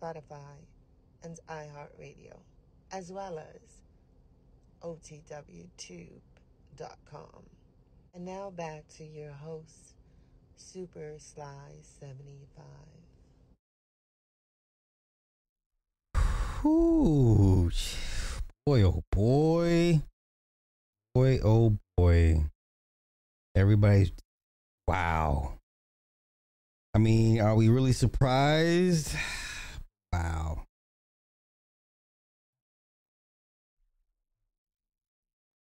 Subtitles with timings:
[0.00, 0.56] Spotify,
[1.22, 2.36] and iHeartRadio,
[2.92, 3.82] as well as
[4.82, 6.10] OTWTube.com.
[8.14, 9.94] And now back to your host,
[10.56, 12.64] Super Sly 75.
[16.64, 17.70] Ooh,
[18.64, 20.02] boy, oh boy,
[21.14, 22.44] boy, oh boy.
[23.54, 24.12] Everybody's
[24.86, 25.54] wow.
[26.94, 29.16] I mean, are we really surprised?
[30.12, 30.64] Wow.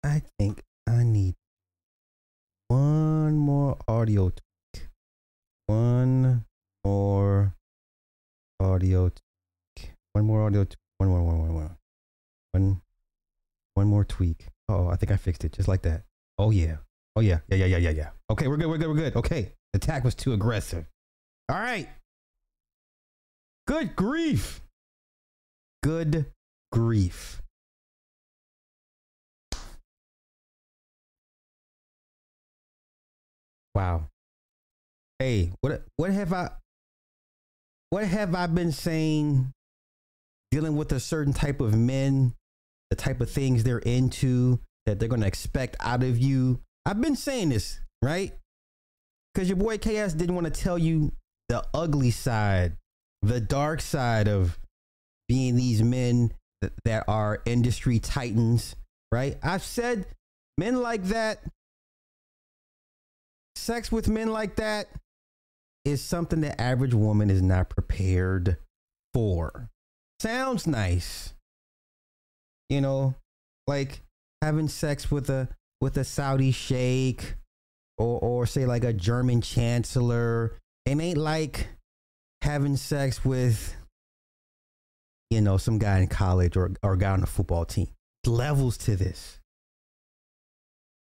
[0.04, 1.36] I think I need
[2.70, 4.88] one more audio tweak.
[5.68, 6.46] One
[6.86, 7.54] more
[8.60, 9.94] audio tweak.
[10.14, 10.78] One more audio tweak.
[11.00, 11.78] One more, one more, one more.
[12.52, 12.82] One,
[13.74, 14.48] one more tweak.
[14.68, 16.04] Oh, I think I fixed it just like that.
[16.38, 16.78] Oh, yeah.
[17.16, 17.40] Oh, yeah.
[17.50, 18.10] Yeah, yeah, yeah, yeah, yeah.
[18.32, 18.68] Okay, we're good.
[18.68, 18.88] We're good.
[18.88, 19.16] We're good.
[19.16, 19.54] Okay.
[19.74, 20.86] The attack was too aggressive.
[21.50, 21.90] All right.
[23.70, 24.62] Good grief.
[25.84, 26.26] Good
[26.72, 27.40] grief.
[33.76, 34.08] Wow.
[35.20, 36.50] Hey, what what have I
[37.92, 39.52] what have I been saying
[40.50, 42.34] dealing with a certain type of men,
[42.90, 46.60] the type of things they're into that they're going to expect out of you?
[46.88, 48.34] I've been saying this, right?
[49.36, 51.12] Cuz your boy KS didn't want to tell you
[51.50, 52.76] the ugly side,
[53.22, 54.58] the dark side of
[55.28, 56.32] being these men
[56.86, 58.76] that, are industry titans,
[59.12, 59.38] right?
[59.44, 60.06] I've said
[60.58, 61.40] men like that
[63.56, 64.88] sex with men like that
[65.86, 68.58] is something the average woman is not prepared
[69.14, 69.70] for.
[70.20, 71.34] Sounds nice.
[72.70, 73.16] You know,
[73.68, 74.02] like
[74.42, 75.50] having sex with a
[75.82, 77.36] with a Saudi sheikh
[77.98, 80.58] or or say like a German chancellor.
[80.86, 81.68] It ain't like
[82.42, 83.76] having sex with
[85.30, 87.88] you know some guy in college or or a guy on the football team.
[88.26, 89.40] Levels to this.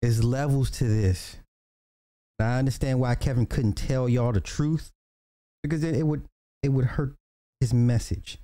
[0.03, 1.37] There's levels to this.
[2.39, 4.93] I understand why Kevin couldn't tell y'all the truth
[5.63, 6.25] because it, it would
[6.63, 7.15] it would hurt
[7.61, 8.39] his message,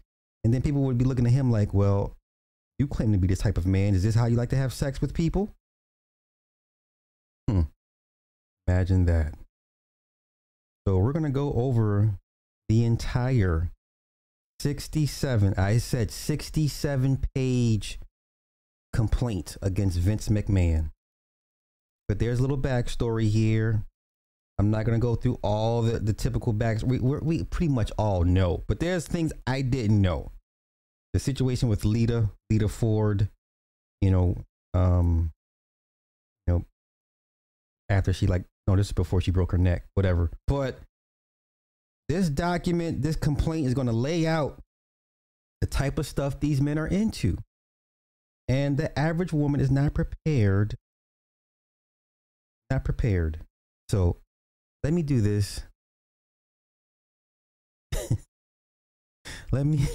[0.45, 2.17] and then people would be looking at him like, "Well,
[2.79, 3.95] you claim to be this type of man.
[3.95, 5.51] Is this how you like to have sex with people?"
[7.49, 7.63] Hmm.
[8.67, 9.35] Imagine that.
[10.87, 12.15] So we're gonna go over
[12.69, 13.71] the entire
[14.61, 15.55] 67.
[15.57, 17.99] I said 67 page
[18.93, 20.91] complaint against Vince McMahon.
[22.09, 23.85] But there's a little backstory here.
[24.59, 26.85] I'm not gonna go through all the, the typical backs.
[26.85, 30.31] We we pretty much all know, but there's things I didn't know.
[31.15, 33.29] The situation with Lita, Lita Ford,
[34.01, 34.37] you know,
[34.75, 35.33] um,
[36.47, 36.65] you know,
[37.89, 40.31] after she like no, this is before she broke her neck, whatever.
[40.47, 40.79] But
[42.13, 44.61] this document, this complaint is gonna lay out
[45.63, 47.39] the type of stuff these men are into,
[48.49, 50.77] and the average woman is not prepared
[52.73, 53.39] not prepared.
[53.91, 54.17] So
[54.83, 55.63] let me do this.
[59.53, 59.87] let me.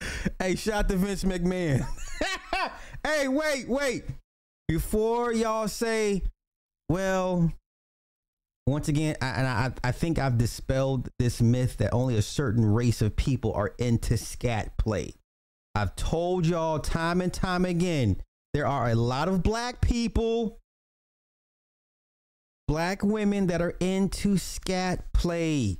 [0.40, 1.86] hey, shout to Vince McMahon.
[3.06, 4.04] hey, wait, wait.
[4.66, 6.22] Before y'all say,
[6.88, 7.52] well,
[8.66, 12.64] once again, I, and I, I think I've dispelled this myth that only a certain
[12.64, 15.14] race of people are into scat play.
[15.74, 18.22] I've told y'all time and time again
[18.52, 20.58] there are a lot of black people,
[22.66, 25.78] black women that are into scat play.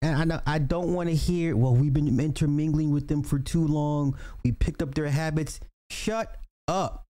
[0.00, 3.38] And I know I don't want to hear, well, we've been intermingling with them for
[3.38, 4.16] too long.
[4.44, 5.60] We picked up their habits.
[5.90, 6.36] Shut
[6.66, 7.04] up.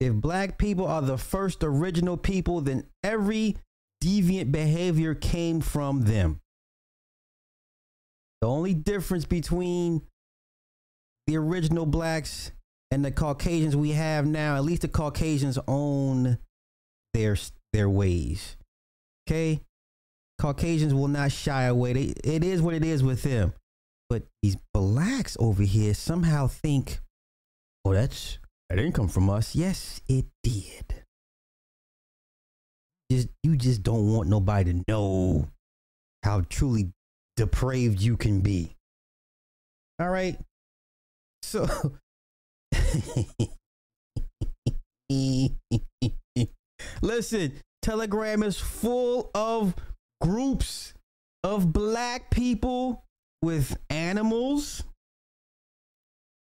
[0.00, 3.56] If black people are the first original people, then every
[4.02, 6.40] deviant behavior came from them.
[8.40, 10.02] The only difference between
[11.26, 12.52] the original blacks
[12.90, 16.38] and the Caucasians we have now, at least the Caucasians own
[17.14, 17.36] their
[17.72, 18.56] their ways.
[19.28, 19.60] Okay?
[20.38, 21.94] Caucasians will not shy away.
[21.94, 23.54] They, it is what it is with them.
[24.08, 27.00] But these blacks over here somehow think,
[27.84, 29.54] oh, that's that didn't come from us.
[29.54, 31.04] Yes, it did.
[33.10, 35.48] just you just don't want nobody to know
[36.22, 36.90] how truly
[37.36, 38.72] depraved you can be.
[40.00, 40.38] All right.
[41.42, 41.66] So
[47.02, 47.52] listen,
[47.82, 49.74] Telegram is full of
[50.20, 50.92] groups
[51.44, 53.04] of black people
[53.42, 54.82] with animals,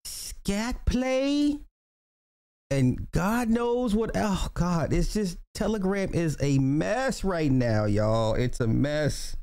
[0.04, 1.58] scat play,
[2.70, 4.10] and God knows what.
[4.14, 8.34] Oh God, it's just Telegram is a mess right now, y'all.
[8.34, 9.36] It's a mess.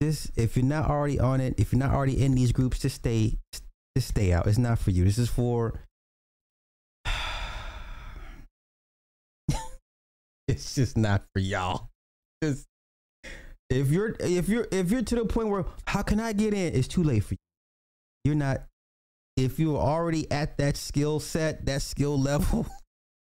[0.00, 2.96] This, if you're not already on it, if you're not already in these groups, just
[2.96, 3.38] stay,
[3.96, 4.46] just stay out.
[4.46, 5.04] It's not for you.
[5.04, 5.80] This is for.
[10.48, 11.88] it's just not for y'all.
[12.42, 12.66] Just
[13.70, 16.74] if you're if you're if you're to the point where how can I get in?
[16.74, 17.38] It's too late for you.
[18.24, 18.66] You're not
[19.36, 22.66] if you're already at that skill set, that skill level,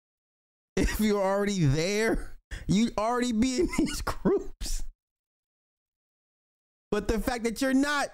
[0.77, 4.83] if you're already there, you already be in these groups.
[6.91, 8.09] But the fact that you're not,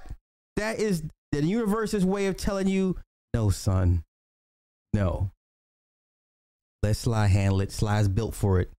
[0.56, 1.02] that is
[1.32, 2.96] the universe's way of telling you,
[3.34, 4.04] no, son,
[4.92, 5.30] no.
[6.82, 7.72] Let Sly handle it.
[7.72, 8.70] Sly's built for it.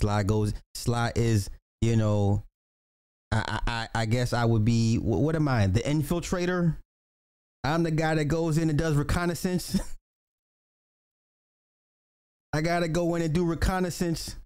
[0.00, 0.54] Sly goes.
[0.74, 1.50] Sly is,
[1.82, 2.44] you know,
[3.30, 4.96] I, I, I guess I would be.
[4.96, 5.66] What am I?
[5.66, 6.76] The infiltrator.
[7.66, 9.80] I'm the guy that goes in and does reconnaissance.
[12.52, 14.36] I gotta go in and do reconnaissance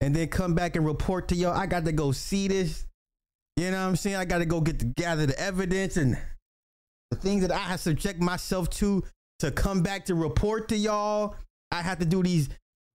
[0.00, 1.54] and then come back and report to y'all.
[1.54, 2.86] I got to go see this.
[3.56, 4.16] You know what I'm saying?
[4.16, 6.18] I got to go get to gather the evidence and
[7.10, 9.02] the things that I have subject myself to
[9.38, 11.36] to come back to report to y'all.
[11.70, 12.48] I have to do these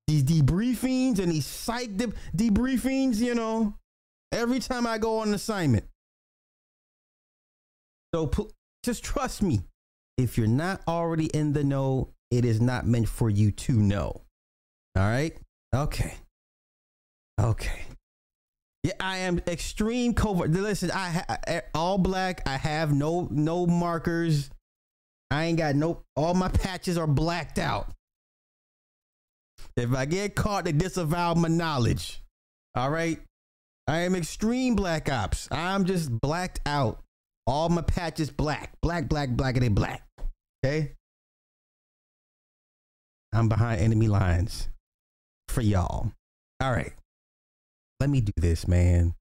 [0.07, 3.75] these debriefings and these psych de- debriefings, you know,
[4.31, 5.85] every time I go on assignment.
[8.13, 8.29] So
[8.83, 9.61] just trust me.
[10.21, 14.21] If you're not already in the know, it is not meant for you to know.
[14.95, 15.35] All right?
[15.73, 16.13] Okay.
[17.39, 17.81] Okay.
[18.83, 20.51] Yeah, I am extreme covert.
[20.51, 22.41] Listen, I ha- all black.
[22.47, 24.49] I have no no markers.
[25.31, 26.03] I ain't got no.
[26.15, 27.87] All my patches are blacked out.
[29.77, 32.21] If I get caught, they disavow my knowledge.
[32.75, 33.19] All right.
[33.87, 35.47] I am extreme black ops.
[35.51, 37.01] I'm just blacked out.
[37.47, 40.03] All my patches black, black, black, black, and they black.
[40.63, 40.93] Okay.
[43.33, 44.69] I'm behind enemy lines
[45.47, 46.11] for y'all.
[46.59, 46.93] All right.
[47.99, 49.15] Let me do this, man.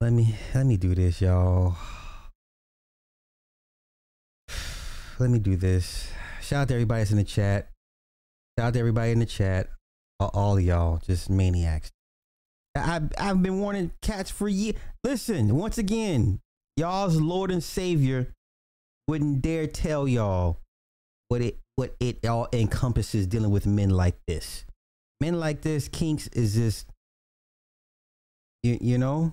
[0.00, 1.76] Let me let me do this, y'all.
[5.18, 6.10] Let me do this.
[6.40, 7.70] Shout out to everybody that's in the chat.
[8.56, 9.68] Shout out to everybody in the chat.
[10.20, 11.90] All y'all, just maniacs.
[12.76, 14.76] I, I've been warning cats for years.
[15.02, 16.40] Listen, once again,
[16.76, 18.34] y'all's Lord and Savior
[19.08, 20.58] wouldn't dare tell y'all
[21.28, 24.64] what it what it all encompasses dealing with men like this.
[25.20, 26.86] Men like this, kinks is just
[28.62, 29.32] you you know.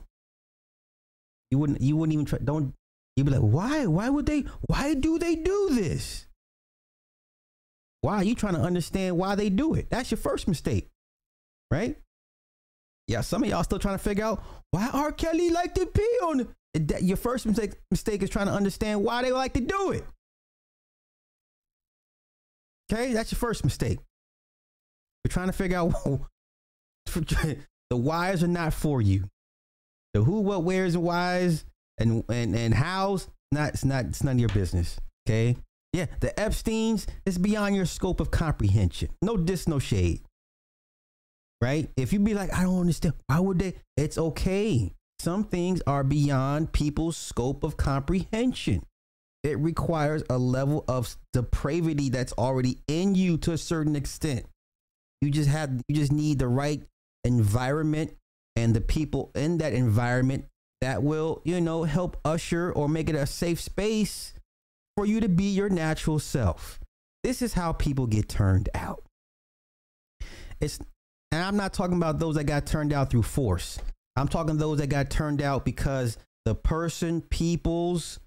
[1.52, 2.74] You wouldn't you wouldn't even try don't
[3.16, 3.86] you'd be like, why?
[3.86, 6.26] Why would they why do they do this?
[8.02, 9.90] Why are you trying to understand why they do it?
[9.90, 10.88] That's your first mistake.
[11.72, 11.98] Right?
[13.08, 15.12] Yeah, some of y'all still trying to figure out why R.
[15.12, 16.48] Kelly like to pee on
[17.02, 20.06] your first mistake, mistake is trying to understand why they like to do it.
[22.92, 24.00] Okay, that's your first mistake.
[25.24, 25.92] You're trying to figure out
[27.16, 29.26] the whys are not for you.
[30.14, 31.66] The who, what, where's, and whys,
[31.98, 35.00] and and and how's not it's not it's none of your business.
[35.28, 35.56] Okay.
[35.94, 39.10] Yeah, the Epstein's is beyond your scope of comprehension.
[39.22, 40.22] No dis, no shade.
[41.62, 41.90] Right?
[41.96, 43.76] If you be like, I don't understand, why would they?
[43.96, 44.92] It's okay.
[45.20, 48.84] Some things are beyond people's scope of comprehension.
[49.44, 54.46] It requires a level of depravity that's already in you to a certain extent.
[55.22, 56.84] You just have you just need the right
[57.24, 58.16] environment
[58.56, 60.46] and the people in that environment
[60.82, 64.34] that will, you know, help usher or make it a safe space
[64.96, 66.80] for you to be your natural self.
[67.24, 69.04] This is how people get turned out.
[70.62, 70.80] It's
[71.32, 73.80] and I'm not talking about those that got turned out through force.
[74.16, 78.20] I'm talking those that got turned out because the person, peoples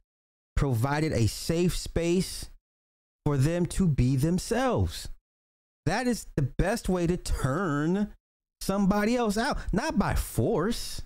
[0.56, 2.50] provided a safe space
[3.24, 5.08] for them to be themselves.
[5.86, 8.12] That is the best way to turn
[8.60, 11.02] somebody else out, not by force,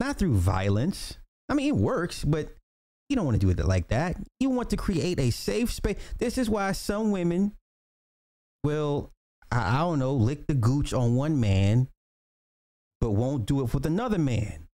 [0.00, 1.18] not through violence.
[1.48, 2.48] I mean, it works, but
[3.08, 4.16] you don't want to do it like that.
[4.40, 5.98] You want to create a safe space.
[6.18, 7.52] This is why some women
[8.64, 9.12] will
[9.50, 11.88] I, I don't know, lick the gooch on one man,
[13.00, 14.68] but won't do it with another man.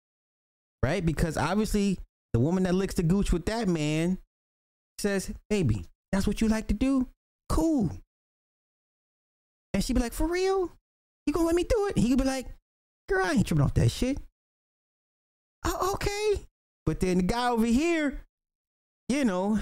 [0.83, 1.05] Right?
[1.05, 1.99] Because obviously
[2.33, 4.19] the woman that licks the gooch with that man
[4.99, 7.09] says, baby, that's what you like to do?
[7.52, 7.91] cool.
[9.75, 10.73] And she'd be like, for real?
[11.26, 11.97] You gonna let me do it?
[11.97, 12.47] And he could be like,
[13.09, 14.19] girl, I ain't tripping off that shit.
[15.64, 16.45] Oh, okay.
[16.87, 18.23] But then the guy over here,
[19.09, 19.61] you know,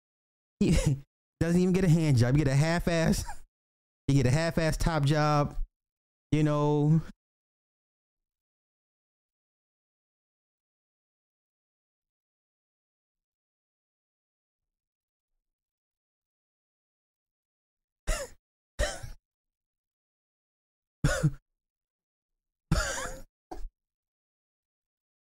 [0.60, 0.70] he
[1.40, 2.34] doesn't even get a hand job.
[2.34, 3.24] You get a half ass,
[4.12, 5.56] you get a half ass top job,
[6.32, 7.00] you know.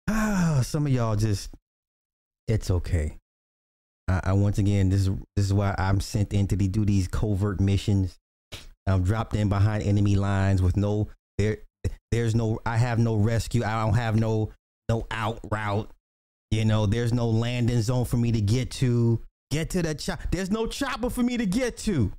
[0.09, 1.51] Ah, some of y'all just,
[2.49, 3.19] it's okay.
[4.09, 7.09] I, I once again, this is this is why I'm sent in to do these
[7.09, 8.19] covert missions.
[8.87, 11.59] I'm dropped in behind enemy lines with no there.
[12.11, 12.61] There's no.
[12.65, 13.65] I have no rescue.
[13.65, 14.53] I don't have no
[14.89, 15.91] no out route.
[16.51, 19.21] You know, there's no landing zone for me to get to.
[19.51, 20.21] Get to the chop.
[20.33, 22.13] There's no chopper for me to get to.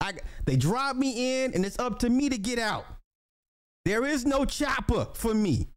[0.00, 0.14] I
[0.46, 2.84] they drop me in, and it's up to me to get out.
[3.84, 5.68] There is no chopper for me.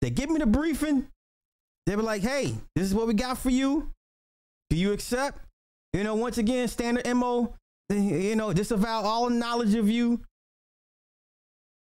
[0.00, 1.06] They give me the briefing.
[1.86, 3.90] They were like, hey, this is what we got for you.
[4.70, 5.38] Do you accept?
[5.94, 7.54] You know, once again, standard MO,
[7.88, 10.20] you know, disavow all knowledge of you.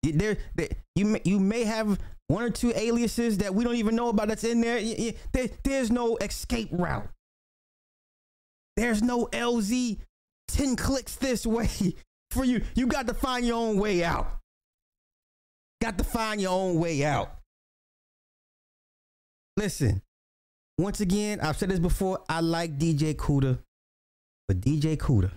[0.03, 3.97] There, there you, may, you may have one or two aliases that we don't even
[3.97, 4.81] know about that's in there.
[5.33, 7.09] there there's no escape route.
[8.77, 9.99] There's no LZ
[10.49, 11.69] 10 clicks this way
[12.31, 12.63] for you.
[12.75, 14.29] You got to find your own way out.
[15.81, 17.39] Got to find your own way out.
[19.57, 20.03] Listen,
[20.77, 22.21] once again, I've said this before.
[22.29, 23.59] I like DJ Kuda,
[24.49, 25.33] but DJ Kuda,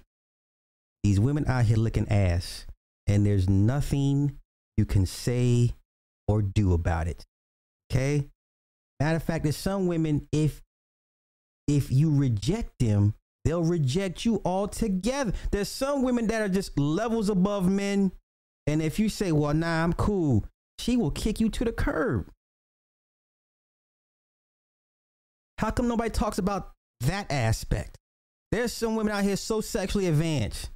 [1.03, 2.65] these women out here looking ass,
[3.07, 4.39] and there's nothing
[4.77, 5.75] you can say
[6.27, 7.25] or do about it.
[7.91, 8.27] Okay.
[9.00, 10.62] Matter of fact, there's some women, if
[11.67, 15.33] if you reject them, they'll reject you altogether.
[15.51, 18.12] There's some women that are just levels above men.
[18.67, 20.45] And if you say, well, nah, I'm cool,
[20.79, 22.29] she will kick you to the curb.
[25.57, 27.97] How come nobody talks about that aspect?
[28.55, 30.69] There's some women out here so sexually advanced,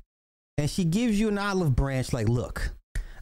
[0.57, 2.71] and she gives you an olive branch like, look,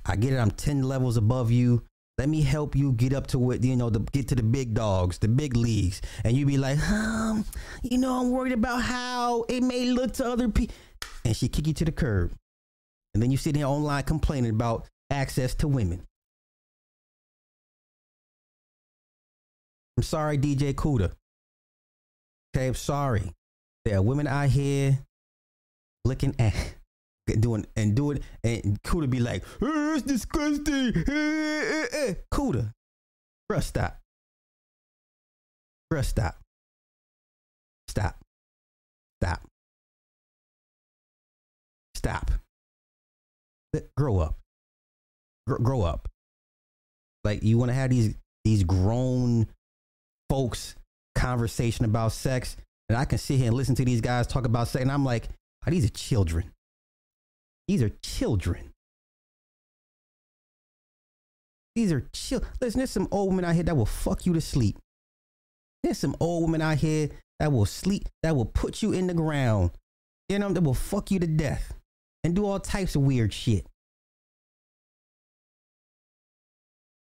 [0.04, 1.84] I get it, I'm 10 levels above you.
[2.18, 4.74] Let me help you get up to what, you know, to get to the big
[4.74, 6.02] dogs, the big leagues.
[6.24, 7.46] And you be like, um,
[7.84, 10.76] you know, I'm worried about how it may look to other people.
[11.24, 12.34] And she kick you to the curb.
[13.14, 16.02] And then you sit there online complaining about access to women.
[19.98, 21.12] I'm sorry, DJ Kuda.
[22.56, 23.34] Okay, I'm sorry.
[23.88, 25.00] There are women out here
[26.04, 26.54] looking at
[27.40, 30.92] doing and doing and Kuda be like, oh, it's disgusting.
[32.34, 32.74] Kuda,
[33.50, 33.98] bruh, stop.
[35.90, 36.36] Bruh, stop.
[37.88, 38.18] Stop.
[39.22, 39.48] Stop.
[41.96, 42.32] Stop.
[43.96, 44.36] Grow up.
[45.46, 46.10] grow up.
[47.24, 49.48] Like you want to have these these grown
[50.30, 50.76] folks
[51.16, 52.58] conversation about sex,
[52.90, 55.06] and I can sit here and listen to these guys talk about sex, and I'm
[55.06, 55.30] like,
[55.66, 56.52] oh, these are children.
[57.68, 58.72] These are children.
[61.76, 62.42] These are chill.
[62.62, 64.80] Listen, there's some old women out here that will fuck you to sleep.
[65.84, 69.14] There's some old women out here that will sleep, that will put you in the
[69.14, 69.72] ground.
[70.30, 71.74] You know, that will fuck you to death
[72.24, 73.66] and do all types of weird shit.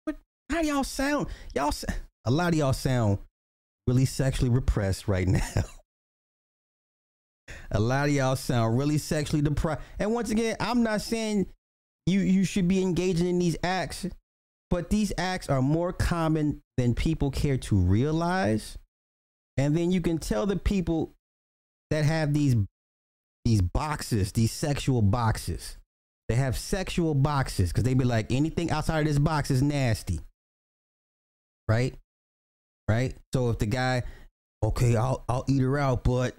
[0.05, 0.17] But
[0.51, 1.27] how y'all sound?
[1.55, 1.73] Y'all,
[2.25, 3.19] a lot of y'all sound
[3.87, 5.41] really sexually repressed right now.
[7.71, 9.81] a lot of y'all sound really sexually depressed.
[9.97, 11.47] And once again, I'm not saying
[12.05, 14.07] you you should be engaging in these acts,
[14.69, 18.77] but these acts are more common than people care to realize.
[19.57, 21.13] And then you can tell the people
[21.89, 22.55] that have these
[23.45, 25.77] these boxes, these sexual boxes.
[26.27, 30.19] They have sexual boxes because they be like anything outside of this box is nasty.
[31.67, 31.95] Right?
[32.89, 33.15] Right?
[33.33, 34.03] So if the guy,
[34.63, 36.35] okay, I'll I'll eat her out, but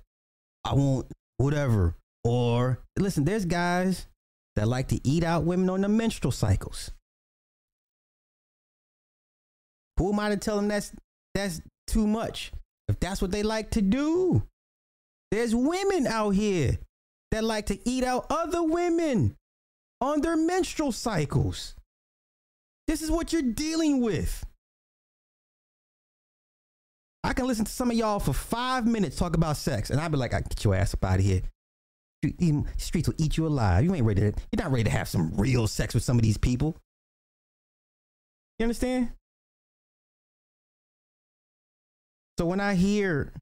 [0.65, 1.95] I won't whatever.
[2.25, 4.07] Or listen, there's guys
[4.57, 6.91] that like to eat out women on the menstrual cycles.
[9.97, 10.93] Who am I to tell them that's
[11.35, 12.53] that's too much?
[12.89, 14.43] If that's what they like to do,
[15.31, 16.79] there's women out here
[17.31, 19.37] that like to eat out other women
[20.01, 21.77] on their menstrual cycles.
[22.89, 24.45] This is what you're dealing with.
[27.23, 30.11] I can listen to some of y'all for five minutes talk about sex, and I'd
[30.11, 31.43] be like, I get your ass up out of here.
[32.77, 33.85] Streets will eat you alive.
[33.85, 36.23] You ain't ready to, you're not ready to have some real sex with some of
[36.23, 36.77] these people.
[38.59, 39.13] You understand?
[42.39, 43.33] So when I hear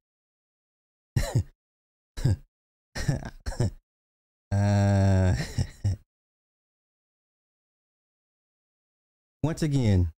[4.52, 5.34] uh,
[9.42, 10.10] once again,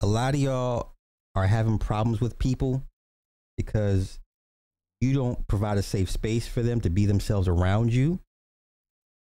[0.00, 0.95] a lot of y'all
[1.36, 2.82] are having problems with people
[3.58, 4.18] because
[5.02, 8.18] you don't provide a safe space for them to be themselves around you.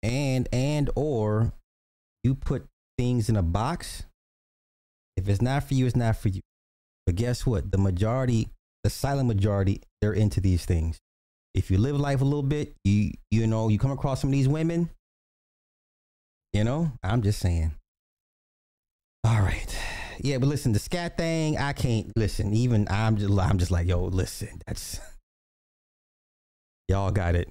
[0.03, 1.53] And and or
[2.25, 2.67] you put
[2.99, 4.05] things in a box.
[5.17, 6.41] If it's not for you it's not for you.
[7.07, 7.71] But guess what?
[7.71, 8.49] The majority
[8.83, 10.99] the silent majority they're into these things.
[11.55, 14.33] If you live life a little bit you you know you come across some of
[14.33, 14.91] these women
[16.53, 17.73] you know i'm just saying.
[19.23, 19.77] All right
[20.23, 23.87] yeah but listen the scat thing i can't listen even i'm just i'm just like
[23.87, 25.01] yo listen that's
[26.89, 27.49] y'all got it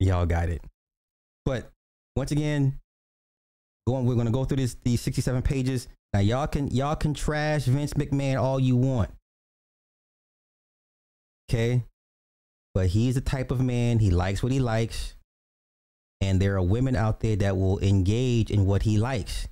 [0.00, 0.62] y'all got it
[1.46, 1.70] but
[2.16, 2.80] once again,
[3.86, 5.86] going we're gonna go through this these 67 pages.
[6.12, 9.10] Now y'all can y'all can trash Vince McMahon all you want.
[11.48, 11.84] Okay?
[12.74, 15.14] But he's the type of man, he likes what he likes.
[16.20, 19.46] And there are women out there that will engage in what he likes.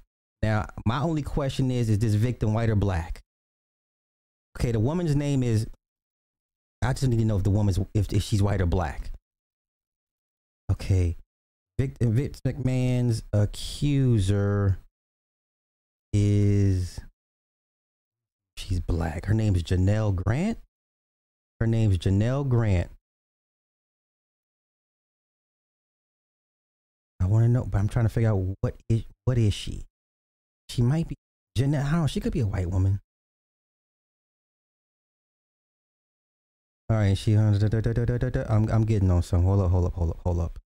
[0.45, 3.23] Now, my only question is is this victim white or black?
[4.59, 5.67] Okay, the woman's name is
[6.83, 9.11] I just need to know if the woman's if, if she's white or black.
[10.71, 11.17] Okay.
[11.79, 14.77] Victor Vince McMahon's accuser
[16.13, 17.01] is
[18.59, 19.25] she's black.
[19.25, 20.59] Her name is Janelle Grant.
[21.59, 22.91] Her name is Janelle Grant.
[27.19, 29.85] I want to know, but I'm trying to figure out what is what is she?
[30.75, 31.15] She might be
[31.55, 32.07] don't know.
[32.09, 32.99] She could be a white woman.
[36.91, 37.37] All right, she.
[37.37, 37.57] Uh,
[38.49, 39.45] I'm I'm getting on some.
[39.45, 40.59] Hold up, hold up, hold up, hold up.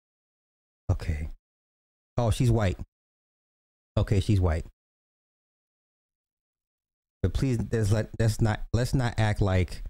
[0.90, 1.28] Okay.
[2.16, 2.78] Oh, she's white.
[3.98, 4.64] Okay, she's white.
[7.22, 7.58] But please,
[7.92, 9.82] let let's not let's not act like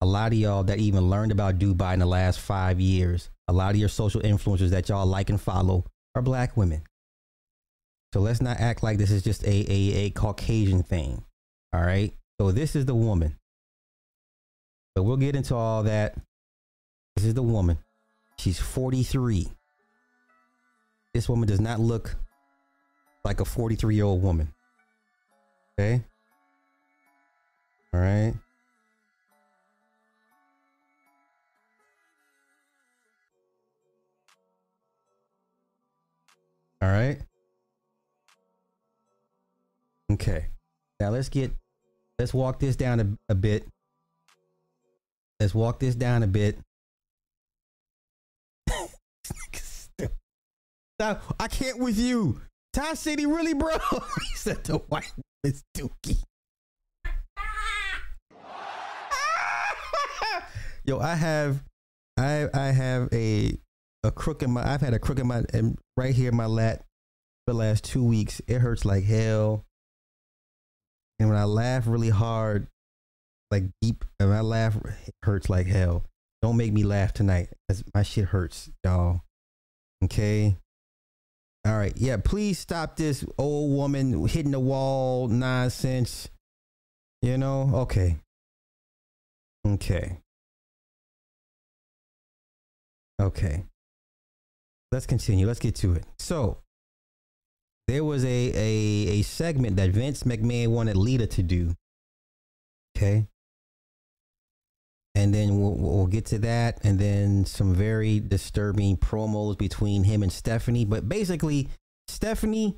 [0.00, 3.30] a lot of y'all that even learned about Dubai in the last five years.
[3.48, 6.84] A lot of your social influencers that y'all like and follow are black women.
[8.16, 11.22] So let's not act like this is just a a, a Caucasian thing.
[11.74, 12.14] All right.
[12.40, 13.36] So this is the woman.
[14.94, 16.14] But we'll get into all that.
[17.14, 17.76] This is the woman.
[18.38, 19.48] She's 43.
[21.12, 22.16] This woman does not look
[23.22, 24.50] like a 43 year old woman.
[25.78, 26.02] Okay.
[27.92, 28.32] All right.
[36.80, 37.20] All right.
[40.12, 40.46] Okay.
[41.00, 41.52] Now let's get
[42.18, 43.66] let's walk this down a, a bit.
[45.40, 46.58] Let's walk this down a bit.
[50.98, 52.40] now, I can't with you.
[52.72, 53.76] Ty City really, bro.
[53.90, 55.12] he said the white
[55.44, 56.22] is dookie.
[60.84, 61.62] Yo, I have,
[62.16, 63.58] I I have a
[64.04, 64.66] a crook in my.
[64.66, 66.78] I've had a crook in my and right here in my lat
[67.46, 68.40] for the last two weeks.
[68.46, 69.66] It hurts like hell.
[71.18, 72.66] And when I laugh really hard,
[73.50, 74.76] like deep, and I laugh,
[75.22, 76.04] hurts like hell.
[76.42, 79.22] Don't make me laugh tonight, cause my shit hurts, y'all.
[80.04, 80.56] Okay.
[81.66, 81.94] All right.
[81.96, 82.18] Yeah.
[82.18, 86.28] Please stop this old woman hitting the wall nonsense.
[87.22, 87.70] You know?
[87.74, 88.18] Okay.
[89.66, 90.18] Okay.
[93.20, 93.64] Okay.
[94.92, 95.46] Let's continue.
[95.46, 96.04] Let's get to it.
[96.18, 96.58] So,
[97.88, 101.74] there was a, a, a segment that Vince McMahon wanted Lita to do.
[102.96, 103.26] Okay?
[105.14, 106.78] And then we'll, we'll, get to that.
[106.84, 110.84] And then some very disturbing promos between him and stephanie.
[110.84, 111.68] But basically
[112.08, 112.76] stephanie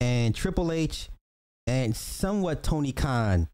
[0.00, 1.08] and triple h
[1.66, 3.48] and somewhat tony khan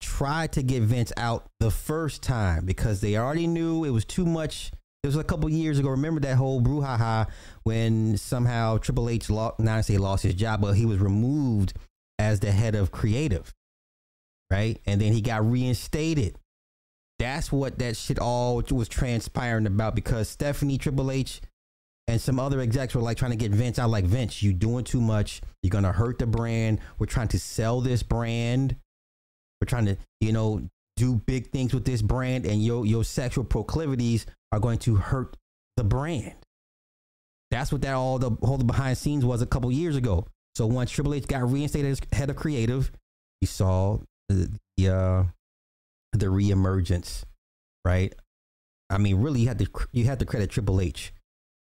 [0.00, 4.26] tried to get vince out the first time because they already knew it was too
[4.26, 4.70] much
[5.04, 7.28] it was a couple years ago remember that whole brouhaha
[7.62, 11.74] when somehow triple h lost not say lost his job but he was removed
[12.18, 13.52] as the head of creative
[14.50, 16.36] right and then he got reinstated
[17.18, 21.40] that's what that shit all was transpiring about because Stephanie Triple H
[22.08, 23.90] and some other execs were like trying to get Vince out.
[23.90, 25.40] Like Vince, you doing too much.
[25.62, 26.80] You're gonna hurt the brand.
[26.98, 28.76] We're trying to sell this brand.
[29.60, 33.44] We're trying to, you know, do big things with this brand, and your your sexual
[33.44, 35.36] proclivities are going to hurt
[35.76, 36.34] the brand.
[37.50, 40.26] That's what that all the whole the behind scenes was a couple years ago.
[40.54, 42.92] So once Triple H got reinstated as head of creative,
[43.40, 44.48] you saw the,
[44.88, 45.24] uh,
[46.12, 47.24] the reemergence,
[47.84, 48.14] right?
[48.88, 51.12] I mean, really, you had to you had to credit Triple H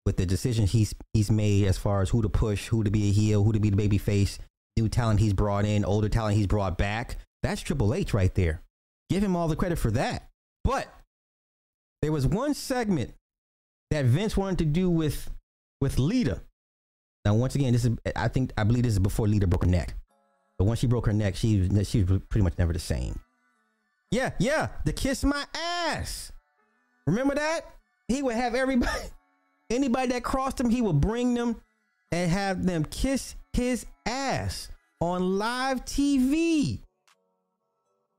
[0.05, 3.11] with the decisions he's he's made as far as who to push, who to be
[3.11, 4.40] a heel, who to be the baby face,
[4.77, 7.16] new talent he's brought in, older talent he's brought back.
[7.45, 8.62] That's Triple H right there.
[9.09, 10.29] Give him all the credit for that.
[10.64, 10.88] But
[12.02, 13.14] there was one segment
[13.90, 15.30] that Vince wanted to do with
[15.80, 16.42] with Lita.
[17.24, 19.70] Now, once again, this is I think I believe this is before Lita broke her
[19.70, 19.94] neck.
[20.58, 23.18] But once she broke her neck, she she was pretty much never the same.
[24.10, 26.32] Yeah, yeah, the kiss my ass.
[27.06, 27.62] Remember that?
[28.08, 28.90] He would have everybody,
[29.70, 31.60] anybody that crossed him, he would bring them
[32.10, 34.68] and have them kiss his ass
[35.00, 36.80] on live TV.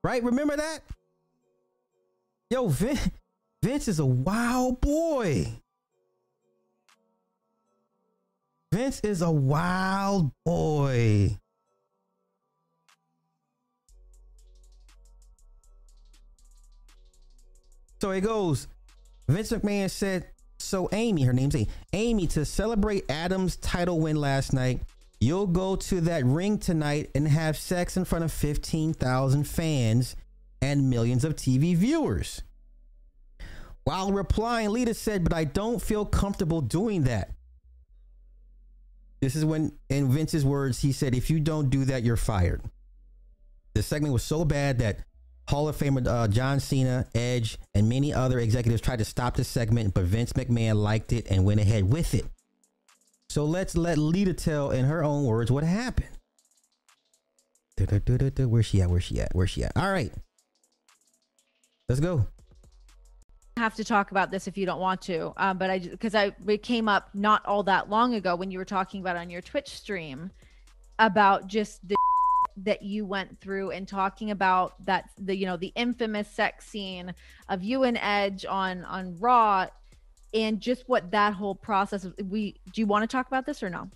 [0.03, 0.23] Right?
[0.23, 0.79] Remember that?
[2.49, 3.09] Yo, Vince,
[3.63, 5.47] Vince is a wild boy.
[8.73, 11.37] Vince is a wild boy.
[18.01, 18.67] So it goes.
[19.29, 20.27] Vince McMahon said,
[20.59, 24.81] So Amy, her name's Amy, Amy, to celebrate Adam's title win last night,
[25.21, 30.17] you'll go to that ring tonight and have sex in front of 15,000 fans
[30.61, 32.41] and millions of TV viewers.
[33.83, 37.31] While replying, Lita said, But I don't feel comfortable doing that.
[39.21, 42.61] This is when, in Vince's words, he said, If you don't do that, you're fired.
[43.73, 44.99] The segment was so bad that
[45.47, 49.43] Hall of Famer uh, John Cena, Edge, and many other executives tried to stop the
[49.43, 52.25] segment, but Vince McMahon liked it and went ahead with it.
[53.29, 56.09] So let's let Lita tell in her own words what happened.
[57.77, 58.89] Where's she at?
[58.89, 59.33] Where's she at?
[59.33, 59.71] Where's she at?
[59.75, 60.11] All right.
[61.89, 62.27] Let's go.
[63.57, 66.31] Have to talk about this if you don't want to, um, but I because I
[66.47, 69.41] it came up not all that long ago when you were talking about on your
[69.41, 70.31] Twitch stream
[70.97, 71.95] about just the
[72.57, 77.13] that you went through and talking about that the you know the infamous sex scene
[77.47, 79.67] of you and Edge on on Raw
[80.33, 83.69] and just what that whole process we do you want to talk about this or
[83.69, 83.89] no?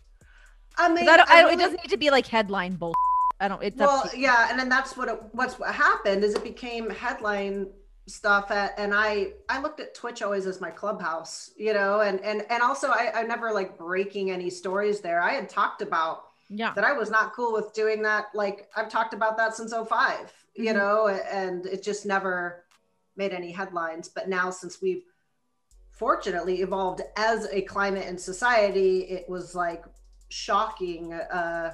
[0.78, 2.94] I mean, I don't, I don't, it doesn't need to be like headline bull.
[3.40, 3.64] I don't.
[3.64, 7.68] It's well, yeah, and then that's what it, what's what happened is it became headline
[8.08, 12.20] stuff at, and I I looked at Twitch always as my clubhouse, you know, and
[12.22, 15.22] and and also I, I never like breaking any stories there.
[15.22, 18.28] I had talked about yeah that I was not cool with doing that.
[18.34, 20.64] Like I've talked about that since 5 mm-hmm.
[20.64, 22.64] you know, and it just never
[23.18, 24.08] made any headlines.
[24.08, 25.04] But now since we've
[25.92, 29.84] fortunately evolved as a climate and society, it was like
[30.30, 31.74] shocking uh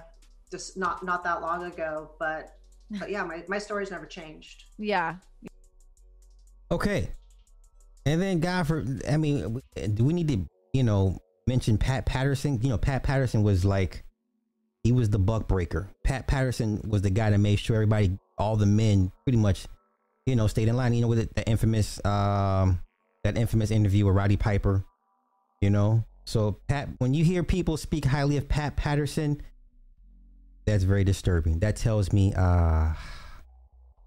[0.50, 2.12] just not not that long ago.
[2.18, 2.58] But
[3.00, 4.66] but yeah, my, my story's never changed.
[4.78, 5.16] Yeah.
[6.74, 7.12] Okay.
[8.08, 9.62] And then God for I mean,
[9.94, 12.60] do we need to, you know, mention Pat Patterson?
[12.62, 14.04] You know, Pat Patterson was like
[14.84, 15.88] he was the buck breaker.
[16.04, 19.68] Pat Patterson was the guy that made sure everybody, all the men, pretty much,
[20.26, 20.94] you know, stayed in line.
[20.94, 22.80] You know, with the, the infamous, um,
[23.24, 24.84] that infamous interview with Roddy Piper.
[25.62, 29.42] You know, so Pat, when you hear people speak highly of Pat Patterson,
[30.66, 31.60] that's very disturbing.
[31.60, 32.94] That tells me, uh,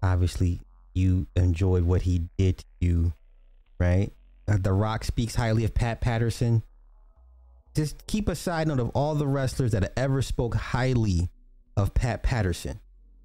[0.03, 0.59] obviously,
[0.97, 3.13] you enjoyed what he did to you,
[3.79, 4.11] right?
[4.47, 6.63] Uh, the Rock speaks highly of Pat Patterson
[7.77, 11.29] just keep a side note of all the wrestlers that ever spoke highly
[11.77, 12.79] of Pat Patterson.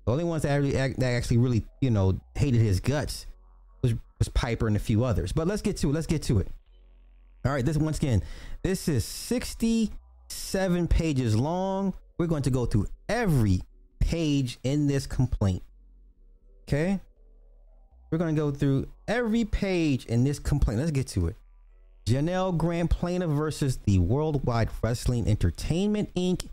[0.04, 3.26] The only ones that actually, that actually really, you know, hated his guts
[3.82, 5.32] was, was Piper and a few others.
[5.32, 5.94] But let's get to it.
[5.94, 6.48] Let's get to it.
[7.46, 8.22] All right, this once again,
[8.62, 11.94] this is 67 pages long.
[12.18, 13.62] We're going to go through every
[14.00, 15.62] page in this complaint.
[16.68, 17.00] Okay?
[18.12, 20.78] We're going to go through every page in this complaint.
[20.80, 21.36] Let's get to it.
[22.04, 26.46] Janelle Grant plaintiff versus the Worldwide Wrestling Entertainment Inc.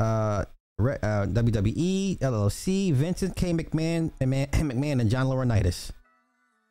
[0.00, 0.44] Uh,
[0.80, 3.52] uh, WWE LLC, Vincent K.
[3.52, 5.92] McMahon, McMahon, and John Laurinaitis.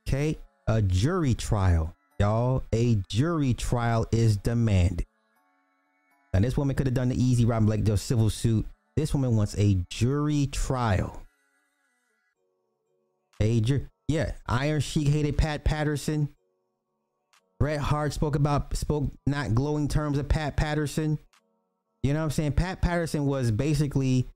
[0.06, 0.38] Okay,
[0.68, 2.62] a jury trial, y'all.
[2.74, 5.06] A jury trial is demanded.
[6.34, 8.66] Now, this woman could have done the easy Robin Blake civil suit.
[8.98, 11.22] This woman wants a jury trial.
[13.39, 14.34] A jury, yeah.
[14.47, 16.30] Iron Sheik hated Pat Patterson.
[17.60, 21.17] Bret Hart spoke about spoke not glowing terms of Pat Patterson.
[22.04, 22.52] You know what I'm saying?
[22.52, 24.28] Pat Patterson was basically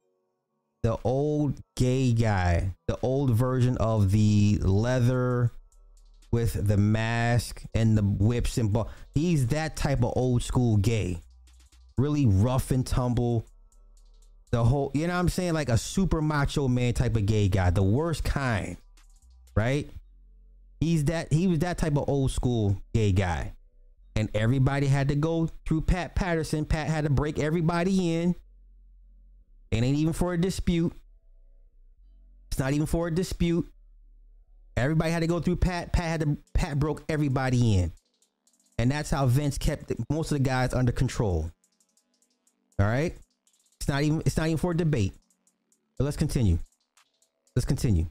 [0.82, 5.52] the old gay guy, the old version of the leather
[6.32, 8.90] with the mask and the whips and ball.
[9.14, 11.22] He's that type of old school gay.
[12.00, 13.46] Really rough and tumble.
[14.50, 15.54] The whole, you know what I'm saying?
[15.54, 18.78] Like a super macho man type of gay guy, the worst kind.
[19.58, 19.90] Right?
[20.80, 23.54] He's that he was that type of old school gay guy.
[24.16, 26.64] And everybody had to go through Pat Patterson.
[26.64, 28.36] Pat had to break everybody in.
[29.72, 30.94] It ain't even for a dispute.
[32.52, 33.68] It's not even for a dispute.
[34.76, 35.92] Everybody had to go through Pat.
[35.92, 37.92] Pat had to Pat broke everybody in.
[38.78, 41.50] And that's how Vince kept most of the guys under control.
[42.80, 43.18] All right?
[43.80, 45.14] It's not even it's not even for a debate.
[45.98, 46.60] But let's continue.
[47.56, 48.06] Let's continue.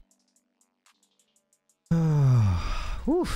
[3.04, 3.26] Whew,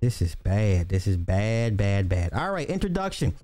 [0.00, 0.88] This is bad.
[0.88, 2.32] This is bad, bad, bad.
[2.32, 3.34] All right, introduction.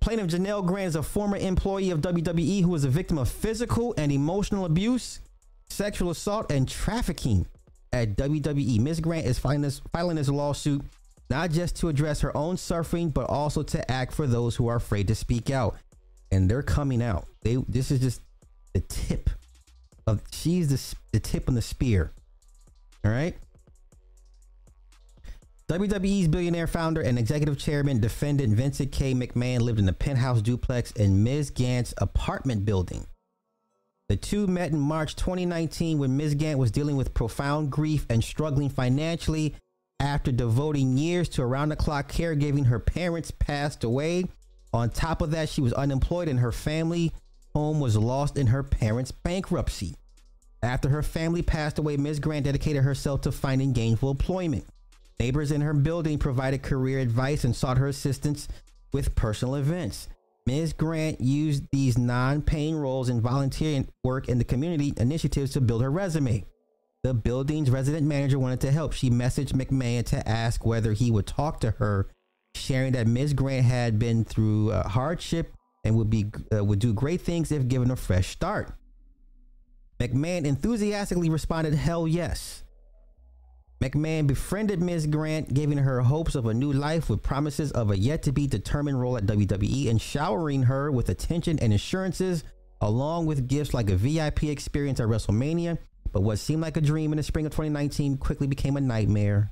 [0.00, 3.94] Plaintiff Janelle Grant is a former employee of WWE who was a victim of physical
[3.96, 5.20] and emotional abuse,
[5.68, 7.46] sexual assault, and trafficking
[7.92, 8.80] at WWE.
[8.80, 9.00] Ms.
[9.00, 10.82] Grant is filing this, filing this lawsuit
[11.32, 14.76] not just to address her own suffering, but also to act for those who are
[14.76, 15.76] afraid to speak out.
[16.30, 17.26] And they're coming out.
[17.40, 18.20] They this is just
[18.74, 19.30] the tip
[20.06, 22.12] of she's the, the tip on the spear.
[23.02, 23.34] All right.
[25.72, 29.14] WWE's billionaire founder and executive chairman, defendant Vincent K.
[29.14, 31.48] McMahon lived in a penthouse duplex in Ms.
[31.48, 33.06] Grant's apartment building.
[34.10, 36.34] The two met in March 2019 when Ms.
[36.34, 39.54] Gant was dealing with profound grief and struggling financially
[39.98, 42.66] after devoting years to around the clock caregiving.
[42.66, 44.26] Her parents passed away.
[44.74, 47.14] On top of that, she was unemployed and her family
[47.54, 49.94] home was lost in her parents' bankruptcy.
[50.62, 52.20] After her family passed away, Ms.
[52.20, 54.66] Grant dedicated herself to finding gainful employment.
[55.22, 58.48] Neighbors in her building provided career advice and sought her assistance
[58.92, 60.08] with personal events.
[60.46, 60.72] Ms.
[60.72, 65.80] Grant used these non paying roles and volunteering work in the community initiatives to build
[65.80, 66.44] her resume.
[67.04, 68.94] The building's resident manager wanted to help.
[68.94, 72.08] She messaged McMahon to ask whether he would talk to her,
[72.56, 73.32] sharing that Ms.
[73.32, 75.54] Grant had been through hardship
[75.84, 78.72] and would be uh, would do great things if given a fresh start.
[80.00, 82.61] McMahon enthusiastically responded, "Hell yes."
[83.82, 85.08] McMahon befriended Ms.
[85.08, 88.46] Grant, giving her hopes of a new life with promises of a yet to be
[88.46, 92.44] determined role at WWE and showering her with attention and assurances,
[92.80, 95.78] along with gifts like a VIP experience at WrestleMania.
[96.12, 99.50] But what seemed like a dream in the spring of 2019 quickly became a nightmare.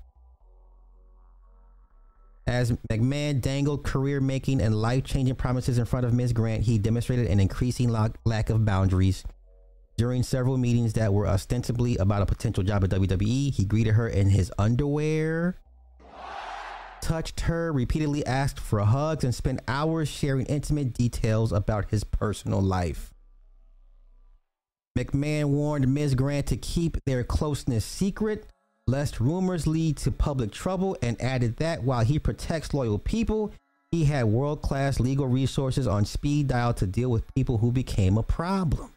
[2.46, 6.32] As McMahon dangled career making and life changing promises in front of Ms.
[6.32, 7.88] Grant, he demonstrated an increasing
[8.24, 9.24] lack of boundaries.
[10.00, 14.08] During several meetings that were ostensibly about a potential job at WWE, he greeted her
[14.08, 15.58] in his underwear,
[17.02, 22.62] touched her, repeatedly asked for hugs, and spent hours sharing intimate details about his personal
[22.62, 23.12] life.
[24.98, 26.14] McMahon warned Ms.
[26.14, 28.46] Grant to keep their closeness secret,
[28.86, 33.52] lest rumors lead to public trouble, and added that while he protects loyal people,
[33.90, 38.16] he had world class legal resources on speed dial to deal with people who became
[38.16, 38.90] a problem.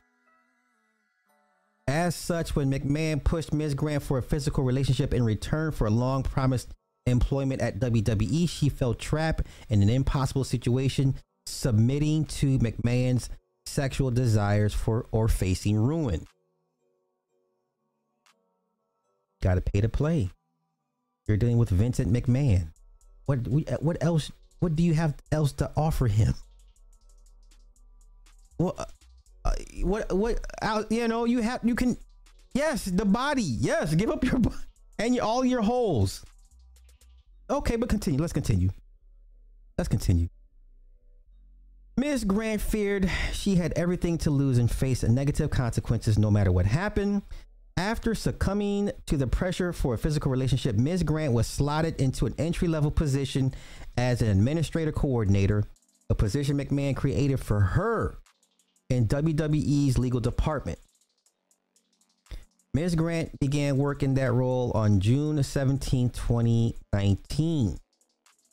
[1.87, 3.73] As such, when McMahon pushed Ms.
[3.75, 6.73] Grant for a physical relationship in return for a long promised
[7.05, 11.15] employment at WWE, she felt trapped in an impossible situation,
[11.45, 13.29] submitting to McMahon's
[13.65, 16.25] sexual desires for or facing ruin.
[19.41, 20.29] Got to pay to play.
[21.27, 22.67] You're dealing with Vincent McMahon.
[23.25, 24.31] What uh, what else?
[24.59, 26.33] What do you have else to offer him?
[28.57, 28.85] Well, uh,
[29.45, 29.51] uh,
[29.81, 30.39] what what
[30.89, 31.97] you know you have you can
[32.53, 34.39] yes the body yes give up your
[34.99, 36.23] and your, all your holes
[37.49, 38.69] okay but continue let's continue
[39.77, 40.29] let's continue
[41.95, 42.23] Ms.
[42.23, 47.21] Grant feared she had everything to lose and face negative consequences no matter what happened.
[47.77, 51.03] After succumbing to the pressure for a physical relationship, Ms.
[51.03, 53.53] Grant was slotted into an entry level position
[53.95, 55.65] as an administrator coordinator,
[56.09, 58.17] a position McMahon created for her
[58.93, 60.79] in WWE's legal department.
[62.73, 62.95] Ms.
[62.95, 67.77] Grant began work in that role on June 17, 2019.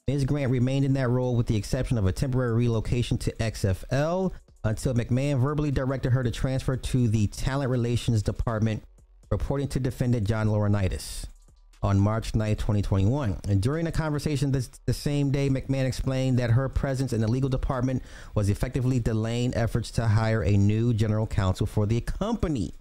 [0.08, 0.24] Ms.
[0.24, 4.32] Grant remained in that role with the exception of a temporary relocation to XFL
[4.64, 8.82] until McMahon verbally directed her to transfer to the Talent Relations Department,
[9.30, 11.26] reporting to defendant John Laurinaitis
[11.82, 13.38] on March 9, 2021.
[13.48, 17.28] And during a conversation this, the same day, McMahon explained that her presence in the
[17.28, 18.02] legal department
[18.34, 22.74] was effectively delaying efforts to hire a new general counsel for the company.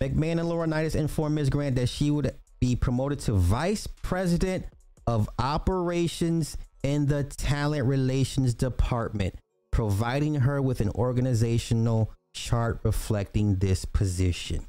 [0.00, 1.50] McMahon and Laurinaitis informed Ms.
[1.50, 4.66] Grant that she would be promoted to vice president
[5.06, 9.34] of operations in the talent relations department,
[9.70, 14.66] providing her with an organizational chart reflecting this position.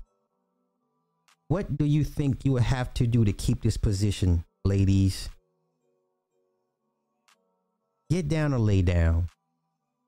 [1.48, 5.30] What do you think you would have to do to keep this position, ladies?
[8.10, 9.30] Get down or lay down.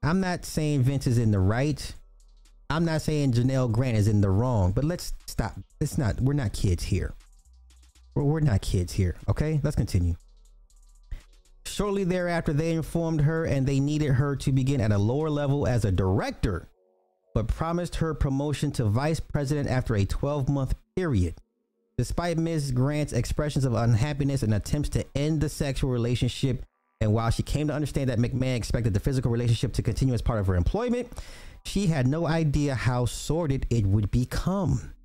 [0.02, 1.94] I'm not saying Vince is in the right.
[2.70, 5.54] I'm not saying Janelle Grant is in the wrong, but let's stop.
[5.80, 7.14] It's not, we're not kids here.
[8.14, 9.16] We're, we're not kids here.
[9.30, 10.16] Okay, let's continue.
[11.66, 15.68] Shortly thereafter, they informed her and they needed her to begin at a lower level
[15.68, 16.68] as a director,
[17.38, 21.36] but promised her promotion to vice president after a 12 month period.
[21.96, 22.72] Despite Ms.
[22.72, 26.66] Grant's expressions of unhappiness and attempts to end the sexual relationship,
[27.00, 30.22] and while she came to understand that McMahon expected the physical relationship to continue as
[30.24, 31.10] part of her employment,
[31.64, 34.96] she had no idea how sordid it would become,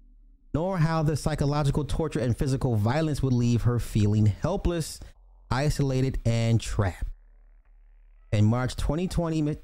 [0.55, 5.01] nor how the psychological torture and physical violence would leave her feeling helpless.
[5.51, 7.12] isolated and trapped.
[8.33, 9.55] In March 2020, uh,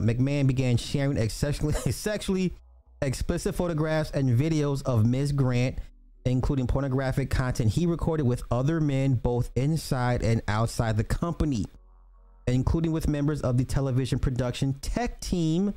[0.00, 2.52] McMahon began sharing sexually, sexually
[3.00, 5.32] explicit photographs and videos of Ms.
[5.32, 5.78] Grant,
[6.26, 11.64] including pornographic content he recorded with other men both inside and outside the company,
[12.46, 15.72] including with members of the television production tech team,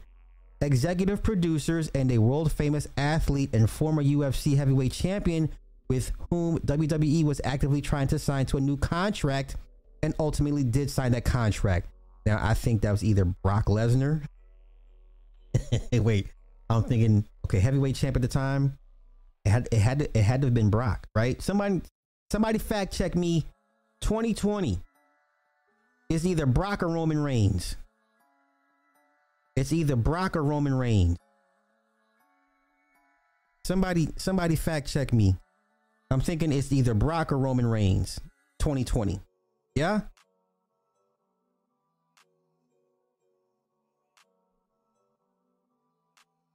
[0.60, 5.50] executive producers, and a world famous athlete and former UFC heavyweight champion
[5.88, 9.56] with whom WWE was actively trying to sign to a new contract
[10.04, 11.88] and ultimately did sign that contract.
[12.26, 14.24] Now, I think that was either Brock Lesnar.
[15.94, 16.28] Wait,
[16.70, 18.78] I'm thinking, okay, heavyweight champ at the time.
[19.44, 21.42] It had it had to, it had to have been Brock, right?
[21.42, 21.82] Somebody
[22.30, 23.46] somebody fact check me.
[24.02, 24.80] 2020
[26.10, 27.76] is either Brock or Roman Reigns.
[29.56, 31.18] It's either Brock or Roman Reigns.
[33.64, 35.36] Somebody somebody fact check me.
[36.10, 38.20] I'm thinking it's either Brock or Roman Reigns.
[38.60, 39.20] 2020.
[39.76, 40.02] Yeah?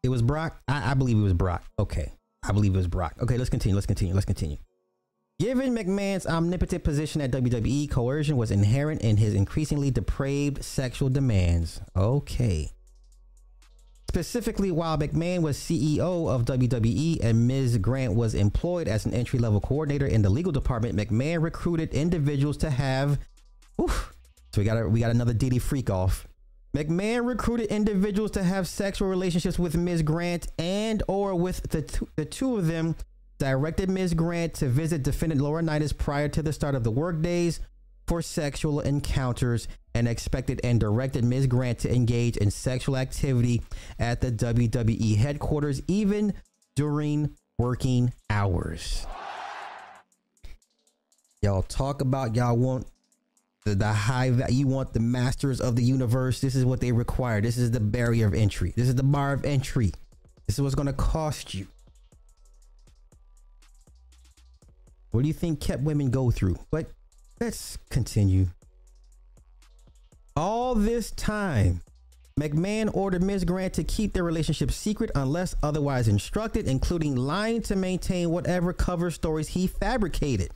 [0.07, 0.62] It was Brock.
[0.69, 1.64] I, I believe it was Brock.
[1.81, 2.12] Okay.
[2.45, 3.16] I believe it was Brock.
[3.21, 3.75] Okay, let's continue.
[3.75, 4.14] Let's continue.
[4.14, 4.59] Let's continue.
[5.40, 11.81] Given McMahon's omnipotent position at WWE, coercion was inherent in his increasingly depraved sexual demands.
[11.97, 12.71] Okay.
[14.09, 17.79] Specifically, while McMahon was CEO of WWE and Ms.
[17.79, 22.57] Grant was employed as an entry level coordinator in the legal department, McMahon recruited individuals
[22.59, 23.19] to have.
[23.83, 24.14] Oof,
[24.55, 26.29] so we got a, we got another Diddy freak off.
[26.77, 30.03] McMahon recruited individuals to have sexual relationships with Ms.
[30.03, 32.95] Grant and or with the two, the two of them
[33.39, 34.12] directed Ms.
[34.12, 37.61] Grant to visit defendant Laurinaitis prior to the start of the workdays
[38.07, 41.47] for sexual encounters and expected and directed Ms.
[41.47, 43.62] Grant to engage in sexual activity
[43.99, 46.35] at the WWE headquarters even
[46.75, 49.07] during working hours.
[51.41, 52.87] Y'all talk about y'all want
[53.67, 54.33] the, the high.
[54.49, 56.41] You want the masters of the universe.
[56.41, 57.43] This is what they require.
[57.43, 58.73] This is the barrier of entry.
[58.75, 59.93] This is the bar of entry.
[60.47, 61.67] This is what's going to cost you.
[65.11, 66.57] What do you think kept women go through?
[66.71, 66.87] But
[67.41, 68.47] let's continue.
[70.37, 71.81] All this time,
[72.39, 73.45] McMahon ordered Ms.
[73.45, 79.11] Grant to keep their relationship secret unless otherwise instructed, including lying to maintain whatever cover
[79.11, 80.51] stories he fabricated.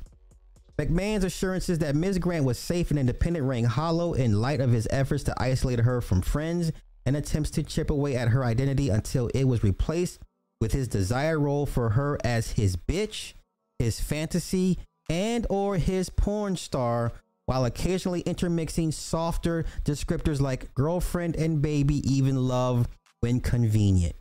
[0.80, 2.18] McMahon's assurances that Ms.
[2.18, 6.00] Grant was safe and independent rang hollow in light of his efforts to isolate her
[6.00, 6.72] from friends
[7.04, 10.20] and attempts to chip away at her identity until it was replaced
[10.58, 13.34] with his desired role for her as his bitch,
[13.78, 14.78] his fantasy,
[15.10, 17.12] and or his porn star
[17.44, 22.88] while occasionally intermixing softer descriptors like girlfriend and baby even love
[23.20, 24.16] when convenient.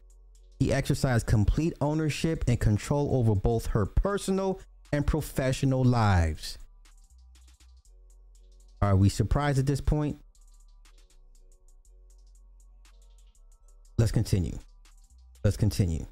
[0.59, 4.59] He exercised complete ownership and control over both her personal
[4.91, 6.57] and professional lives.
[8.81, 10.19] Are we surprised at this point?
[13.97, 14.57] Let's continue.
[15.43, 16.05] Let's continue.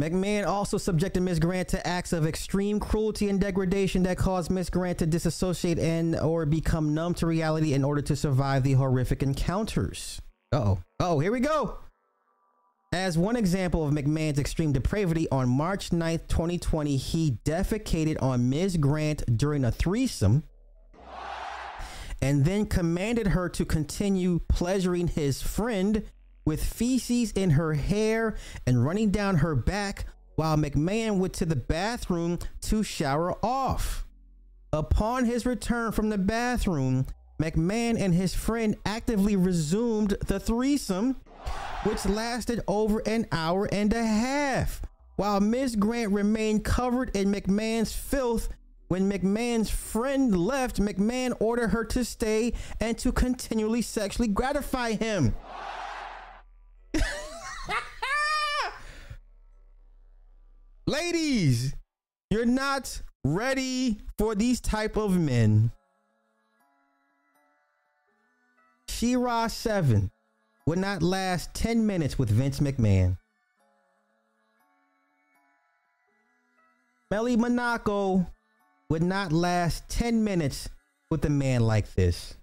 [0.00, 4.70] McMahon also subjected Miss Grant to acts of extreme cruelty and degradation that caused Miss
[4.70, 9.24] Grant to disassociate and or become numb to reality in order to survive the horrific
[9.24, 10.22] encounters.
[10.52, 10.78] Uh-oh.
[11.00, 11.78] Oh, here we go.
[12.92, 18.78] As one example of McMahon's extreme depravity, on March 9th, 2020, he defecated on Ms.
[18.78, 20.42] Grant during a threesome
[22.22, 26.02] and then commanded her to continue pleasuring his friend
[26.46, 31.56] with feces in her hair and running down her back while McMahon went to the
[31.56, 34.06] bathroom to shower off.
[34.72, 37.04] Upon his return from the bathroom,
[37.38, 41.16] McMahon and his friend actively resumed the threesome
[41.84, 44.82] which lasted over an hour and a half,
[45.16, 48.48] while Miss Grant remained covered in McMahon's filth.
[48.88, 55.34] When McMahon's friend left, McMahon ordered her to stay and to continually sexually gratify him.
[60.86, 61.74] Ladies,
[62.30, 65.70] you're not ready for these type of men.
[68.88, 70.10] She-Ra 7
[70.68, 73.16] would not last 10 minutes with Vince McMahon.
[77.10, 78.26] Melly Monaco
[78.90, 80.68] would not last 10 minutes
[81.10, 82.36] with a man like this.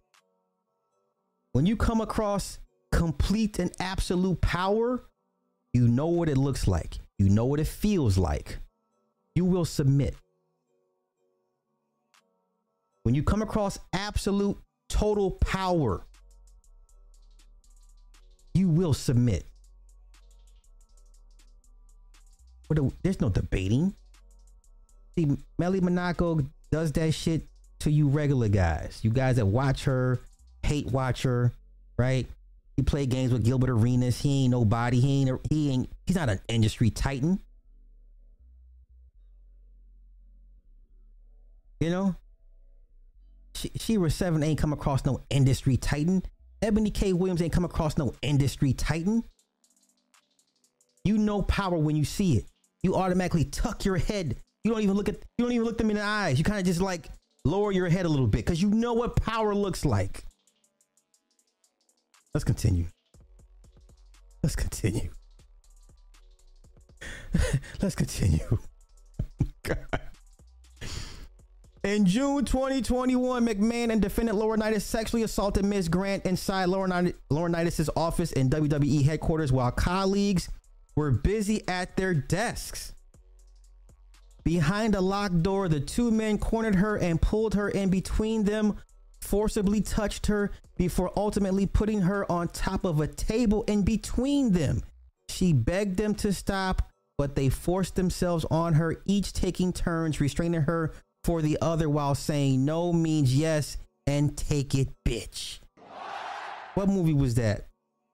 [1.51, 2.57] When you come across
[2.91, 5.03] complete and absolute power,
[5.71, 6.97] you know what it looks like.
[7.19, 8.57] You know what it feels like.
[9.35, 10.15] You will submit.
[13.03, 14.57] When you come across absolute
[14.89, 16.01] total power,
[18.55, 19.45] you will submit.
[23.03, 23.93] There's no debating.
[25.15, 26.39] See, Melly Monaco
[26.71, 27.43] does that shit
[27.79, 30.19] to you regular guys, you guys that watch her,
[30.63, 31.51] hate watch her,
[31.97, 32.27] right?
[32.75, 34.19] He played games with Gilbert Arenas.
[34.19, 34.99] He ain't nobody.
[34.99, 35.39] He ain't.
[35.49, 35.89] He ain't.
[36.05, 37.39] He's not an industry titan.
[41.79, 42.15] You know,
[43.53, 46.23] she, was Seven ain't come across no industry titan.
[46.61, 47.13] Ebony K.
[47.13, 49.23] Williams ain't come across no industry titan.
[51.03, 52.45] You know power when you see it.
[52.81, 54.37] You automatically tuck your head.
[54.63, 55.15] You don't even look at.
[55.37, 56.37] You don't even look them in the eyes.
[56.37, 57.09] You kind of just like
[57.45, 60.23] lower your head a little bit because you know what power looks like.
[62.33, 62.85] Let's continue.
[64.43, 65.09] Let's continue.
[67.81, 68.59] Let's continue.
[69.63, 69.87] God.
[71.85, 75.87] In June 2021, McMahon and defendant Laurinaitis sexually assaulted Ms.
[75.87, 80.49] Grant inside Laurinaitis' office in WWE headquarters while colleagues
[80.95, 82.91] were busy at their desks.
[84.43, 88.77] Behind a locked door, the two men cornered her and pulled her in between them,
[89.21, 94.81] forcibly touched her before ultimately putting her on top of a table in between them.
[95.29, 100.61] She begged them to stop, but they forced themselves on her, each taking turns restraining
[100.61, 100.91] her
[101.25, 105.57] for the other while saying no means yes and take it, bitch.
[106.75, 107.65] What movie was that?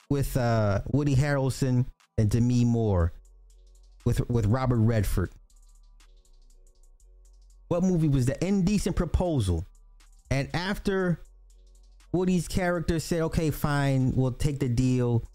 [0.10, 1.88] With uh, Woody Harrelson
[2.18, 3.12] and Demi Moore,
[4.06, 5.30] with with Robert Redford.
[7.68, 8.42] What movie was that?
[8.42, 9.66] Indecent Proposal.
[10.30, 11.20] And after
[12.14, 15.26] Woody's character said, "Okay, fine, we'll take the deal,"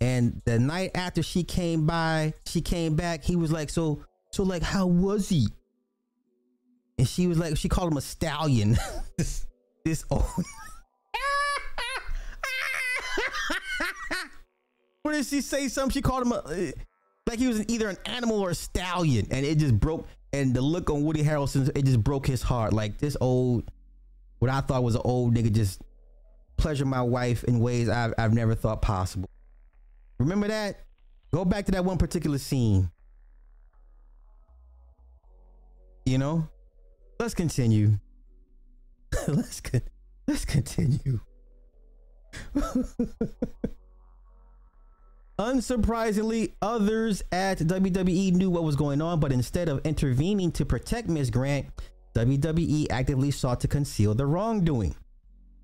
[0.00, 3.24] and the night after she came by, she came back.
[3.24, 5.48] He was like, "So, so like, how was he?"
[6.98, 8.76] And she was like, she called him a stallion.
[9.18, 9.46] this,
[9.84, 10.24] this old.
[15.02, 15.68] what did she say?
[15.68, 16.72] Something she called him a, eh,
[17.26, 20.06] like he was either an animal or a stallion, and it just broke.
[20.32, 22.72] And the look on Woody Harrelson, it just broke his heart.
[22.72, 23.70] Like this old,
[24.40, 25.80] what I thought was an old nigga, just
[26.56, 29.28] pleasure my wife in ways I've I've never thought possible.
[30.18, 30.80] Remember that?
[31.32, 32.90] Go back to that one particular scene.
[36.06, 36.48] You know,
[37.18, 37.98] let's continue.
[39.28, 39.82] let's con-
[40.26, 41.20] let's continue.
[45.38, 51.08] Unsurprisingly, others at WWE knew what was going on, but instead of intervening to protect
[51.08, 51.30] Ms.
[51.30, 51.66] Grant,
[52.14, 54.94] WWE actively sought to conceal the wrongdoing.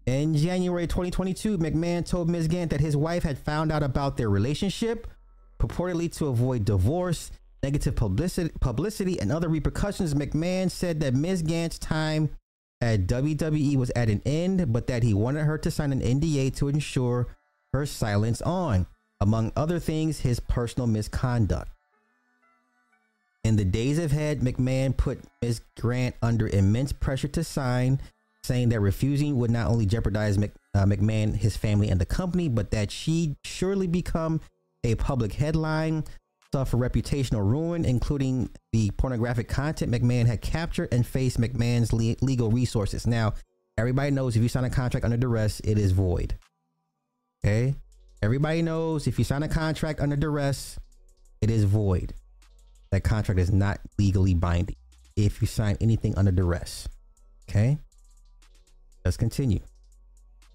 [0.06, 2.48] In January 2022, McMahon told Ms.
[2.48, 5.06] Grant that his wife had found out about their relationship,
[5.60, 7.30] purportedly to avoid divorce,
[7.62, 11.42] negative publicity, publicity and other repercussions, McMahon said that Ms.
[11.42, 12.30] Grant's time
[12.80, 16.54] at WWE was at an end, but that he wanted her to sign an NDA
[16.56, 17.26] to ensure
[17.72, 18.86] her silence on,
[19.20, 21.70] among other things, his personal misconduct.
[23.44, 25.60] In the days ahead, McMahon put Ms.
[25.78, 28.00] Grant under immense pressure to sign,
[28.42, 32.48] saying that refusing would not only jeopardize Mc, uh, McMahon, his family, and the company,
[32.48, 34.40] but that she'd surely become
[34.84, 36.04] a public headline,
[36.52, 42.50] suffer reputational ruin, including the pornographic content McMahon had captured and faced McMahon's le- legal
[42.50, 43.06] resources.
[43.06, 43.34] Now,
[43.78, 46.34] everybody knows if you sign a contract under duress, it is void.
[47.44, 47.74] Okay?
[48.22, 50.78] Everybody knows if you sign a contract under duress,
[51.40, 52.12] it is void.
[52.90, 54.76] That contract is not legally binding
[55.16, 56.88] if you sign anything under duress.
[57.48, 57.78] Okay?
[59.04, 59.60] Let's continue.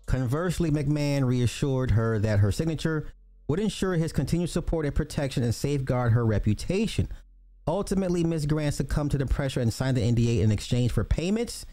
[0.06, 3.08] Conversely, McMahon reassured her that her signature
[3.48, 7.08] would ensure his continued support and protection and safeguard her reputation.
[7.68, 8.46] Ultimately, Ms.
[8.46, 11.66] Grant succumbed to the pressure and signed the NDA in exchange for payments,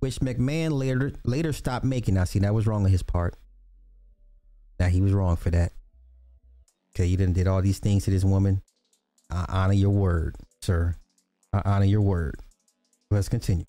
[0.00, 2.14] which McMahon later later stopped making.
[2.14, 3.36] Now, see, that was wrong on his part.
[4.78, 5.72] Now he was wrong for that.
[6.94, 8.62] Okay, you didn't did all these things to this woman.
[9.30, 10.96] I honor your word, sir.
[11.52, 12.36] I honor your word.
[13.10, 13.64] Let's continue.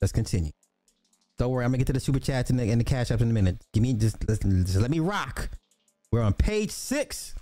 [0.00, 0.52] Let's continue.
[1.38, 3.20] Don't worry, I'm gonna get to the super chats and the, and the cash apps
[3.20, 3.58] in a minute.
[3.72, 5.50] Give me just, just let me rock.
[6.16, 7.34] We're on page six.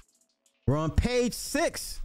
[0.66, 2.00] We're on page six.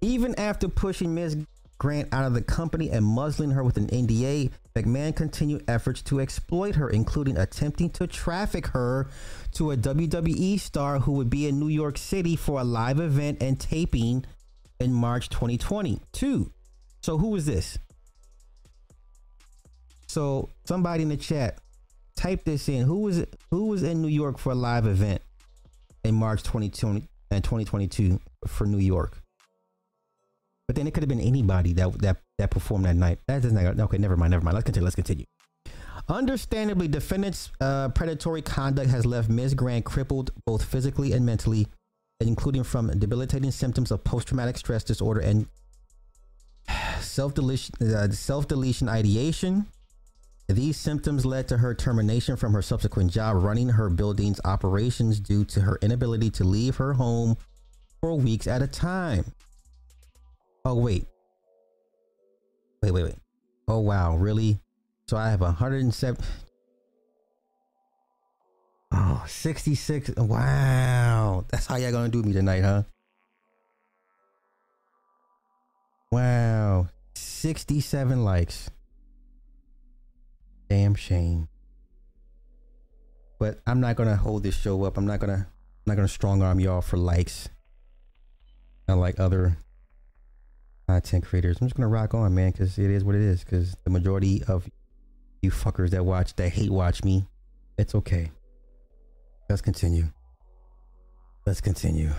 [0.00, 1.36] Even after pushing Ms.
[1.78, 6.18] Grant out of the company and muzzling her with an NDA, McMahon continued efforts to
[6.18, 9.06] exploit her, including attempting to traffic her
[9.52, 13.40] to a WWE star who would be in New York City for a live event
[13.40, 14.24] and taping
[14.80, 16.50] in March 2022.
[17.02, 17.78] So, who is this?
[20.08, 21.60] So, somebody in the chat,
[22.18, 22.84] type this in.
[22.84, 23.24] Who was?
[23.50, 25.22] Who was in New York for a live event
[26.04, 29.22] in March 2020 and 2022 for New York?
[30.66, 33.20] But then it could have been anybody that that that performed that night.
[33.26, 33.80] That doesn't.
[33.80, 34.32] Okay, never mind.
[34.32, 34.54] Never mind.
[34.54, 34.84] Let's continue.
[34.84, 35.24] Let's continue.
[36.08, 39.54] Understandably, defendant's uh, predatory conduct has left Ms.
[39.54, 41.66] Grant crippled both physically and mentally,
[42.20, 45.46] including from debilitating symptoms of post-traumatic stress disorder and
[47.00, 49.66] self deletion, uh, self deletion ideation.
[50.48, 55.44] These symptoms led to her termination from her subsequent job running her building's operations due
[55.44, 57.36] to her inability to leave her home
[58.00, 59.26] for weeks at a time.
[60.64, 61.06] Oh wait,
[62.82, 63.16] wait, wait, wait.
[63.68, 64.58] Oh wow, really?
[65.06, 66.24] So I have 107.
[68.90, 70.12] Oh, 66.
[70.16, 71.44] Wow.
[71.50, 72.84] That's how y'all gonna do me tonight, huh?
[76.10, 76.88] Wow.
[77.14, 78.70] 67 likes.
[80.68, 81.48] Damn shame.
[83.38, 84.96] But I'm not gonna hold this show up.
[84.96, 87.48] I'm not gonna I'm not gonna strong arm y'all for likes.
[88.88, 89.56] Unlike other
[90.88, 91.58] content creators.
[91.60, 93.44] I'm just gonna rock on, man, because it is what it is.
[93.44, 94.68] Because the majority of
[95.42, 97.26] you fuckers that watch that hate watch me,
[97.76, 98.30] it's okay.
[99.48, 100.08] Let's continue.
[101.46, 102.10] Let's continue.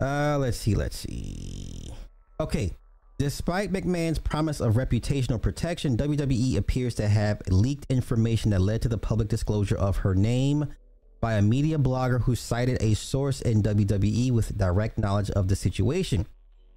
[0.00, 0.74] Uh, let's see.
[0.74, 1.90] Let's see.
[2.38, 2.72] Okay.
[3.20, 8.88] Despite McMahon's promise of reputational protection, WWE appears to have leaked information that led to
[8.88, 10.72] the public disclosure of her name
[11.20, 15.54] by a media blogger who cited a source in WWE with direct knowledge of the
[15.54, 16.24] situation,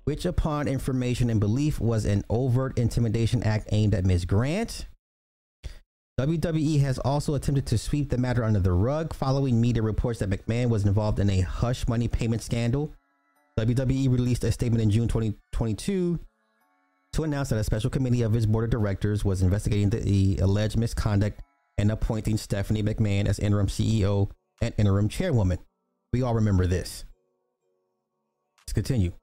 [0.04, 4.26] which, upon information and belief, was an overt intimidation act aimed at Ms.
[4.26, 4.88] Grant.
[6.20, 10.30] WWE has also attempted to sweep the matter under the rug following media reports that
[10.30, 12.94] McMahon was involved in a hush money payment scandal.
[13.58, 16.20] WWE released a statement in June 2022
[17.14, 20.78] to announce that a special committee of its board of directors was investigating the alleged
[20.78, 21.42] misconduct
[21.78, 24.30] and appointing Stephanie McMahon as interim CEO
[24.62, 25.60] and interim chairwoman.
[26.12, 27.06] We all remember this.
[28.62, 29.14] Let's continue.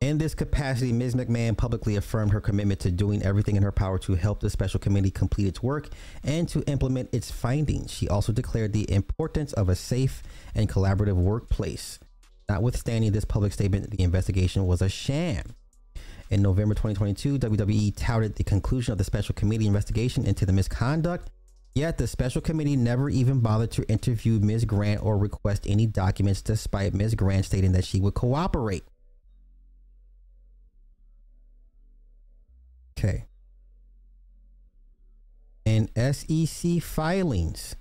[0.00, 1.16] In this capacity, Ms.
[1.16, 4.78] McMahon publicly affirmed her commitment to doing everything in her power to help the special
[4.78, 5.88] committee complete its work
[6.22, 7.92] and to implement its findings.
[7.92, 10.22] She also declared the importance of a safe
[10.54, 11.98] and collaborative workplace.
[12.48, 15.56] Notwithstanding this public statement, the investigation was a sham.
[16.30, 21.30] In November 2022, WWE touted the conclusion of the special committee investigation into the misconduct,
[21.74, 24.66] yet the special committee never even bothered to interview Ms.
[24.66, 27.14] Grant or request any documents, despite Ms.
[27.14, 28.84] Grant stating that she would cooperate.
[32.98, 33.24] Okay.
[35.64, 37.74] In SEC filings,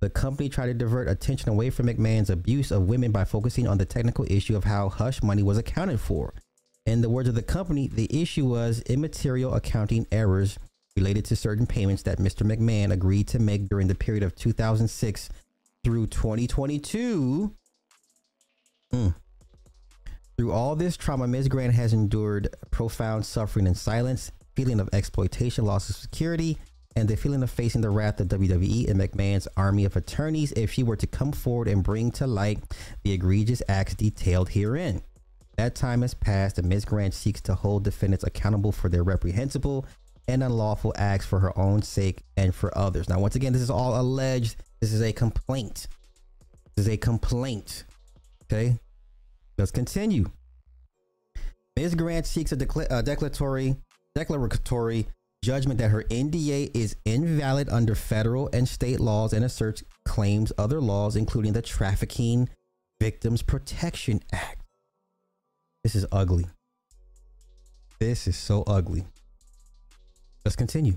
[0.00, 3.78] the company tried to divert attention away from McMahon's abuse of women by focusing on
[3.78, 6.34] the technical issue of how hush money was accounted for.
[6.86, 10.56] In the words of the company, the issue was immaterial accounting errors
[10.96, 12.46] related to certain payments that Mr.
[12.46, 15.28] McMahon agreed to make during the period of 2006
[15.82, 17.52] through 2022.
[18.94, 19.14] Mm.
[20.36, 21.48] Through all this trauma, Ms.
[21.48, 26.56] Grant has endured profound suffering and silence, feeling of exploitation, loss of security,
[26.94, 30.72] and the feeling of facing the wrath of WWE and McMahon's army of attorneys if
[30.72, 32.60] she were to come forward and bring to light
[33.02, 35.02] the egregious acts detailed herein.
[35.56, 36.84] That time has passed, and Ms.
[36.84, 39.86] Grant seeks to hold defendants accountable for their reprehensible
[40.28, 43.08] and unlawful acts for her own sake and for others.
[43.08, 44.56] Now, once again, this is all alleged.
[44.80, 45.88] This is a complaint.
[46.74, 47.84] This is a complaint.
[48.44, 48.76] Okay,
[49.56, 50.26] let's continue.
[51.76, 51.94] Ms.
[51.94, 53.76] Grant seeks a, decla- a declaratory
[54.14, 55.06] declaratory
[55.42, 60.80] judgment that her NDA is invalid under federal and state laws and asserts claims other
[60.80, 62.48] laws, including the Trafficking
[63.00, 64.65] Victims Protection Act.
[65.86, 66.46] This is ugly.
[68.00, 69.04] This is so ugly.
[70.44, 70.96] Let's continue.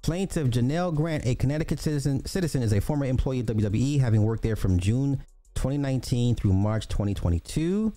[0.00, 4.42] Plaintiff Janelle Grant, a Connecticut citizen, citizen, is a former employee of WWE, having worked
[4.42, 5.22] there from June
[5.56, 7.92] 2019 through March 2022.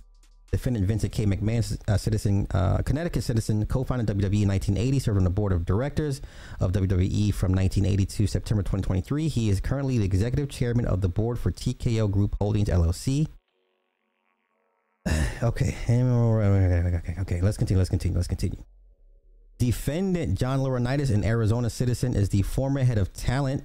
[0.51, 1.25] Defendant Vincent K.
[1.25, 5.65] McMahon, a citizen, uh, Connecticut citizen, co-founded WWE in 1980, served on the board of
[5.65, 6.19] directors
[6.59, 9.29] of WWE from 1980 to September 2023.
[9.29, 13.29] He is currently the executive chairman of the board for TKO Group Holdings LLC.
[15.43, 15.75] okay.
[15.89, 17.77] okay, okay, let's continue.
[17.77, 18.15] Let's continue.
[18.15, 18.63] Let's continue.
[19.57, 23.63] Defendant John Laurinaitis, an Arizona citizen, is the former head of talent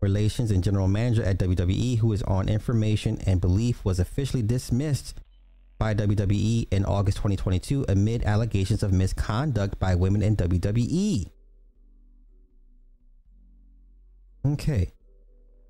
[0.00, 5.20] relations and general manager at WWE, who is on information and belief was officially dismissed
[5.78, 11.30] by WWE in August 2022 amid allegations of misconduct by women in WWE.
[14.46, 14.92] Okay.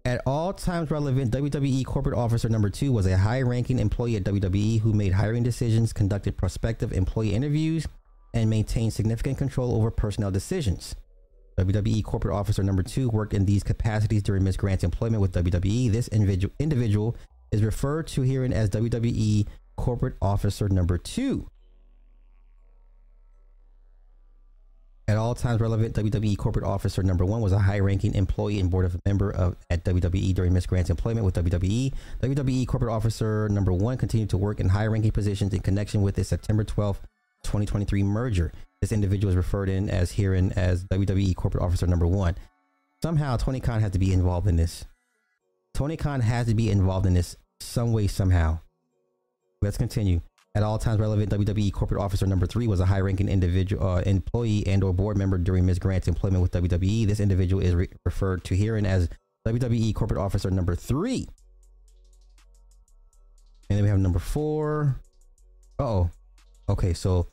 [0.06, 4.24] At all times relevant, WWE corporate officer number two was a high ranking employee at
[4.24, 7.86] WWE who made hiring decisions, conducted prospective employee interviews,
[8.32, 10.96] and maintained significant control over personnel decisions.
[11.58, 14.56] WWE corporate officer number two worked in these capacities during Ms.
[14.56, 15.92] Grant's employment with WWE.
[15.92, 17.16] This individual, individual
[17.52, 19.46] is referred to herein as WWE
[19.76, 21.46] corporate officer number two.
[25.10, 28.84] At all times relevant, WWE corporate officer number one was a high-ranking employee and board
[28.84, 31.92] of member of at WWE during Miss Grant's employment with WWE.
[32.22, 36.22] WWE corporate officer number one continued to work in high-ranking positions in connection with the
[36.22, 37.00] September 12th,
[37.42, 38.52] 2023 merger.
[38.80, 42.36] This individual is referred in as herein as WWE corporate officer number one.
[43.02, 44.84] Somehow, Tony Khan has to be involved in this.
[45.74, 48.60] Tony Khan has to be involved in this some way, somehow.
[49.60, 50.20] Let's continue.
[50.54, 54.66] At all times relevant, WWE corporate officer number three was a high-ranking individual, uh, employee,
[54.66, 55.78] and/or board member during Ms.
[55.78, 57.06] Grant's employment with WWE.
[57.06, 59.08] This individual is re- referred to herein as
[59.46, 61.28] WWE corporate officer number three.
[63.68, 64.96] And then we have number four.
[65.78, 66.10] Oh,
[66.68, 66.92] okay.
[66.94, 67.28] So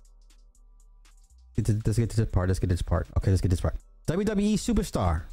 [1.58, 2.50] let's get to this part.
[2.50, 3.08] Let's get this part.
[3.18, 3.76] Okay, let's get this part.
[4.08, 5.24] WWE superstar.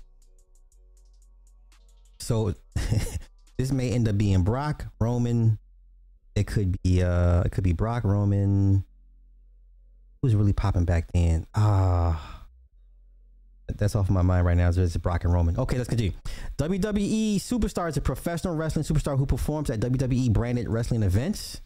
[2.18, 2.55] So
[3.59, 5.59] this may end up being Brock, Roman,
[6.35, 8.85] it could be uh it could be Brock Roman.
[10.22, 11.47] Who's really popping back then?
[11.55, 12.47] Ah.
[13.76, 14.70] that's off my mind right now.
[14.70, 15.59] It's Brock and Roman.
[15.59, 16.12] Okay, let's continue.
[16.59, 21.61] WWE superstar is a professional wrestling superstar who performs at WWE branded wrestling events.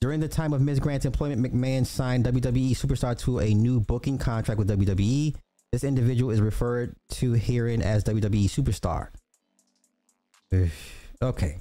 [0.00, 0.78] During the time of Ms.
[0.78, 5.34] Grant's employment, McMahon signed WWE superstar to a new booking contract with WWE.
[5.72, 9.08] This individual is referred to herein as WWE superstar.
[11.20, 11.56] Okay.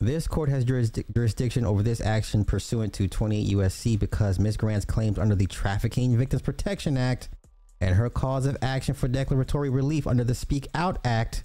[0.00, 4.58] This court has jurisdiction over this action pursuant to 28 USC because Ms.
[4.58, 7.30] Grant's claims under the Trafficking Victims Protection Act
[7.80, 11.44] and her cause of action for declaratory relief under the Speak Out Act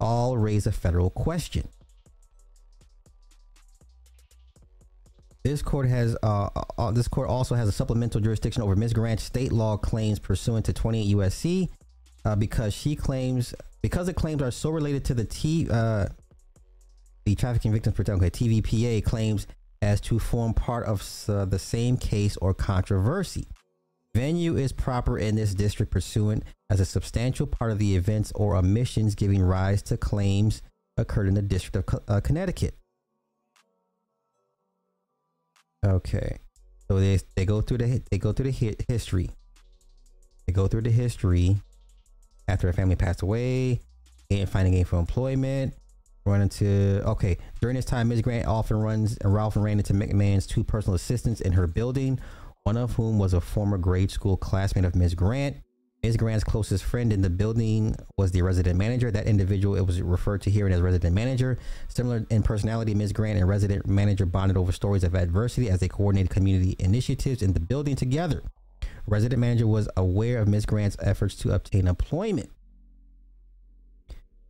[0.00, 1.68] all raise a federal question.
[5.42, 8.92] This court has uh, uh, uh this court also has a supplemental jurisdiction over Ms.
[8.92, 11.68] Grant's state law claims pursuant to 28 USC
[12.24, 16.06] uh, because she claims because the claims are so related to the T uh,
[17.28, 19.46] the Trafficking Victims Protection okay, TVPA claims
[19.82, 23.46] as to form part of uh, the same case or controversy.
[24.14, 28.56] Venue is proper in this district pursuant as a substantial part of the events or
[28.56, 30.62] omissions giving rise to claims
[30.96, 32.74] occurred in the District of uh, Connecticut.
[35.84, 36.38] Okay,
[36.88, 39.28] so they they go through the they go through the history.
[40.46, 41.58] They go through the history
[42.48, 43.80] after a family passed away
[44.30, 45.74] and finding gainful employment
[46.28, 50.46] run into okay during this time ms grant often runs and ralph ran into mcmahon's
[50.46, 52.18] two personal assistants in her building
[52.68, 55.56] one of whom was a former grade school classmate of ms grant.
[56.02, 59.10] Ms grant's closest friend in the building was the resident manager.
[59.10, 61.58] That individual it was referred to here as resident manager.
[61.88, 65.88] Similar in personality ms grant and resident manager bonded over stories of adversity as they
[65.88, 68.42] coordinated community initiatives in the building together.
[69.06, 72.50] Resident manager was aware of ms grant's efforts to obtain employment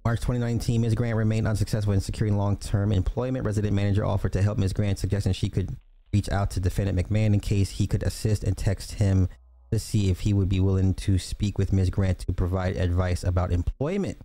[0.08, 0.94] March 2019, Ms.
[0.94, 3.44] Grant remained unsuccessful in securing long-term employment.
[3.44, 4.72] Resident manager offered to help Ms.
[4.72, 5.76] Grant, suggesting she could
[6.14, 9.28] reach out to defendant McMahon in case he could assist and text him
[9.70, 11.90] to see if he would be willing to speak with Ms.
[11.90, 14.16] Grant to provide advice about employment.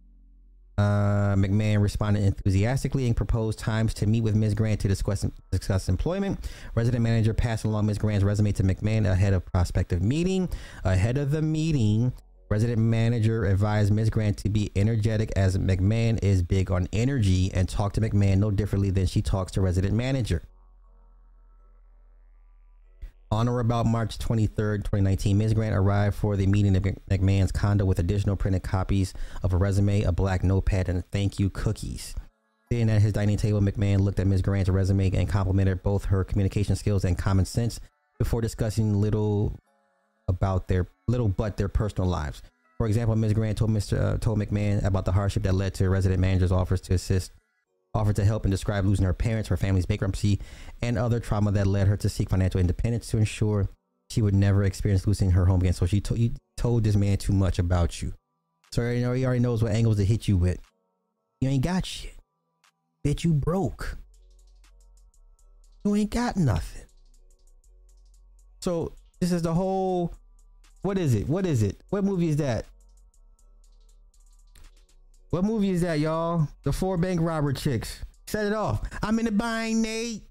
[0.78, 4.54] Uh, McMahon responded enthusiastically and proposed times to meet with Ms.
[4.54, 6.50] Grant to discuss, discuss employment.
[6.76, 7.98] Resident manager passed along Ms.
[7.98, 10.48] Grant's resume to McMahon ahead of prospective meeting.
[10.86, 12.14] Ahead of the meeting,
[12.50, 14.10] Resident manager advised Ms.
[14.10, 18.52] Grant to be energetic as McMahon is big on energy and talk to McMahon no
[18.52, 20.44] differently than she talks to resident manager.
[23.32, 25.56] On or about March 23rd, 2019, Ms.
[25.56, 30.04] Grant arrived for the meeting at McMahon's condo with additional printed copies of a resume,
[30.04, 32.14] a black notepad, and thank you cookies.
[32.70, 34.44] Sitting at his dining table, McMahon looked at Ms.
[34.44, 37.80] Grant's resume and complimented both her communication skills and common sense
[38.20, 39.58] before discussing little
[40.28, 42.42] about their little but their personal lives.
[42.78, 43.34] For example, Ms.
[43.34, 44.00] Grant told Mr.
[44.00, 47.32] Uh, told McMahon about the hardship that led to resident manager's offers to assist,
[47.94, 50.40] offered to help and describe losing her parents, her family's bankruptcy,
[50.82, 53.70] and other trauma that led her to seek financial independence to ensure
[54.10, 55.74] she would never experience losing her home again.
[55.74, 58.14] So she told you told this man too much about you.
[58.72, 60.60] So he already knows what angles to hit you with.
[61.42, 62.16] You ain't got shit.
[63.06, 63.98] Bitch, you broke.
[65.84, 66.86] You ain't got nothing.
[68.62, 68.94] So
[69.24, 70.14] this is the whole
[70.82, 71.30] what is it?
[71.30, 71.80] What is it?
[71.90, 72.66] What movie is that?
[75.30, 76.50] What movie is that, y'all?
[76.64, 78.04] The four bank robber chicks.
[78.28, 78.82] Set it off.
[79.02, 80.24] I'm in the bind, Nate.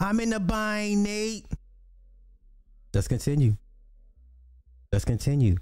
[0.00, 1.46] I'm in the bind, Nate.
[2.92, 3.56] Let's continue.
[4.90, 5.56] Let's continue.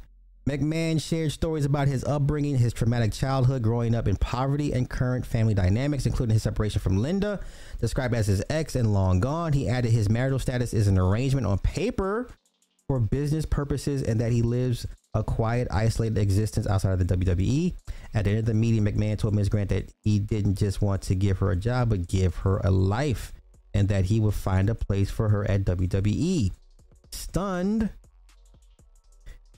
[0.49, 5.27] McMahon shared stories about his upbringing, his traumatic childhood, growing up in poverty, and current
[5.27, 7.41] family dynamics, including his separation from Linda,
[7.81, 9.53] described as his ex and long gone.
[9.53, 12.31] He added his marital status is an arrangement on paper
[12.89, 17.75] for business purposes and that he lives a quiet, isolated existence outside of the WWE.
[18.15, 19.51] At the end of the meeting, McMahon told Ms.
[19.51, 22.71] Grant that he didn't just want to give her a job, but give her a
[22.71, 23.35] life,
[23.75, 26.53] and that he would find a place for her at WWE.
[27.13, 27.91] stunned.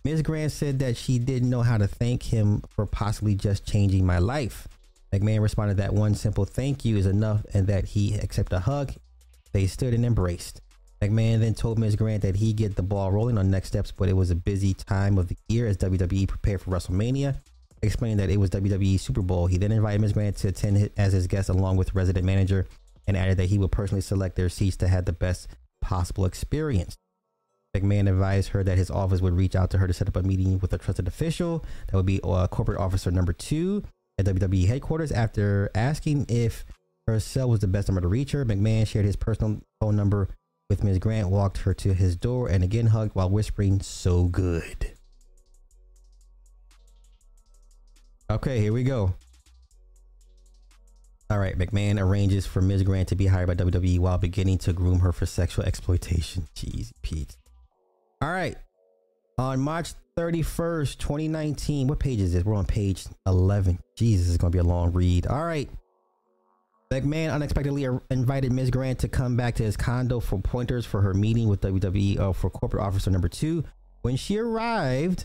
[0.05, 0.23] Ms.
[0.23, 4.19] Grant said that she didn't know how to thank him for possibly just changing my
[4.19, 4.67] life.
[5.13, 8.93] McMahon responded that one simple thank you is enough and that he accepted a hug.
[9.53, 10.63] They stood and embraced.
[11.03, 11.97] McMahon then told Ms.
[11.97, 14.73] Grant that he'd get the ball rolling on next steps, but it was a busy
[14.73, 17.37] time of the year as WWE prepared for WrestleMania,
[17.83, 19.47] explaining that it was WWE Super Bowl.
[19.49, 20.13] He then invited Ms.
[20.13, 22.67] Grant to attend as his guest along with resident manager
[23.07, 25.49] and added that he would personally select their seats to have the best
[25.81, 26.97] possible experience.
[27.77, 30.23] McMahon advised her that his office would reach out to her to set up a
[30.23, 31.65] meeting with a trusted official.
[31.87, 33.85] That would be uh, corporate officer number two
[34.19, 35.13] at WWE headquarters.
[35.13, 36.65] After asking if
[37.07, 40.29] her cell was the best number to reach her, McMahon shared his personal phone number
[40.69, 40.99] with Ms.
[40.99, 44.93] Grant, walked her to his door, and again hugged while whispering, So good.
[48.31, 49.15] Okay, here we go.
[51.29, 52.83] All right, McMahon arranges for Ms.
[52.83, 56.49] Grant to be hired by WWE while beginning to groom her for sexual exploitation.
[56.57, 57.37] Jeez, Pete.
[58.23, 58.57] All right.
[59.39, 62.45] On March 31st, 2019, what page is this?
[62.45, 63.79] We're on page 11.
[63.97, 65.27] Jesus, it's going to be a long read.
[65.27, 65.71] All right.
[66.93, 68.71] McMahon unexpectedly invited Ms.
[68.71, 72.33] Grant to come back to his condo for pointers for her meeting with WWE uh,
[72.33, 73.65] for corporate officer number two.
[74.03, 75.25] When she arrived,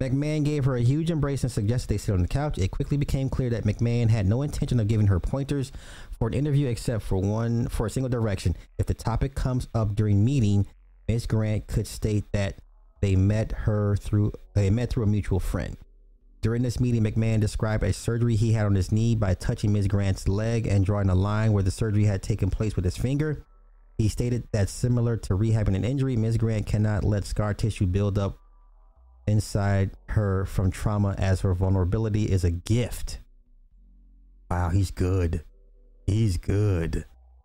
[0.00, 2.58] McMahon gave her a huge embrace and suggested they sit on the couch.
[2.58, 5.72] It quickly became clear that McMahon had no intention of giving her pointers
[6.18, 8.56] for an interview except for one for a single direction.
[8.78, 10.66] If the topic comes up during meeting,
[11.10, 11.26] Ms.
[11.26, 12.60] Grant could state that
[13.00, 15.76] they met her through they met through a mutual friend.
[16.40, 19.88] During this meeting, McMahon described a surgery he had on his knee by touching Ms.
[19.88, 23.44] Grant's leg and drawing a line where the surgery had taken place with his finger.
[23.98, 26.36] He stated that similar to rehabbing an injury, Ms.
[26.36, 28.38] Grant cannot let scar tissue build up
[29.26, 33.18] inside her from trauma as her vulnerability is a gift.
[34.48, 35.42] Wow, he's good.
[36.06, 37.04] He's good.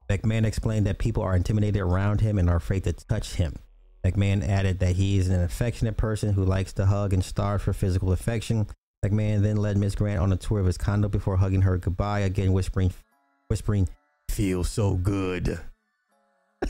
[0.10, 3.56] McMahon explained that people are intimidated around him and are afraid to touch him.
[4.06, 7.74] McMahon added that he is an affectionate person who likes to hug and starve for
[7.74, 8.68] physical affection.
[9.04, 12.20] McMahon then led Miss Grant on a tour of his condo before hugging her goodbye,
[12.20, 12.94] again whispering,
[13.48, 13.90] whispering,
[14.30, 15.60] "Feels so good."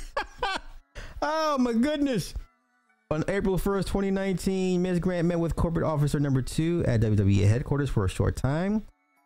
[1.22, 2.34] oh my goodness!
[3.12, 5.00] On April 1st, 2019, Ms.
[5.00, 8.84] Grant met with corporate officer number two at WWE headquarters for a short time.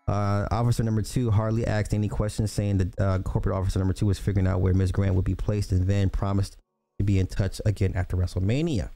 [0.10, 4.08] Uh, officer number two hardly asked any questions, saying that uh, corporate officer number two
[4.08, 4.92] was figuring out where Ms.
[4.92, 6.58] Grant would be placed and then promised
[6.98, 8.90] to be in touch again after WrestleMania.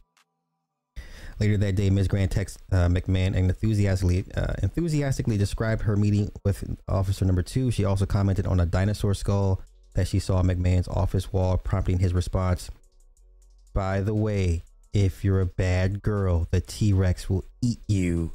[1.40, 2.08] Later that day, Ms.
[2.08, 7.70] Grant texted uh, McMahon and enthusiastically, uh, enthusiastically described her meeting with officer number two.
[7.70, 9.62] She also commented on a dinosaur skull
[9.94, 12.72] that she saw on McMahon's office wall, prompting his response.
[13.72, 18.32] By the way, if you're a bad girl, the T Rex will eat you.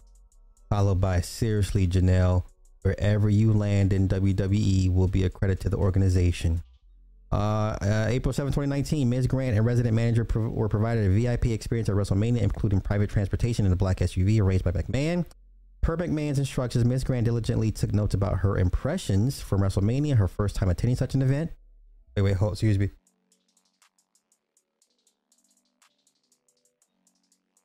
[0.71, 2.45] Followed by seriously, Janelle,
[2.89, 6.63] wherever you land in WWE will be a credit to the organization.
[7.31, 9.27] Uh, uh, April 7, 2019, Ms.
[9.27, 13.67] Grant and resident manager pro- were provided a VIP experience at WrestleMania, including private transportation
[13.67, 15.27] in a black SUV arranged by McMahon.
[15.83, 17.05] Per McMahon's instructions, Ms.
[17.05, 21.21] Grant diligently took notes about her impressions from WrestleMania, her first time attending such an
[21.21, 21.51] event.
[22.17, 22.89] Wait, wait, hold, excuse me.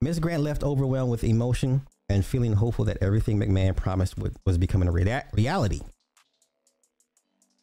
[0.01, 0.19] Ms.
[0.19, 4.88] Grant left overwhelmed with emotion and feeling hopeful that everything McMahon promised would, was becoming
[4.88, 5.82] a rea- reality.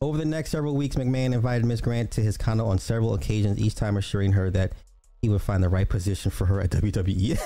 [0.02, 1.80] Over the next several weeks, McMahon invited Ms.
[1.80, 4.72] Grant to his condo on several occasions, each time assuring her that
[5.20, 7.38] he would find the right position for her at WWE.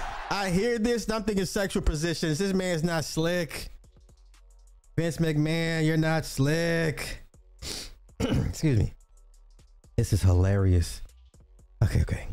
[0.30, 2.38] I hear this I'm thinking sexual positions.
[2.38, 3.70] This man's not slick.
[4.96, 7.22] Vince McMahon, you're not slick.
[8.20, 8.92] Excuse me.
[9.96, 11.00] This is hilarious.
[11.82, 12.28] Okay, okay.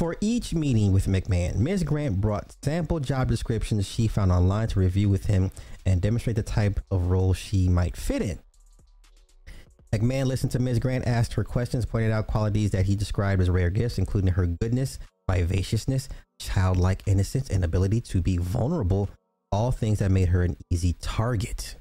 [0.00, 1.84] For each meeting with McMahon, Ms.
[1.84, 5.50] Grant brought sample job descriptions she found online to review with him
[5.84, 8.38] and demonstrate the type of role she might fit in.
[9.92, 10.78] McMahon listened to Ms.
[10.78, 14.46] Grant, asked her questions, pointed out qualities that he described as rare gifts, including her
[14.46, 14.98] goodness,
[15.30, 16.08] vivaciousness,
[16.40, 19.10] childlike innocence, and ability to be vulnerable,
[19.52, 21.76] all things that made her an easy target.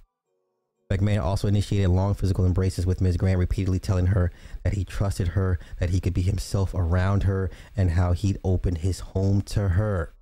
[0.91, 3.17] McMahon also initiated long physical embraces with Ms.
[3.17, 4.31] Grant, repeatedly telling her
[4.63, 8.75] that he trusted her, that he could be himself around her, and how he'd open
[8.75, 10.13] his home to her.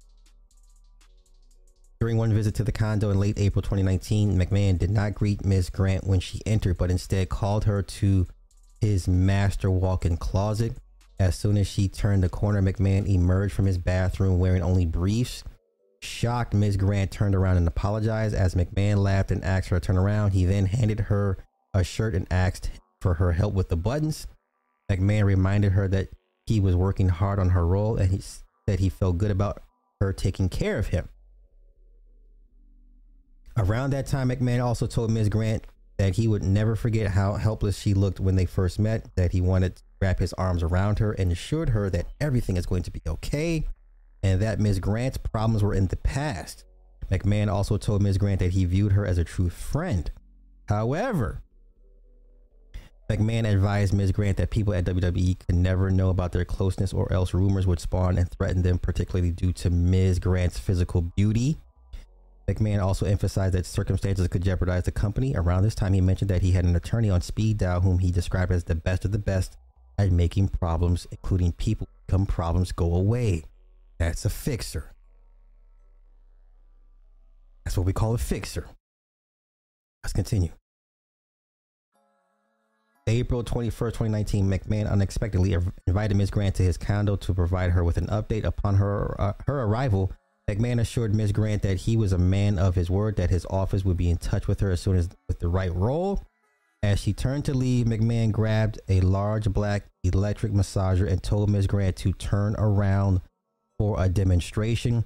[2.01, 5.70] During one visit to the condo in late April 2019, McMahon did not greet Ms.
[5.70, 8.28] Grant when she entered, but instead called her to
[8.82, 10.74] his master walk in closet.
[11.18, 15.43] As soon as she turned the corner, McMahon emerged from his bathroom wearing only briefs.
[16.00, 16.78] Shocked, Ms.
[16.78, 18.36] Grant turned around and apologized.
[18.36, 21.38] As McMahon laughed and asked her to turn around, he then handed her
[21.74, 22.70] a shirt and asked
[23.02, 24.28] for her help with the buttons.
[24.91, 26.10] McMahon reminded her that
[26.45, 28.22] he was working hard on her role and he
[28.68, 29.62] said he felt good about
[30.00, 31.10] her taking care of him.
[33.58, 35.30] Around that time, McMahon also told Ms.
[35.30, 35.66] Grant
[35.98, 39.41] that he would never forget how helpless she looked when they first met, that he
[39.41, 42.91] wanted to wrap his arms around her and assured her that everything is going to
[42.91, 43.66] be okay,
[44.24, 44.80] and that Ms.
[44.80, 46.63] Grant's problems were in the past.
[47.11, 48.18] McMahon also told Ms.
[48.18, 50.11] Grant that he viewed her as a true friend.
[50.68, 51.41] However,
[53.09, 54.11] McMahon advised Ms.
[54.11, 57.80] Grant that people at WWE could never know about their closeness or else rumors would
[57.80, 60.20] spawn and threaten them, particularly due to Ms.
[60.20, 61.57] Grant's physical beauty.
[62.49, 65.34] McMahon also emphasized that circumstances could jeopardize the company.
[65.36, 68.11] Around this time, he mentioned that he had an attorney on speed dial whom he
[68.11, 69.57] described as the best of the best
[69.97, 73.43] at making problems, including people, become problems go away.
[74.00, 74.91] That's a fixer.
[77.66, 78.68] That's what we call a fixer.
[80.04, 80.52] Let's continue.
[83.08, 85.56] April 21st, 2019, McMahon unexpectedly
[85.88, 86.30] invited Ms.
[86.30, 90.12] Grant to his condo to provide her with an update upon her uh, her arrival.
[90.50, 91.32] McMahon assured Ms.
[91.32, 94.18] Grant that he was a man of his word, that his office would be in
[94.18, 96.24] touch with her as soon as with the right role.
[96.84, 101.68] As she turned to leave, McMahon grabbed a large black electric massager and told Ms.
[101.68, 103.22] Grant to turn around
[103.78, 105.05] for a demonstration.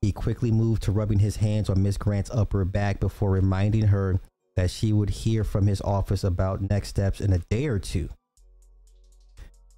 [0.00, 1.96] He quickly moved to rubbing his hands on Ms.
[1.96, 4.20] Grant's upper back before reminding her
[4.56, 8.08] that she would hear from his office about next steps in a day or two.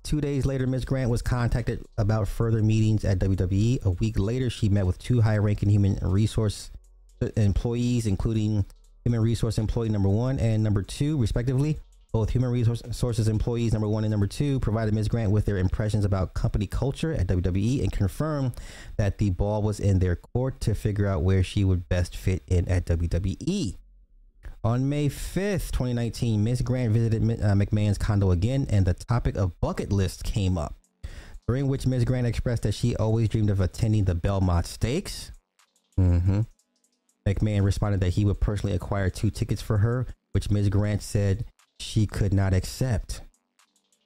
[0.02, 0.84] Two days later, Ms.
[0.84, 3.82] Grant was contacted about further meetings at WWE.
[3.84, 6.70] A week later, she met with two high ranking human resource
[7.36, 8.66] employees, including
[9.04, 11.78] human resource employee number one and number two, respectively.
[12.14, 15.08] Both human resources employees number one and number two provided Ms.
[15.08, 18.52] Grant with their impressions about company culture at WWE and confirmed
[18.96, 22.44] that the ball was in their court to figure out where she would best fit
[22.46, 23.74] in at WWE.
[24.62, 26.62] On May 5th, 2019, Ms.
[26.62, 30.76] Grant visited uh, McMahon's condo again, and the topic of bucket list came up,
[31.48, 32.04] during which Ms.
[32.04, 35.32] Grant expressed that she always dreamed of attending the Belmont Stakes.
[35.98, 36.42] Mm-hmm.
[37.26, 40.68] McMahon responded that he would personally acquire two tickets for her, which Ms.
[40.68, 41.44] Grant said
[41.84, 43.20] she could not accept.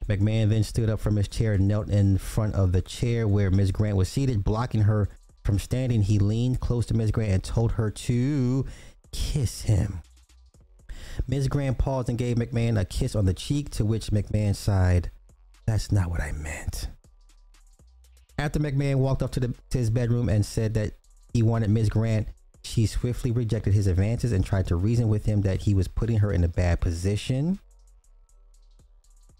[0.07, 3.51] McMahon then stood up from his chair and knelt in front of the chair where
[3.51, 3.71] Ms.
[3.71, 5.07] Grant was seated, blocking her
[5.43, 6.01] from standing.
[6.01, 7.11] He leaned close to Ms.
[7.11, 8.65] Grant and told her to
[9.11, 10.01] kiss him.
[11.27, 11.47] Ms.
[11.47, 15.11] Grant paused and gave McMahon a kiss on the cheek, to which McMahon sighed,
[15.65, 16.87] That's not what I meant.
[18.37, 20.93] After McMahon walked up to, the, to his bedroom and said that
[21.33, 21.89] he wanted Ms.
[21.89, 22.27] Grant,
[22.63, 26.19] she swiftly rejected his advances and tried to reason with him that he was putting
[26.19, 27.59] her in a bad position.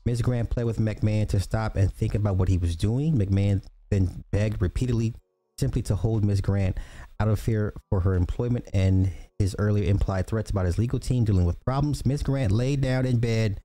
[0.06, 0.22] Ms.
[0.22, 3.18] Grant played with McMahon to stop and think about what he was doing.
[3.18, 5.14] McMahon then begged repeatedly
[5.58, 6.42] simply to hold Ms.
[6.42, 6.78] Grant
[7.20, 11.26] out of fear for her employment and his earlier implied threats about his legal team
[11.26, 12.06] dealing with problems.
[12.06, 12.24] Ms.
[12.24, 13.62] Grant laid down in bed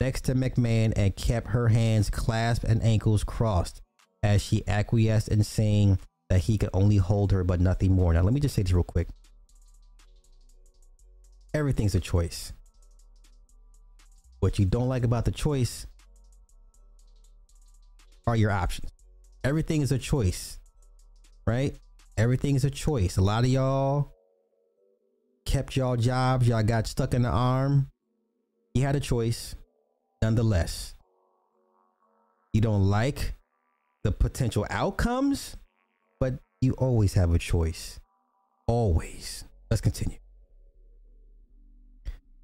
[0.00, 3.80] next to McMahon and kept her hands clasped and ankles crossed
[4.22, 5.98] as she acquiesced in saying
[6.30, 8.12] that he could only hold her but nothing more.
[8.12, 9.08] Now, let me just say this real quick.
[11.52, 12.52] Everything's a choice.
[14.44, 15.86] What you don't like about the choice
[18.26, 18.90] are your options.
[19.42, 20.58] Everything is a choice,
[21.46, 21.74] right?
[22.18, 23.16] Everything is a choice.
[23.16, 24.12] A lot of y'all
[25.46, 27.88] kept y'all jobs, y'all got stuck in the arm.
[28.74, 29.54] You had a choice,
[30.20, 30.94] nonetheless.
[32.52, 33.36] You don't like
[34.02, 35.56] the potential outcomes,
[36.20, 37.98] but you always have a choice.
[38.66, 39.46] Always.
[39.70, 40.18] Let's continue.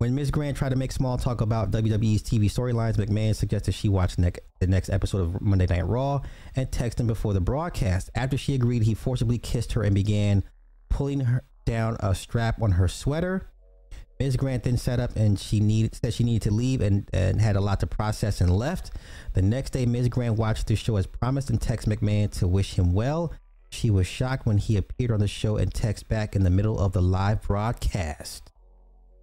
[0.01, 0.31] When Ms.
[0.31, 4.33] Grant tried to make small talk about WWE's TV storylines, McMahon suggested she watch ne-
[4.59, 6.23] the next episode of Monday Night Raw
[6.57, 8.09] and text him before the broadcast.
[8.15, 10.43] After she agreed, he forcibly kissed her and began
[10.89, 13.51] pulling her down a strap on her sweater.
[14.19, 14.39] Ms.
[14.39, 17.57] Grant then sat up and she needed said she needed to leave and, and had
[17.57, 18.93] a lot to process and left.
[19.35, 20.09] The next day, Ms.
[20.09, 23.35] Grant watched the show as promised and texted McMahon to wish him well.
[23.69, 26.81] She was shocked when he appeared on the show and texted back in the middle
[26.81, 28.51] of the live broadcast.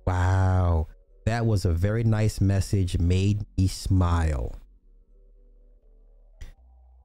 [0.07, 0.87] Wow.
[1.25, 4.55] That was a very nice message, made me smile.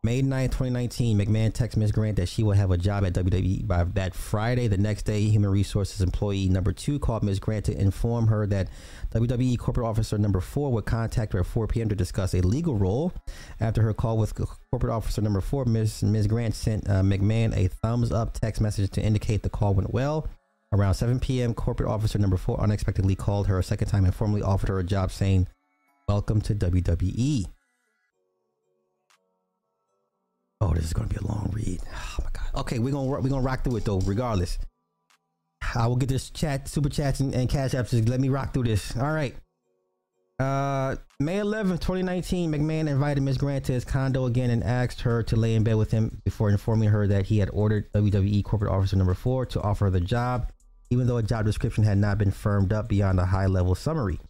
[0.04, 1.92] May 9, 2019, McMahon texts Ms.
[1.92, 4.66] Grant that she will have a job at WWE by that Friday.
[4.66, 7.38] The next day, Human Resources employee number two called Ms.
[7.38, 8.68] Grant to inform her that
[9.10, 11.88] WWE corporate officer number four would contact her at 4 p.m.
[11.88, 13.12] to discuss a legal role.
[13.60, 16.02] After her call with corporate officer number four, Ms.
[16.02, 16.26] Ms.
[16.26, 20.28] Grant sent uh, McMahon a thumbs up text message to indicate the call went well.
[20.72, 24.42] Around 7 p.m., corporate officer number four unexpectedly called her a second time and formally
[24.42, 25.46] offered her a job, saying,
[26.08, 27.44] Welcome to WWE.
[30.62, 31.80] Oh, this is going to be a long read.
[31.94, 32.60] Oh my God.
[32.60, 34.58] Okay, we're going we're gonna rock through it though, regardless.
[35.74, 37.90] I will get this chat, super chats, and, and cash apps.
[37.90, 38.94] Just let me rock through this.
[38.96, 39.34] All right.
[40.38, 43.38] Uh, May 11, 2019, McMahon invited Ms.
[43.38, 46.50] Grant to his condo again and asked her to lay in bed with him before
[46.50, 50.00] informing her that he had ordered WWE corporate officer number four to offer her the
[50.00, 50.50] job.
[50.92, 54.20] Even though a job description had not been firmed up beyond a high level summary.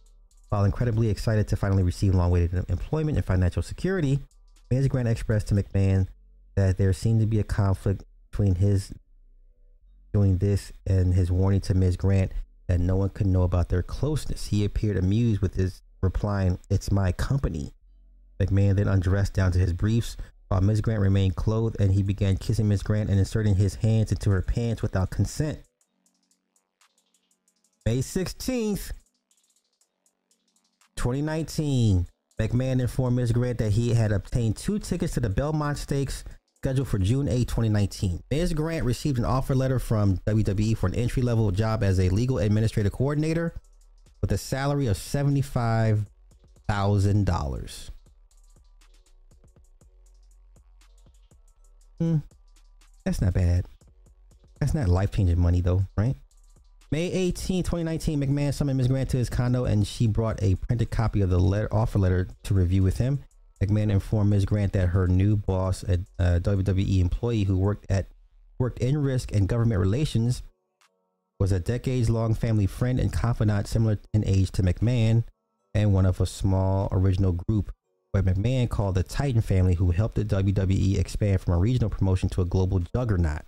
[0.47, 4.19] While incredibly excited to finally receive long awaited employment and financial security,
[4.71, 4.87] Ms.
[4.87, 6.07] Grant expressed to McMahon
[6.55, 8.93] that there seemed to be a conflict between his
[10.13, 11.97] doing this and his warning to Ms.
[11.97, 12.31] Grant
[12.67, 14.47] that no one could know about their closeness.
[14.47, 17.73] He appeared amused with his replying, It's my company.
[18.39, 20.15] McMahon then undressed down to his briefs
[20.47, 20.79] while Ms.
[20.79, 22.83] Grant remained clothed and he began kissing Ms.
[22.83, 25.59] Grant and inserting his hands into her pants without consent.
[27.85, 28.93] May 16th,
[30.95, 32.07] 2019,
[32.39, 33.33] McMahon informed Ms.
[33.33, 36.23] Grant that he had obtained two tickets to the Belmont Stakes
[36.55, 38.23] scheduled for June 8, 2019.
[38.31, 38.53] Ms.
[38.53, 42.37] Grant received an offer letter from WWE for an entry level job as a legal
[42.37, 43.53] administrative coordinator
[44.21, 47.89] with a salary of $75,000.
[51.99, 52.15] Hmm,
[53.03, 53.65] that's not bad.
[54.61, 56.15] That's not life changing money, though, right?
[56.93, 58.87] May 18, 2019, McMahon summoned Ms.
[58.87, 62.27] Grant to his condo and she brought a printed copy of the letter, offer letter
[62.43, 63.23] to review with him.
[63.59, 64.45] McMahon informed Ms.
[64.45, 68.09] Grant that her new boss, a, a WWE employee who worked at
[68.59, 70.43] worked in risk and government relations,
[71.39, 75.23] was a decades-long family friend and confidant similar in age to McMahon,
[75.73, 77.71] and one of a small original group
[78.11, 82.29] where McMahon called the Titan family, who helped the WWE expand from a regional promotion
[82.29, 83.45] to a global juggernaut.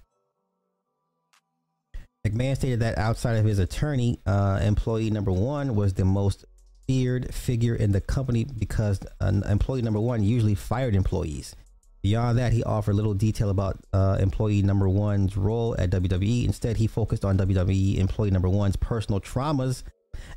[2.35, 6.45] McMahon stated that outside of his attorney, uh, employee number one was the most
[6.87, 11.55] feared figure in the company because employee number one usually fired employees.
[12.03, 16.45] Beyond that, he offered little detail about uh, employee number one's role at WWE.
[16.45, 19.81] Instead, he focused on WWE employee number one's personal traumas,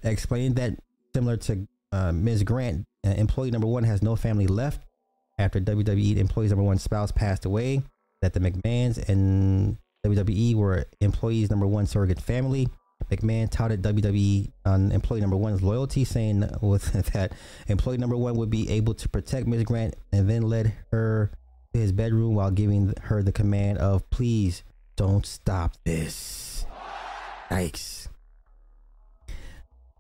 [0.03, 0.79] explaining that
[1.15, 2.43] similar to uh, Ms.
[2.43, 4.81] Grant, uh, employee number one has no family left
[5.39, 7.83] after WWE employee number one spouse passed away.
[8.23, 9.77] That the McMahons and
[10.07, 12.69] WWE were employees number one surrogate family.
[13.11, 17.33] McMahon touted WWE on employee number one's loyalty, saying with that
[17.69, 19.65] employee number one would be able to protect Ms.
[19.65, 21.31] Grant and then led her
[21.73, 24.63] to his bedroom while giving her the command of please
[24.97, 26.67] don't stop this.
[27.51, 28.09] Yikes.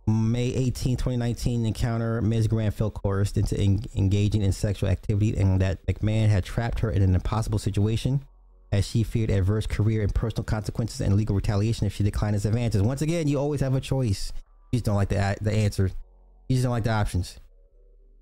[0.06, 2.48] May 18, 2019 encounter, Ms.
[2.48, 6.90] Grant felt coerced into en- engaging in sexual activity and that McMahon had trapped her
[6.90, 8.22] in an impossible situation
[8.72, 12.44] as she feared adverse career and personal consequences and legal retaliation if she declined his
[12.44, 12.82] advances.
[12.82, 14.32] Once again, you always have a choice.
[14.72, 15.90] You just don't like the the answer.
[16.48, 17.38] You just don't like the options.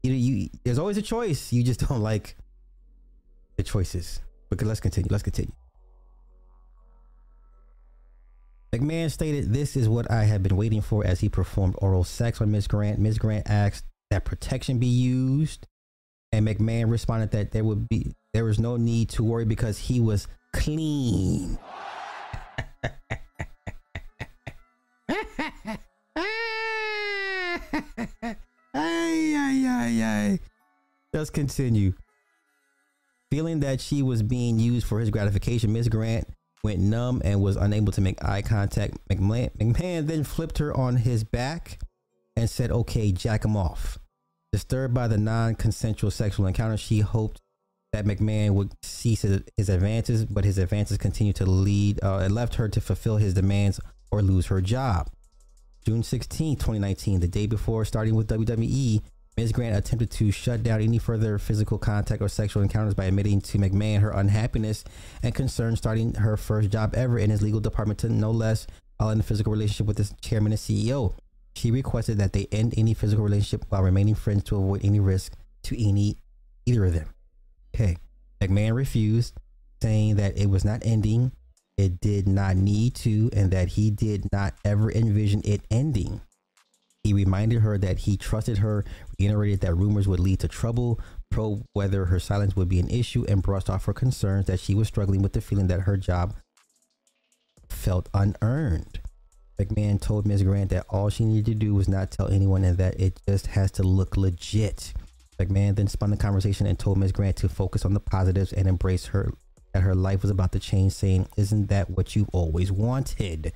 [0.02, 1.52] You, you there's always a choice.
[1.52, 2.36] You just don't like
[3.56, 4.20] the choices.
[4.48, 5.08] But let's continue.
[5.10, 5.52] Let's continue.
[8.72, 12.40] McMahon stated, This is what I have been waiting for as he performed oral sex
[12.40, 12.66] on Ms.
[12.66, 12.98] Grant.
[12.98, 13.18] Ms.
[13.18, 15.66] Grant asked that protection be used.
[16.32, 19.98] And McMahon responded that there would be there was no need to worry because he
[19.98, 21.58] was clean.
[31.14, 31.94] Let's continue.
[33.30, 36.28] Feeling that she was being used for his gratification, Miss Grant
[36.62, 38.98] went numb and was unable to make eye contact.
[39.10, 41.78] McMahon, McMahon then flipped her on his back
[42.36, 43.98] and said, Okay, jack him off.
[44.52, 47.40] Disturbed by the non consensual sexual encounter, she hoped
[47.96, 52.56] that McMahon would cease his advances, but his advances continued to lead uh, and left
[52.56, 53.80] her to fulfill his demands
[54.10, 55.08] or lose her job.
[55.84, 59.02] June 16, 2019, the day before starting with WWE,
[59.36, 59.52] Ms.
[59.52, 63.58] Grant attempted to shut down any further physical contact or sexual encounters by admitting to
[63.58, 64.84] McMahon her unhappiness
[65.22, 68.66] and concern starting her first job ever in his legal department to no less
[68.96, 71.14] while in a physical relationship with his chairman and CEO.
[71.54, 75.32] She requested that they end any physical relationship while remaining friends to avoid any risk
[75.64, 76.16] to any
[76.66, 77.08] either of them.
[77.76, 77.96] Okay.
[78.40, 79.34] McMahon refused,
[79.82, 81.32] saying that it was not ending,
[81.76, 86.22] it did not need to, and that he did not ever envision it ending.
[87.04, 88.84] He reminded her that he trusted her,
[89.18, 90.98] reiterated that rumors would lead to trouble,
[91.30, 94.74] probed whether her silence would be an issue, and brushed off her concerns that she
[94.74, 96.34] was struggling with the feeling that her job
[97.68, 99.00] felt unearned.
[99.60, 100.42] McMahon told Ms.
[100.42, 103.48] Grant that all she needed to do was not tell anyone and that it just
[103.48, 104.94] has to look legit.
[105.38, 107.12] McMahon then spun the conversation and told Ms.
[107.12, 109.32] Grant to focus on the positives and embrace her
[109.72, 113.52] that her life was about to change, saying, Isn't that what you've always wanted?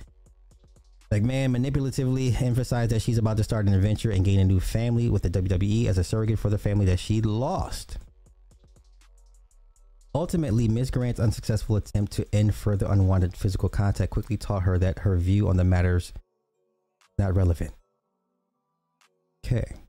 [1.10, 5.08] McMahon manipulatively emphasized that she's about to start an adventure and gain a new family
[5.08, 7.98] with the WWE as a surrogate for the family that she lost.
[10.14, 10.90] Ultimately, Ms.
[10.90, 15.48] Grant's unsuccessful attempt to end further unwanted physical contact quickly taught her that her view
[15.48, 16.12] on the matters
[17.18, 17.72] not relevant.
[19.44, 19.79] Okay.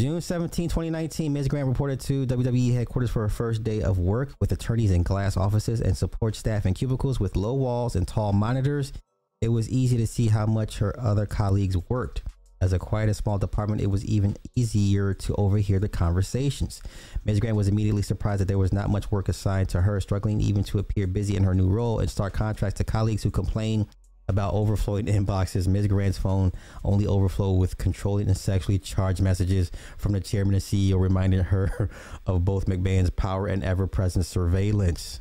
[0.00, 1.48] June 17, 2019, Ms.
[1.48, 5.36] Grant reported to WWE headquarters for her first day of work with attorneys in glass
[5.36, 8.92] offices and support staff in cubicles with low walls and tall monitors.
[9.40, 12.22] It was easy to see how much her other colleagues worked.
[12.60, 16.80] As a quiet and small department, it was even easier to overhear the conversations.
[17.24, 17.40] Ms.
[17.40, 20.62] Grant was immediately surprised that there was not much work assigned to her, struggling even
[20.62, 23.88] to appear busy in her new role, in stark contrast to colleagues who complained
[24.28, 25.66] about overflowing inboxes.
[25.66, 25.86] Ms.
[25.86, 26.52] Grant's phone
[26.84, 31.90] only overflowed with controlling and sexually charged messages from the chairman and CEO, reminding her
[32.26, 35.20] of both McMahon's power and ever present surveillance.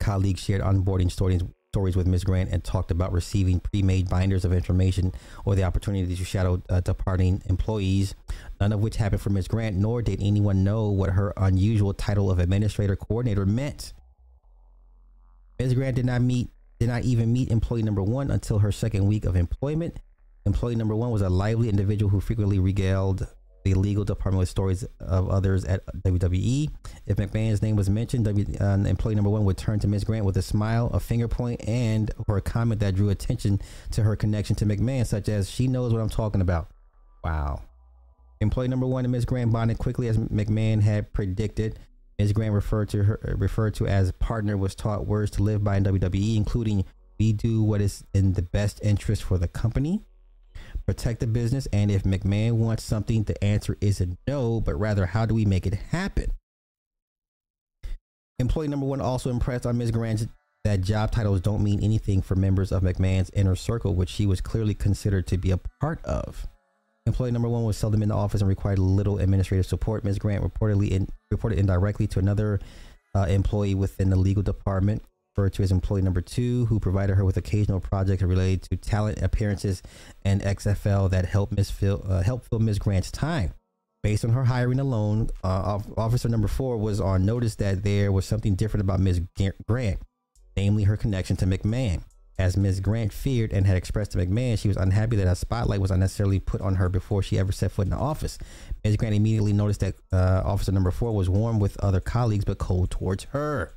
[0.00, 2.24] Colleagues shared onboarding stories stories with Ms.
[2.24, 5.10] Grant and talked about receiving pre-made binders of information
[5.46, 8.14] or the opportunity to shadow uh, departing employees,
[8.60, 9.48] none of which happened for Ms.
[9.48, 13.94] Grant, nor did anyone know what her unusual title of administrator coordinator meant.
[15.58, 15.72] Ms.
[15.72, 16.50] Grant did not meet
[16.82, 20.00] did not even meet employee number one until her second week of employment.
[20.46, 23.24] Employee number one was a lively individual who frequently regaled
[23.64, 26.68] the legal department with stories of others at WWE.
[27.06, 30.02] If McMahon's name was mentioned, w, uh, employee number one would turn to Ms.
[30.02, 33.60] Grant with a smile, a finger point, and or a comment that drew attention
[33.92, 36.72] to her connection to McMahon, such as "She knows what I'm talking about."
[37.22, 37.62] Wow.
[38.40, 39.24] Employee number one and Ms.
[39.24, 41.78] Grant bonded quickly as McMahon had predicted.
[42.22, 42.32] Ms.
[42.32, 45.82] Grant referred to her referred to as partner was taught words to live by in
[45.82, 46.84] WWE, including
[47.18, 50.04] "We do what is in the best interest for the company."
[50.86, 51.66] protect the business.
[51.72, 55.66] And if McMahon wants something, the answer isn't no, but rather how do we make
[55.66, 56.32] it happen?
[58.38, 59.90] Employee number one also impressed on Ms.
[59.90, 60.26] Grant
[60.64, 64.40] that job titles don't mean anything for members of McMahon's inner circle, which she was
[64.40, 66.46] clearly considered to be a part of.
[67.06, 70.04] Employee number one was seldom in the office and required little administrative support.
[70.04, 70.18] Ms.
[70.18, 72.60] Grant reportedly in, reported indirectly to another
[73.14, 75.02] uh, employee within the legal department
[75.36, 79.22] referred to as employee number two, who provided her with occasional projects related to talent
[79.22, 79.82] appearances
[80.24, 82.78] and XFL that helped Miss fill uh, help fill Ms.
[82.78, 83.54] Grant's time.
[84.02, 88.26] Based on her hiring alone, uh, officer number four was on notice that there was
[88.26, 89.22] something different about Ms.
[89.66, 90.00] Grant,
[90.56, 92.02] namely her connection to McMahon.
[92.42, 92.80] As Ms.
[92.80, 96.40] Grant feared and had expressed to McMahon, she was unhappy that a spotlight was unnecessarily
[96.40, 98.36] put on her before she ever set foot in the office.
[98.82, 98.96] Ms.
[98.96, 102.90] Grant immediately noticed that uh, officer number four was warm with other colleagues but cold
[102.90, 103.72] towards her.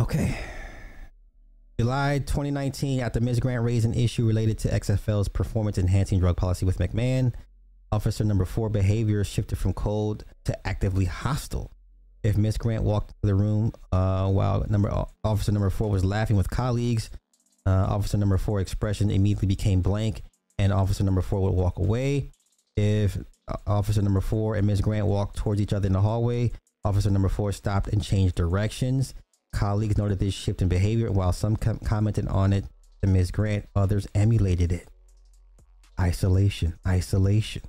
[0.00, 0.36] Okay.
[1.78, 3.38] July 2019, after Ms.
[3.38, 7.32] Grant raised an issue related to XFL's performance enhancing drug policy with McMahon,
[7.92, 11.70] officer number four behavior shifted from cold to actively hostile.
[12.22, 12.58] If Ms.
[12.58, 14.90] Grant walked into the room uh, while number
[15.24, 17.10] officer number four was laughing with colleagues,
[17.66, 20.22] uh, officer number four expression immediately became blank,
[20.58, 22.30] and officer number four would walk away.
[22.76, 23.18] If
[23.48, 24.80] uh, officer number four and Ms.
[24.80, 26.52] Grant walked towards each other in the hallway,
[26.84, 29.14] officer number four stopped and changed directions.
[29.52, 32.64] Colleagues noted this shift in behavior, while some com- commented on it
[33.02, 33.30] to Ms.
[33.30, 34.88] Grant, others emulated it.
[35.98, 37.62] Isolation, isolation.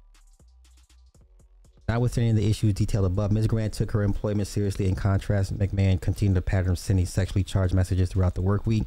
[1.88, 3.48] Notwithstanding the issues detailed above, Ms.
[3.48, 4.88] Grant took her employment seriously.
[4.88, 8.86] In contrast, McMahon continued a pattern of sending sexually charged messages throughout the work week.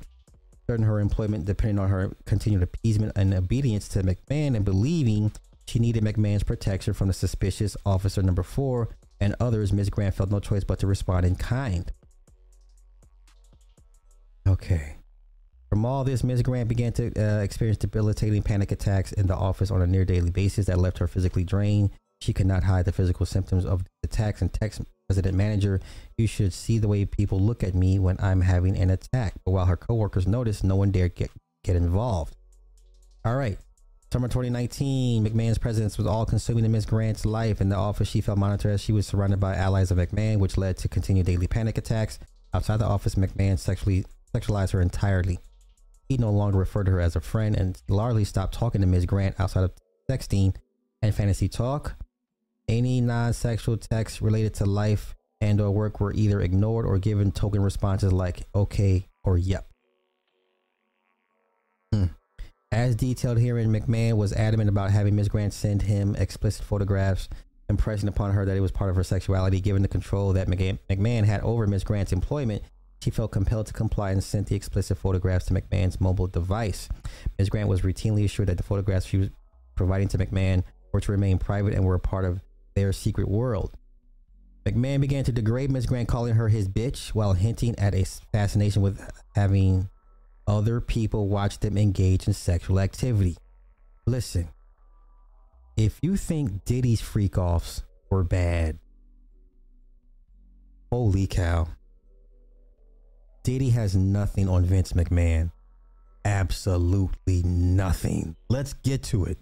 [0.66, 5.32] Certain her employment depending on her continued appeasement and obedience to McMahon and believing
[5.66, 8.88] she needed McMahon's protection from the suspicious officer number four
[9.20, 9.90] and others, Ms.
[9.90, 11.92] Grant felt no choice but to respond in kind.
[14.46, 14.96] Okay.
[15.68, 16.42] From all this, Ms.
[16.42, 20.30] Grant began to uh, experience debilitating panic attacks in the office on a near daily
[20.30, 21.90] basis that left her physically drained.
[22.24, 25.78] She could not hide the physical symptoms of the attacks and text president manager,
[26.16, 29.34] you should see the way people look at me when I'm having an attack.
[29.44, 31.30] But while her coworkers noticed, no one dared get,
[31.62, 32.34] get involved.
[33.26, 33.58] All right.
[34.10, 36.86] Summer 2019, McMahon's presence was all consuming in Ms.
[36.86, 37.60] Grant's life.
[37.60, 40.56] In the office, she felt monitored as she was surrounded by allies of McMahon, which
[40.56, 42.18] led to continued daily panic attacks.
[42.54, 45.40] Outside the office, McMahon sexually sexualize her entirely.
[46.08, 49.04] He no longer referred to her as a friend and largely stopped talking to Ms.
[49.04, 49.72] Grant outside of
[50.08, 50.54] sexting
[51.02, 51.96] and fantasy talk.
[52.68, 57.62] Any non-sexual texts related to life and or work were either ignored or given token
[57.62, 59.66] responses like okay or yep.
[61.92, 62.06] Hmm.
[62.72, 65.28] As detailed herein, McMahon was adamant about having Ms.
[65.28, 67.28] Grant send him explicit photographs,
[67.68, 71.24] impressing upon her that it was part of her sexuality, given the control that McMahon
[71.24, 71.84] had over Ms.
[71.84, 72.62] Grant's employment
[73.04, 76.88] she felt compelled to comply and sent the explicit photographs to McMahon's mobile device.
[77.38, 77.50] Ms.
[77.50, 79.28] Grant was routinely assured that the photographs she was
[79.74, 82.40] providing to McMahon were to remain private and were a part of
[82.74, 83.76] their secret world.
[84.64, 85.86] McMahon began to degrade Ms.
[85.86, 89.00] Grant, calling her his bitch while hinting at a fascination with
[89.34, 89.88] having
[90.46, 93.36] other people watch them engage in sexual activity.
[94.06, 94.48] Listen,
[95.76, 98.78] if you think Diddy's freak offs were bad,
[100.90, 101.68] holy cow.
[103.42, 105.52] Diddy has nothing on Vince McMahon.
[106.24, 108.36] Absolutely nothing.
[108.48, 109.38] Let's get to it.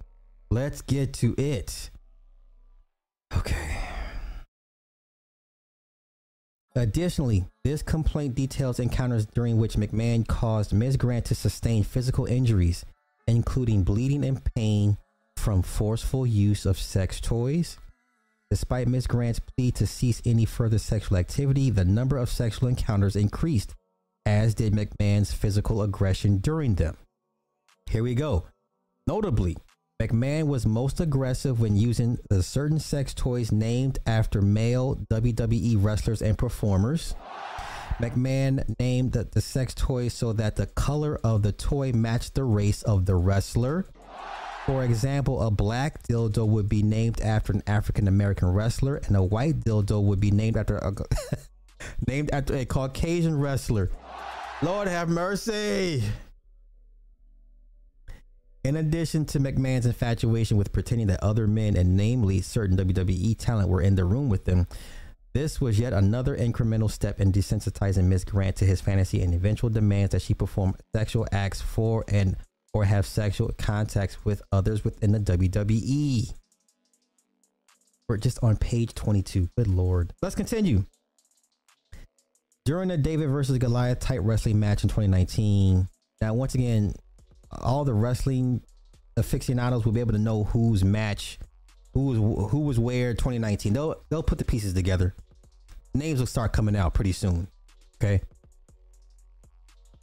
[0.51, 1.92] Let's get to it.
[3.37, 3.79] Okay.
[6.75, 10.97] Additionally, this complaint details encounters during which McMahon caused Ms.
[10.97, 12.85] Grant to sustain physical injuries,
[13.27, 14.97] including bleeding and pain
[15.37, 17.79] from forceful use of sex toys.
[18.51, 19.07] Despite Ms.
[19.07, 23.75] Grant's plea to cease any further sexual activity, the number of sexual encounters increased,
[24.27, 26.97] as did McMahon's physical aggression during them.
[27.87, 28.45] Here we go.
[29.07, 29.57] Notably,
[30.03, 36.21] McMahon was most aggressive when using the certain sex toys named after male WWE wrestlers
[36.21, 37.15] and performers.
[38.01, 42.43] McMahon named the, the sex toys so that the color of the toy matched the
[42.43, 43.87] race of the wrestler.
[44.67, 49.23] For example, a black dildo would be named after an African American wrestler, and a
[49.23, 50.93] white dildo would be named after a
[52.09, 53.89] named after a Caucasian wrestler.
[54.63, 56.03] Lord have mercy.
[58.65, 63.69] In addition to McMahon's infatuation with pretending that other men, and namely certain WWE talent,
[63.69, 64.69] were in the room with them,
[65.33, 69.71] this was yet another incremental step in desensitizing Miss Grant to his fantasy and eventual
[69.71, 72.37] demands that she perform sexual acts for and
[72.75, 76.33] or have sexual contacts with others within the WWE.
[78.09, 79.49] We're just on page 22.
[79.57, 80.13] Good lord.
[80.23, 80.85] Let's continue.
[82.65, 85.89] During the David versus Goliath tight wrestling match in 2019,
[86.21, 86.95] now once again,
[87.61, 88.63] all the wrestling
[89.17, 91.39] aficionados will be able to know whose match,
[91.93, 93.73] who was who was where 2019.
[93.73, 95.15] They'll they'll put the pieces together.
[95.95, 97.49] Names will start coming out pretty soon.
[98.03, 98.23] Okay.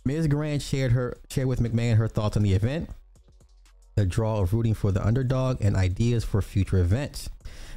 [0.05, 0.27] Ms.
[0.27, 2.89] Grant shared her shared with McMahon her thoughts on the event,
[3.95, 7.29] the draw of rooting for the underdog, and ideas for future events.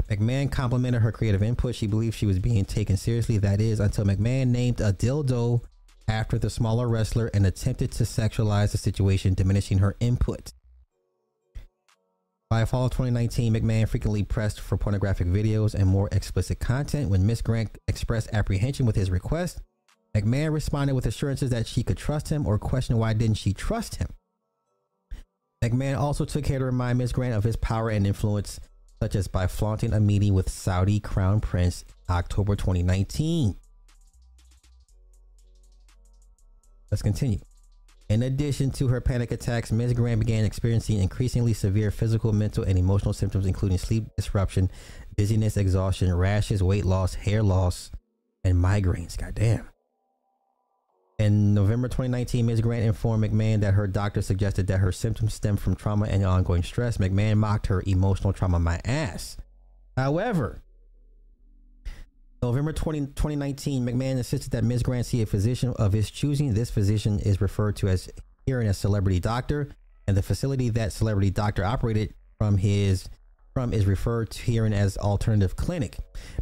[0.09, 1.75] McMahon complimented her creative input.
[1.75, 3.39] She believed she was being taken seriously.
[3.39, 5.63] That is, until McMahon named a dildo
[6.13, 10.53] after the smaller wrestler and attempted to sexualize the situation, diminishing her input.
[12.51, 17.09] By fall of 2019, McMahon frequently pressed for pornographic videos and more explicit content.
[17.09, 19.63] When Miss Grant expressed apprehension with his request,
[20.15, 23.95] McMahon responded with assurances that she could trust him or questioned why didn't she trust
[23.95, 24.09] him.
[25.65, 28.61] McMahon also took care to remind Miss Grant of his power and influence,
[29.01, 33.57] such as by flaunting a meeting with Saudi Crown Prince October 2019.
[36.93, 37.39] Let's continue.
[38.11, 39.95] In addition to her panic attacks, Ms.
[39.95, 44.71] Grant began experiencing increasingly severe physical, mental, and emotional symptoms, including sleep disruption,
[45.17, 47.91] dizziness, exhaustion, rashes, weight loss, hair loss,
[48.45, 49.17] and migraines.
[49.17, 49.71] Goddamn.
[51.19, 52.61] In November 2019, Ms.
[52.61, 56.63] Grant informed McMahon that her doctor suggested that her symptoms stem from trauma and ongoing
[56.63, 56.99] stress.
[56.99, 59.39] McMahon mocked her emotional trauma, my ass.
[59.97, 60.62] However,
[62.43, 64.83] November 20, 2019, McMahon insisted that Ms.
[64.83, 66.55] Grant see a physician of his choosing.
[66.55, 68.11] This physician is referred to as
[68.47, 69.69] hearing a celebrity doctor,
[70.09, 73.09] and the facility that celebrity doctor operated from his
[73.55, 75.99] from is referred to hearing as alternative clinic.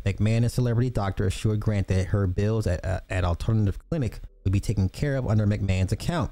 [0.06, 4.52] McMahon and celebrity doctor assured Grant that her bills at, uh, at alternative clinic would
[4.52, 6.30] be taken care of under McMahon's account.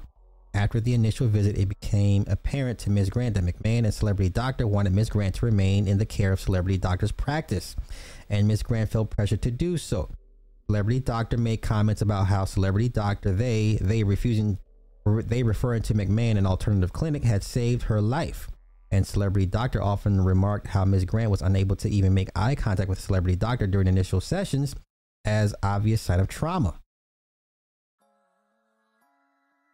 [0.53, 3.11] After the initial visit, it became apparent to Ms.
[3.11, 5.09] Grant that McMahon and Celebrity Doctor wanted Ms.
[5.09, 7.75] Grant to remain in the care of Celebrity Doctor's practice,
[8.29, 8.63] and Ms.
[8.63, 10.09] Grant felt pressure to do so.
[10.67, 14.59] Celebrity Doctor made comments about how Celebrity Doctor, they, they refusing,
[15.05, 18.47] they referring to McMahon and alternative clinic, had saved her life.
[18.91, 21.05] And Celebrity Doctor often remarked how Ms.
[21.05, 24.75] Grant was unable to even make eye contact with Celebrity Doctor during initial sessions
[25.25, 26.79] as obvious sign of trauma.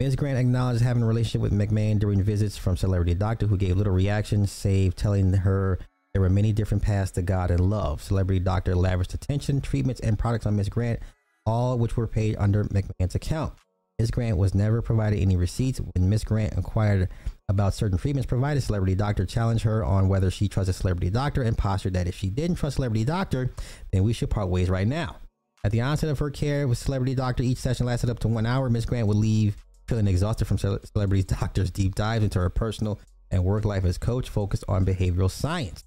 [0.00, 0.14] Ms.
[0.14, 3.92] Grant acknowledged having a relationship with McMahon during visits from Celebrity Doctor, who gave little
[3.92, 5.78] reaction, save telling her
[6.18, 8.02] there were many different paths to God and love.
[8.02, 10.68] Celebrity Doctor lavished attention, treatments, and products on Ms.
[10.68, 10.98] Grant,
[11.46, 13.52] all which were paid under McMahon's account.
[14.00, 14.10] Ms.
[14.10, 15.80] Grant was never provided any receipts.
[15.80, 16.24] When Ms.
[16.24, 17.08] Grant inquired
[17.48, 21.56] about certain treatments provided, Celebrity Doctor challenged her on whether she trusted Celebrity Doctor and
[21.56, 23.54] postured that if she didn't trust Celebrity Doctor,
[23.92, 25.18] then we should part ways right now.
[25.62, 28.44] At the onset of her care with Celebrity Doctor, each session lasted up to one
[28.44, 28.68] hour.
[28.68, 28.86] Ms.
[28.86, 32.98] Grant would leave feeling exhausted from Celebrity Doctor's deep dives into her personal
[33.30, 35.84] and work life as coach focused on behavioral science.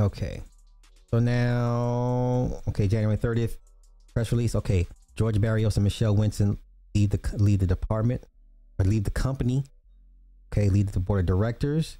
[0.00, 0.42] Okay.
[1.10, 3.56] So now, okay, January 30th,
[4.12, 4.54] press release.
[4.54, 6.58] Okay, George Barrios and Michelle Wilson
[6.94, 8.24] lead the lead the department
[8.78, 9.64] or lead the company.
[10.52, 11.98] Okay, lead the board of directors.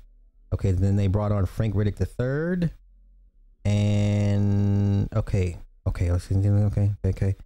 [0.52, 2.70] Okay, then they brought on Frank Riddick III.
[3.64, 6.10] And okay, okay.
[6.10, 7.36] Okay, okay,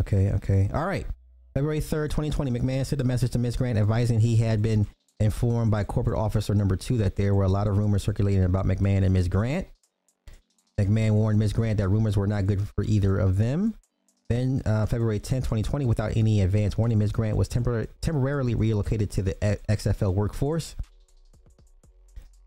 [0.00, 0.70] okay, okay.
[0.72, 1.06] All right.
[1.54, 3.56] February 3rd, 2020, McMahon sent a message to Ms.
[3.56, 4.86] Grant advising he had been
[5.20, 8.66] informed by corporate officer number two that there were a lot of rumors circulating about
[8.66, 9.28] McMahon and Ms.
[9.28, 9.68] Grant.
[10.78, 11.52] McMahon warned Ms.
[11.52, 13.74] Grant that rumors were not good for either of them.
[14.28, 17.12] Then, uh, February 10, 2020, without any advance warning, Ms.
[17.12, 19.34] Grant was tempor- temporarily relocated to the
[19.68, 20.74] XFL workforce.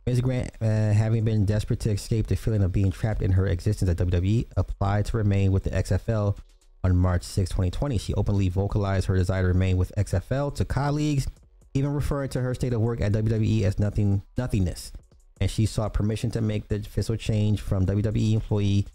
[0.06, 0.22] Ms.
[0.22, 3.92] Grant, uh, having been desperate to escape the feeling of being trapped in her existence
[3.92, 6.38] at WWE, applied to remain with the XFL
[6.84, 7.98] on March 6, 2020.
[7.98, 11.28] She openly vocalized her desire to remain with XFL to colleagues,
[11.74, 14.92] even referring to her state of work at WWE as nothing nothingness.
[15.40, 18.88] And she sought permission to make the official change from WWE employee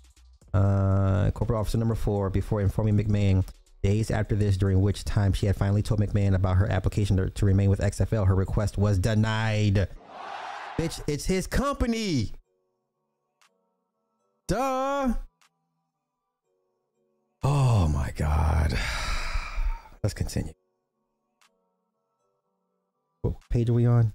[0.52, 3.44] uh, corporate officer number four before informing McMahon
[3.82, 7.30] days after this, during which time she had finally told McMahon about her application to,
[7.30, 8.26] to remain with XFL.
[8.26, 9.88] Her request was denied.
[10.78, 12.32] Bitch, it's his company.
[14.48, 15.14] Duh.
[17.42, 18.78] Oh my God.
[20.02, 20.52] Let's continue.
[23.22, 24.14] What page are we on?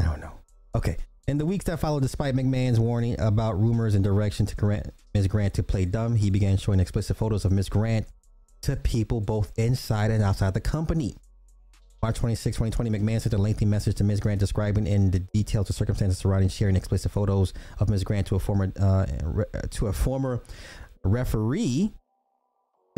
[0.00, 0.33] I don't know.
[0.74, 0.96] Okay.
[1.26, 5.26] In the weeks that followed, despite McMahon's warning about rumors and direction to Grant, Ms.
[5.26, 7.70] Grant to play dumb, he began showing explicit photos of Ms.
[7.70, 8.06] Grant
[8.62, 11.16] to people both inside and outside the company.
[12.02, 14.20] March 26, 2020, McMahon sent a lengthy message to Ms.
[14.20, 18.04] Grant describing in the details the circumstances surrounding sharing explicit photos of Ms.
[18.04, 20.42] Grant to a former uh, re- to a former
[21.02, 21.92] referee.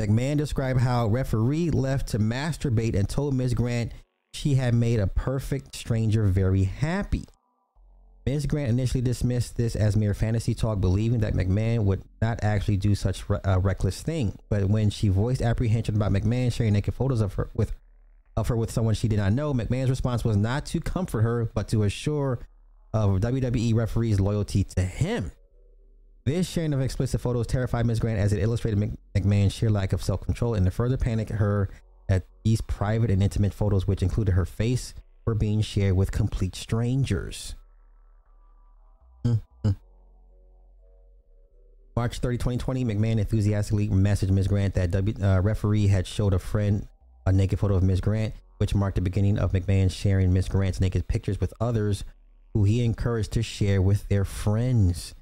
[0.00, 3.54] McMahon described how referee left to masturbate and told Ms.
[3.54, 3.92] Grant
[4.34, 7.24] she had made a perfect stranger very happy.
[8.26, 8.46] Ms.
[8.46, 12.96] Grant initially dismissed this as mere fantasy talk, believing that McMahon would not actually do
[12.96, 14.36] such a reckless thing.
[14.48, 17.72] But when she voiced apprehension about McMahon sharing naked photos of her with
[18.36, 21.48] of her with someone she did not know, McMahon's response was not to comfort her,
[21.54, 22.40] but to assure
[22.92, 25.30] of WWE referees' loyalty to him.
[26.24, 28.00] This sharing of explicit photos terrified Ms.
[28.00, 31.70] Grant as it illustrated McMahon's sheer lack of self control and to further panic her
[32.08, 34.94] that these private and intimate photos, which included her face,
[35.24, 37.54] were being shared with complete strangers.
[41.96, 44.48] March 30, 2020, McMahon enthusiastically messaged Ms.
[44.48, 46.86] Grant that W uh, referee had showed a friend
[47.24, 48.02] a naked photo of Ms.
[48.02, 50.48] Grant, which marked the beginning of McMahon sharing Ms.
[50.50, 52.04] Grant's naked pictures with others
[52.52, 55.14] who he encouraged to share with their friends.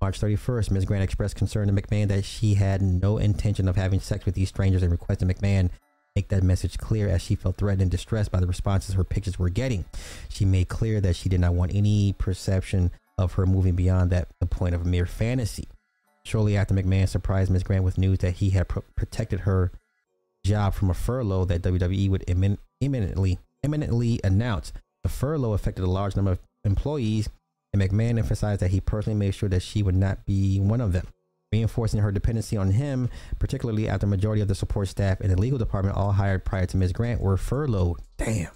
[0.00, 0.84] March 31st, Ms.
[0.86, 4.48] Grant expressed concern to McMahon that she had no intention of having sex with these
[4.48, 5.68] strangers and requested McMahon
[6.16, 9.38] make that message clear as she felt threatened and distressed by the responses her pictures
[9.38, 9.84] were getting.
[10.30, 14.28] She made clear that she did not want any perception of her moving beyond that
[14.40, 15.68] the point of mere fantasy.
[16.24, 17.62] Shortly after McMahon surprised Ms.
[17.64, 19.72] Grant with news that he had pro- protected her
[20.44, 24.72] job from a furlough that WWE would immin- imminently imminently announce.
[25.02, 27.28] The furlough affected a large number of employees,
[27.72, 30.92] and McMahon emphasized that he personally made sure that she would not be one of
[30.92, 31.06] them,
[31.52, 33.08] reinforcing her dependency on him,
[33.38, 36.66] particularly after the majority of the support staff and the legal department, all hired prior
[36.66, 36.92] to Ms.
[36.92, 37.98] Grant, were furloughed.
[38.16, 38.50] Damn.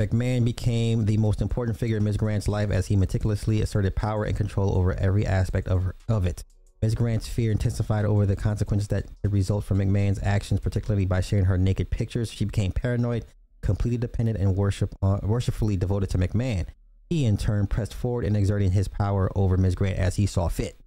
[0.00, 2.16] McMahon became the most important figure in Ms.
[2.16, 6.24] Grant's life as he meticulously asserted power and control over every aspect of, her, of
[6.24, 6.44] it.
[6.80, 6.94] Ms.
[6.94, 11.46] Grant's fear intensified over the consequences that could result from McMahon's actions, particularly by sharing
[11.46, 12.30] her naked pictures.
[12.30, 13.24] She became paranoid,
[13.60, 16.66] completely dependent, and worship, uh, worshipfully devoted to McMahon.
[17.10, 19.74] He, in turn, pressed forward in exerting his power over Ms.
[19.74, 20.78] Grant as he saw fit.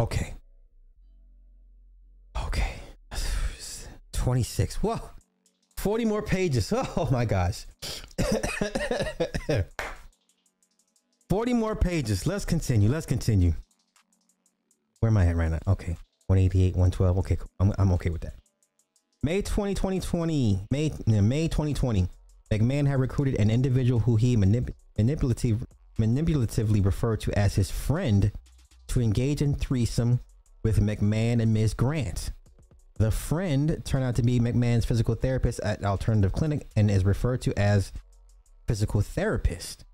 [0.00, 0.34] Okay.
[2.44, 2.74] Okay.
[4.12, 4.82] 26.
[4.82, 5.13] Whoa.
[5.84, 6.72] 40 more pages.
[6.96, 7.66] Oh my gosh.
[11.28, 12.26] 40 more pages.
[12.26, 12.88] Let's continue.
[12.88, 13.52] Let's continue.
[15.00, 15.58] Where am I at right now?
[15.68, 15.98] Okay.
[16.28, 17.18] 188, 112.
[17.18, 17.50] Okay, cool.
[17.60, 18.32] I'm, I'm okay with that.
[19.22, 20.60] May 20, 2020.
[20.70, 22.08] May, May 2020.
[22.50, 25.66] McMahon had recruited an individual who he manip- manipulative,
[25.98, 28.32] manipulatively referred to as his friend
[28.86, 30.20] to engage in threesome
[30.62, 31.74] with McMahon and Ms.
[31.74, 32.30] Grant.
[32.96, 37.40] The friend turned out to be McMahon's physical therapist at Alternative Clinic and is referred
[37.42, 37.92] to as
[38.68, 39.84] physical therapist.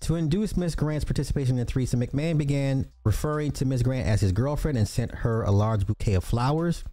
[0.00, 4.32] To induce Miss Grant's participation in threesome, McMahon began referring to Miss Grant as his
[4.32, 6.84] girlfriend and sent her a large bouquet of flowers.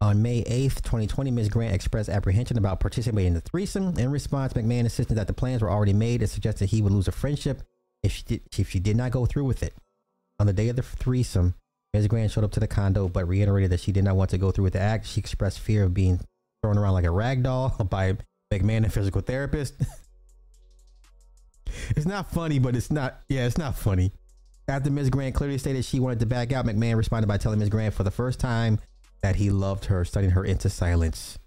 [0.00, 1.48] On May 8th, 2020, Ms.
[1.48, 3.96] Grant expressed apprehension about participating in the threesome.
[3.96, 7.06] In response, McMahon insisted that the plans were already made and suggested he would lose
[7.06, 7.62] a friendship
[8.02, 9.74] if she did, if she did not go through with it.
[10.40, 11.54] On the day of the threesome,
[11.94, 12.08] Ms.
[12.08, 14.50] Grant showed up to the condo but reiterated that she did not want to go
[14.50, 15.06] through with the act.
[15.06, 16.20] She expressed fear of being
[16.62, 18.16] thrown around like a rag doll by
[18.52, 19.74] McMahon, a physical therapist.
[21.90, 24.12] it's not funny, but it's not, yeah, it's not funny.
[24.68, 25.10] After Ms.
[25.10, 27.68] Grant clearly stated she wanted to back out, McMahon responded by telling Ms.
[27.68, 28.78] Grant for the first time
[29.20, 31.38] that he loved her, studying her into silence.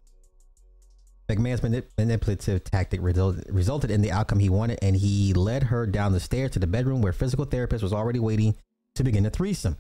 [1.28, 5.88] McMahon's manip- manipulative tactic result- resulted in the outcome he wanted, and he led her
[5.88, 8.56] down the stairs to the bedroom where physical therapist was already waiting
[8.94, 9.78] to begin the threesome.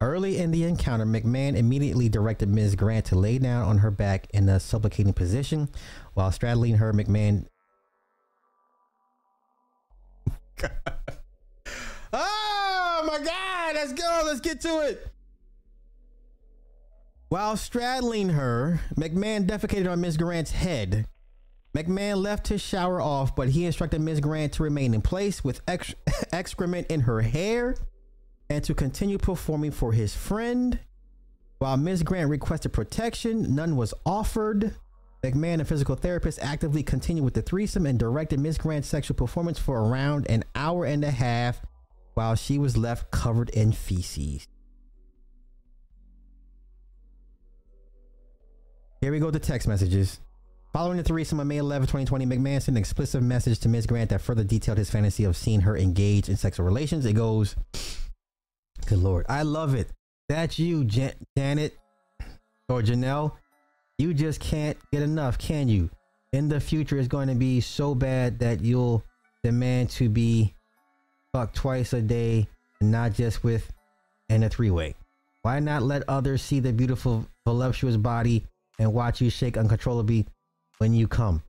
[0.00, 2.76] Early in the encounter, McMahon immediately directed Ms.
[2.76, 5.68] Grant to lay down on her back in a supplicating position
[6.14, 6.92] while straddling her.
[6.92, 7.46] McMahon.
[12.12, 13.74] oh my God!
[13.74, 14.22] Let's go.
[14.24, 15.08] Let's get to it.
[17.28, 20.16] While straddling her, McMahon defecated on Ms.
[20.16, 21.08] Grant's head,
[21.76, 24.20] McMahon left his shower off, but he instructed Ms.
[24.20, 25.94] Grant to remain in place with ex-
[26.32, 27.74] excrement in her hair
[28.50, 30.78] and to continue performing for his friend.
[31.58, 32.02] While Ms.
[32.02, 34.74] Grant requested protection, none was offered.
[35.24, 38.58] McMahon, a physical therapist, actively continued with the threesome and directed Ms.
[38.58, 41.60] Grant's sexual performance for around an hour and a half
[42.14, 44.46] while she was left covered in feces.
[49.00, 50.20] Here we go to text messages.
[50.72, 53.86] Following the threesome on May 11, 2020, McMahon sent an explicit message to Ms.
[53.86, 57.06] Grant that further detailed his fantasy of seeing her engaged in sexual relations.
[57.06, 57.56] It goes,
[58.88, 59.90] Good Lord, I love it.
[60.30, 61.76] That's you, Jan- Janet
[62.70, 63.32] or Janelle.
[63.98, 65.90] You just can't get enough, can you?
[66.32, 69.04] In the future, it's going to be so bad that you'll
[69.44, 70.54] demand to be
[71.34, 72.48] fucked twice a day,
[72.80, 73.70] and not just with
[74.30, 74.94] in a three way.
[75.42, 78.46] Why not let others see the beautiful, voluptuous body
[78.78, 80.26] and watch you shake uncontrollably
[80.78, 81.42] when you come?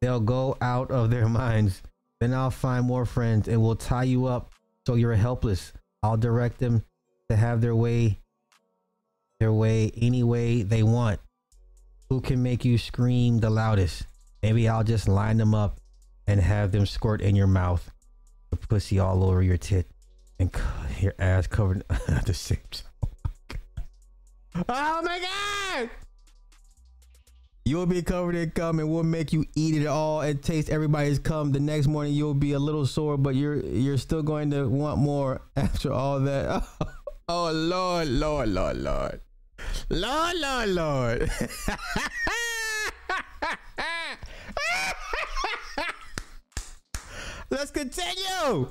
[0.00, 1.80] They'll go out of their minds.
[2.20, 4.50] Then I'll find more friends and we'll tie you up
[4.84, 5.72] so you're helpless.
[6.06, 6.84] I'll direct them
[7.28, 8.20] to have their way,
[9.40, 11.18] their way any way they want.
[12.08, 14.06] Who can make you scream the loudest?
[14.40, 15.80] Maybe I'll just line them up
[16.28, 17.90] and have them squirt in your mouth,
[18.50, 19.88] the pussy all over your tit,
[20.38, 20.48] and
[21.00, 22.92] your ass covered at the same time.
[24.70, 25.90] Oh my god!
[27.66, 31.18] You'll be covered in cum and we'll make you eat it all and taste everybody's
[31.18, 31.50] cum.
[31.50, 35.00] The next morning you'll be a little sore, but you're you're still going to want
[35.00, 36.62] more after all that.
[37.28, 39.20] Oh, Lord, Lord, Lord, Lord.
[39.90, 41.28] Lord, Lord, Lord.
[47.50, 48.68] Let's continue.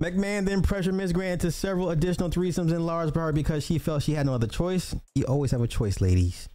[0.00, 1.12] McMahon then pressured Ms.
[1.12, 4.48] Grant to several additional threesomes in large part because she felt she had no other
[4.48, 4.92] choice.
[5.14, 6.48] You always have a choice, ladies.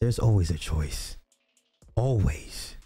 [0.00, 1.16] There's always a choice.
[1.94, 2.76] Always.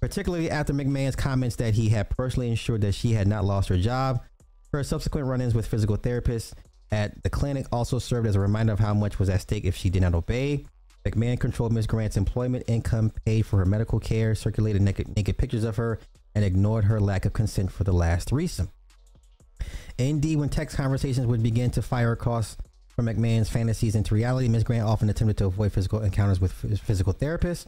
[0.00, 3.78] Particularly after McMahon's comments that he had personally ensured that she had not lost her
[3.78, 4.20] job.
[4.72, 6.52] Her subsequent run ins with physical therapists
[6.90, 9.74] at the clinic also served as a reminder of how much was at stake if
[9.74, 10.66] she did not obey.
[11.06, 11.86] McMahon controlled Ms.
[11.86, 15.98] Grant's employment income, paid for her medical care, circulated naked, naked pictures of her,
[16.34, 18.70] and ignored her lack of consent for the last threesome.
[19.98, 22.56] Indeed, when text conversations would begin to fire across
[22.94, 24.64] from McMahon's fantasies into reality, Ms.
[24.64, 27.66] Grant often attempted to avoid physical encounters with phys- physical therapists.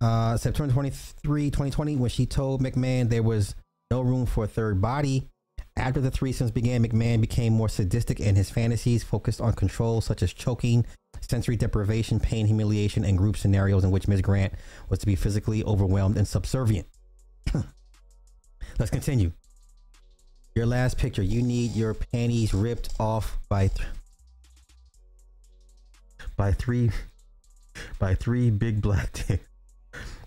[0.00, 3.56] Uh, September 23, 2020, when she told McMahon there was
[3.90, 5.28] no room for a third body.
[5.76, 10.22] After the threesomes began, McMahon became more sadistic and his fantasies, focused on control such
[10.22, 10.86] as choking,
[11.20, 14.22] sensory deprivation, pain, humiliation, and group scenarios in which Ms.
[14.22, 14.54] Grant
[14.88, 16.86] was to be physically overwhelmed and subservient.
[18.78, 19.32] Let's continue.
[20.58, 21.22] Your last picture.
[21.22, 23.88] You need your panties ripped off by th-
[26.36, 26.90] by three
[28.00, 29.46] by three big black dicks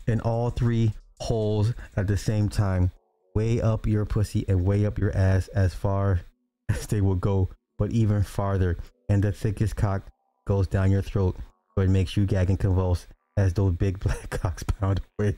[0.07, 2.91] in all three holes at the same time.
[3.35, 6.21] Way up your pussy and way up your ass as far
[6.69, 8.77] as they will go, but even farther.
[9.09, 10.07] And the thickest cock
[10.47, 11.35] goes down your throat,
[11.75, 13.05] so it makes you gag and convulse
[13.35, 15.35] as those big black cocks pound away.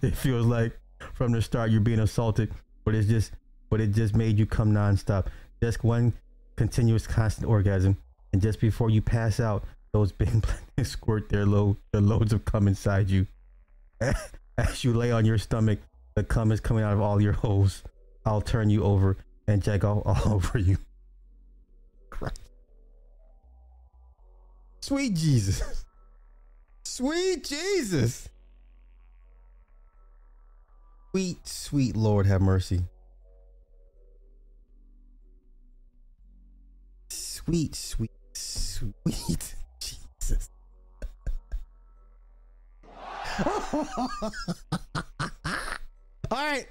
[0.00, 0.78] It feels like
[1.14, 2.52] from the start you're being assaulted,
[2.84, 3.32] but it's just
[3.70, 5.26] but it just made you come nonstop.
[5.62, 6.12] Just one
[6.56, 7.96] continuous constant orgasm.
[8.32, 12.44] And just before you pass out, those big black squirt their load their loads of
[12.44, 13.26] cum inside you.
[14.58, 15.78] As you lay on your stomach,
[16.14, 17.82] the cum is coming out of all your holes.
[18.24, 19.16] I'll turn you over
[19.46, 20.78] and jack all, all over you.
[24.80, 25.84] Sweet Jesus.
[26.84, 28.28] Sweet Jesus.
[31.12, 32.84] Sweet, sweet Lord, have mercy.
[37.10, 40.48] Sweet, sweet, sweet Jesus.
[43.44, 44.30] All
[46.30, 46.66] right.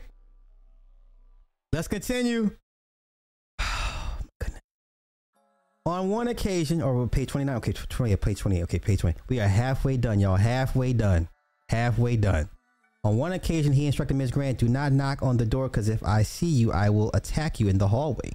[1.72, 2.49] Let's continue.
[5.85, 9.19] On one occasion, or page 29, okay, 20, page 20, okay, page 20.
[9.30, 10.35] We are halfway done, y'all.
[10.38, 11.30] Halfway done.
[11.69, 12.49] Halfway done.
[13.03, 14.30] On one occasion, he instructed Ms.
[14.30, 17.60] Grant, do not knock on the door because if I see you, I will attack
[17.60, 18.32] you in the hallway.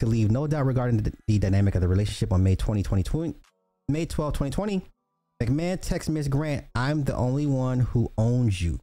[0.00, 3.34] To leave no doubt regarding the, the dynamic of the relationship on May 20, 2020,
[3.88, 4.82] May 12, 2020,
[5.42, 6.28] McMahon texts Ms.
[6.28, 8.80] Grant, I'm the only one who owns you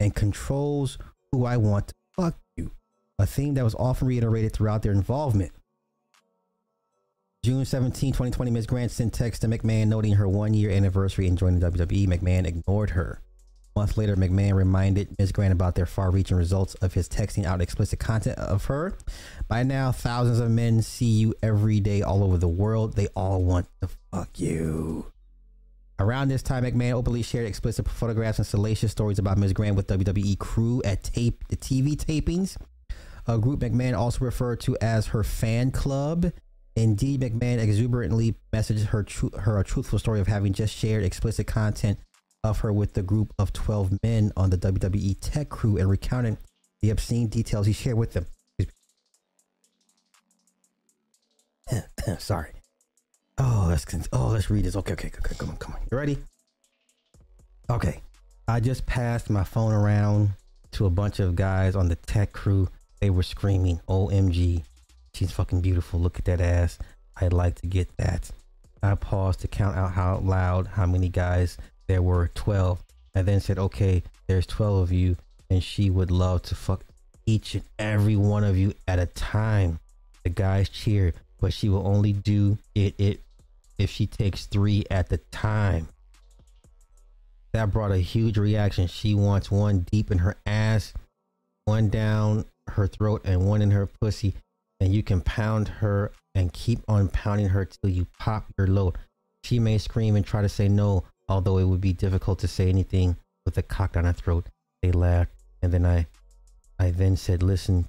[0.00, 0.98] and controls
[1.30, 2.72] who I want to fuck you.
[3.18, 5.52] A theme that was often reiterated throughout their involvement.
[7.44, 8.66] June 17, 2020, Ms.
[8.66, 12.08] Grant sent text to McMahon noting her one year anniversary in joining WWE.
[12.08, 13.20] McMahon ignored her.
[13.74, 15.32] A month later, McMahon reminded Ms.
[15.32, 18.98] Grant about their far reaching results of his texting out explicit content of her.
[19.48, 22.96] By now, thousands of men see you every day all over the world.
[22.96, 25.06] They all want to fuck you.
[25.98, 29.54] Around this time, McMahon openly shared explicit photographs and salacious stories about Ms.
[29.54, 32.58] Grant with WWE crew at tape the TV tapings.
[33.26, 36.30] A group McMahon also referred to as her fan club.
[36.76, 41.46] Indeed, McMahon exuberantly messaged her tru- her a truthful story of having just shared explicit
[41.46, 41.98] content
[42.44, 46.38] of her with the group of 12 men on the WWE tech crew and recounted
[46.80, 48.26] the obscene details he shared with them.
[52.18, 52.50] Sorry.
[53.38, 54.76] Oh, let's oh let's read this.
[54.76, 55.80] Okay, okay, okay, come on, come on.
[55.90, 56.18] You ready?
[57.70, 58.02] Okay.
[58.48, 60.30] I just passed my phone around
[60.72, 62.68] to a bunch of guys on the tech crew.
[63.00, 64.64] They were screaming, "OMG,
[65.14, 66.00] she's fucking beautiful!
[66.00, 66.78] Look at that ass!
[67.16, 68.30] I'd like to get that."
[68.82, 71.56] I paused to count out how loud how many guys
[71.92, 72.30] there were.
[72.34, 72.82] Twelve.
[73.14, 75.16] and then said, "Okay, there's twelve of you,
[75.50, 76.84] and she would love to fuck
[77.26, 79.78] each and every one of you at a time."
[80.24, 83.20] The guys cheered but she will only do it, it
[83.76, 85.88] if she takes three at the time.
[87.52, 88.86] That brought a huge reaction.
[88.86, 90.94] She wants one deep in her ass,
[91.64, 94.34] one down her throat, and one in her pussy.
[94.80, 98.96] And you can pound her and keep on pounding her till you pop your load.
[99.42, 102.68] She may scream and try to say no, although it would be difficult to say
[102.68, 104.46] anything with a cock down her throat.
[104.82, 105.32] They laughed,
[105.62, 106.06] and then I,
[106.78, 107.86] I then said, "Listen,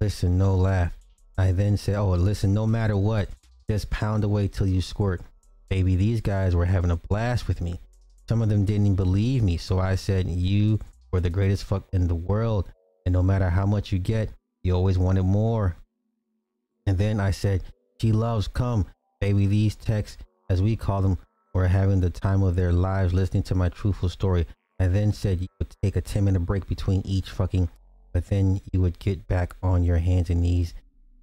[0.00, 0.96] listen, no laugh."
[1.38, 3.28] I then said, Oh, listen, no matter what,
[3.68, 5.20] just pound away till you squirt.
[5.68, 7.80] Baby, these guys were having a blast with me.
[8.28, 9.56] Some of them didn't believe me.
[9.56, 10.78] So I said, You
[11.12, 12.70] were the greatest fuck in the world.
[13.04, 14.30] And no matter how much you get,
[14.62, 15.76] you always wanted more.
[16.86, 17.62] And then I said,
[18.00, 18.86] She loves come.
[19.20, 21.18] Baby, these texts, as we call them,
[21.56, 24.46] were having the time of their lives listening to my truthful story.
[24.78, 27.70] I then said you would take a 10 minute break between each fucking,
[28.12, 30.74] but then you would get back on your hands and knees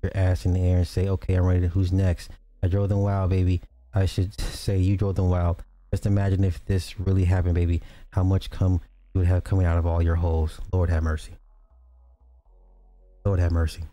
[0.01, 2.31] your ass in the air and say, okay, I'm ready to, who's next?
[2.63, 3.61] I drove them wild, baby.
[3.93, 5.63] I should say you drove them wild.
[5.91, 8.81] Just imagine if this really happened, baby, how much come
[9.13, 10.59] you would have coming out of all your holes.
[10.71, 11.33] Lord have mercy.
[13.23, 13.83] Lord have mercy.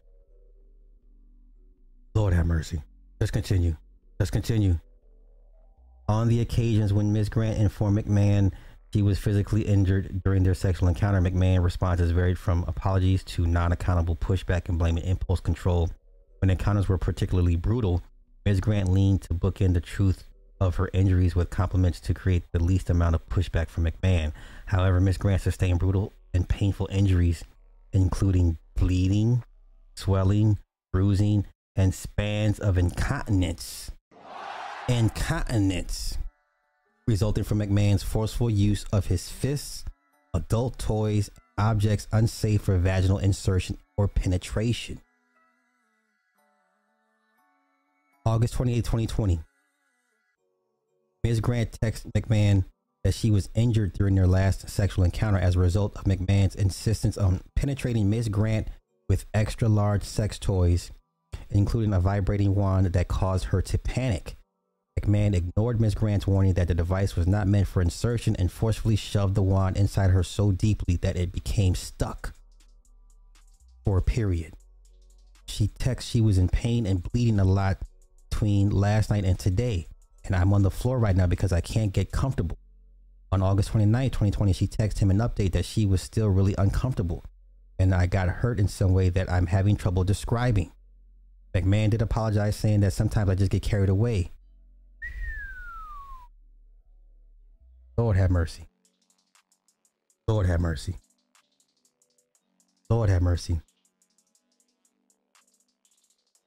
[2.15, 2.83] Lord have mercy.
[3.21, 3.77] Let's continue.
[4.19, 4.79] Let's continue.
[6.11, 7.29] On the occasions when Ms.
[7.29, 8.51] Grant informed McMahon
[8.93, 13.71] she was physically injured during their sexual encounter, McMahon responses varied from apologies to non
[13.71, 15.89] accountable pushback and blaming impulse control
[16.41, 18.03] when encounters were particularly brutal,
[18.45, 18.59] Ms.
[18.59, 20.25] Grant leaned to book in the truth
[20.59, 24.33] of her injuries with compliments to create the least amount of pushback from McMahon.
[24.67, 25.17] However, Ms.
[25.17, 27.45] Grant sustained brutal and painful injuries,
[27.93, 29.45] including bleeding,
[29.95, 30.59] swelling,
[30.93, 31.47] bruising,
[31.77, 33.93] and spans of incontinence.
[34.91, 36.19] Incontinence
[37.07, 39.85] resulting from McMahon's forceful use of his fists,
[40.35, 45.01] adult toys, objects unsafe for vaginal insertion or penetration.
[48.27, 49.41] August 28, 2020.
[51.23, 51.41] Ms.
[51.41, 52.65] Grant texted McMahon
[53.05, 57.17] that she was injured during their last sexual encounter as a result of McMahon's insistence
[57.17, 58.29] on penetrating Ms.
[58.29, 58.67] Grant
[59.09, 60.91] with extra large sex toys,
[61.49, 64.37] including a vibrating wand that caused her to panic.
[65.01, 65.95] McMahon ignored Ms.
[65.95, 69.77] Grant's warning that the device was not meant for insertion and forcefully shoved the wand
[69.77, 72.35] inside her so deeply that it became stuck
[73.85, 74.55] for a period.
[75.47, 77.79] She texts she was in pain and bleeding a lot
[78.29, 79.87] between last night and today.
[80.25, 82.59] And I'm on the floor right now because I can't get comfortable.
[83.33, 87.25] On August 29, 2020, she texted him an update that she was still really uncomfortable.
[87.79, 90.73] And I got hurt in some way that I'm having trouble describing.
[91.55, 94.31] McMahon did apologize, saying that sometimes I just get carried away.
[98.01, 98.67] Lord have mercy.
[100.27, 100.97] Lord have mercy.
[102.89, 103.61] Lord have mercy.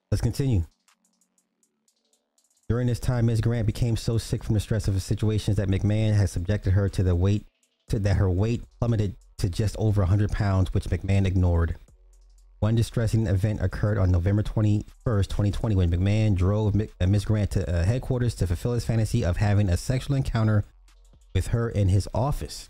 [0.10, 0.64] Let's continue.
[2.68, 3.40] During this time, Ms.
[3.40, 6.90] Grant became so sick from the stress of the situations that McMahon had subjected her
[6.90, 7.46] to the weight
[7.90, 11.76] to that her weight plummeted to just over 100 pounds, which McMahon ignored.
[12.62, 17.26] One distressing event occurred on November 21st, 2020, when McMahon drove uh, Ms.
[17.26, 20.66] Grant to uh, headquarters to fulfill his fantasy of having a sexual encounter
[21.34, 22.70] with her in his office,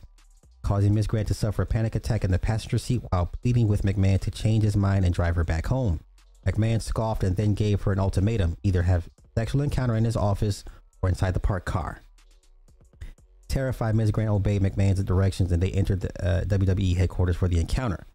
[0.62, 1.08] causing Ms.
[1.08, 4.32] Grant to suffer a panic attack in the passenger seat while pleading with McMahon to
[4.32, 6.00] change his mind and drive her back home.
[6.46, 10.64] McMahon scoffed and then gave her an ultimatum either have sexual encounter in his office
[11.02, 12.02] or inside the parked car.
[13.48, 14.12] Terrified, Ms.
[14.12, 18.06] Grant obeyed McMahon's directions and they entered the uh, WWE headquarters for the encounter.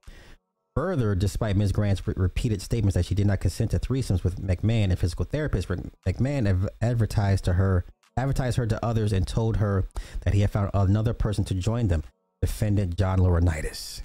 [0.74, 1.72] Further, despite Ms.
[1.72, 5.24] Grant's re- repeated statements that she did not consent to threesomes with McMahon and physical
[5.24, 7.84] therapist, McMahon advertised to her,
[8.18, 9.88] advertised her to others, and told her
[10.22, 12.02] that he had found another person to join them,
[12.42, 14.02] defendant John Laurinaitis.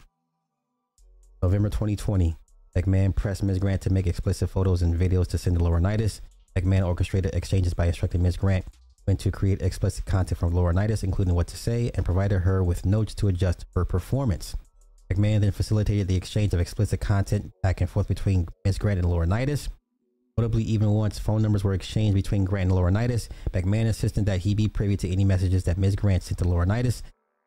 [1.41, 2.37] November 2020,
[2.75, 3.59] McMahon pressed Ms.
[3.59, 6.21] Grant to make explicit photos and videos to send to Laurinaitis.
[6.55, 8.37] McMahon orchestrated exchanges by instructing Ms.
[8.37, 8.65] Grant
[9.05, 12.85] went to create explicit content from Laurinaitis, including what to say, and provided her with
[12.85, 14.55] notes to adjust her performance.
[15.11, 18.77] McMahon then facilitated the exchange of explicit content back and forth between Ms.
[18.77, 19.67] Grant and Laurinaitis.
[20.37, 24.55] Notably, even once phone numbers were exchanged between Grant and Laurinaitis, McMahon insisted that he
[24.55, 25.95] be privy to any messages that Ms.
[25.95, 27.03] Grant sent to Laurinaitis,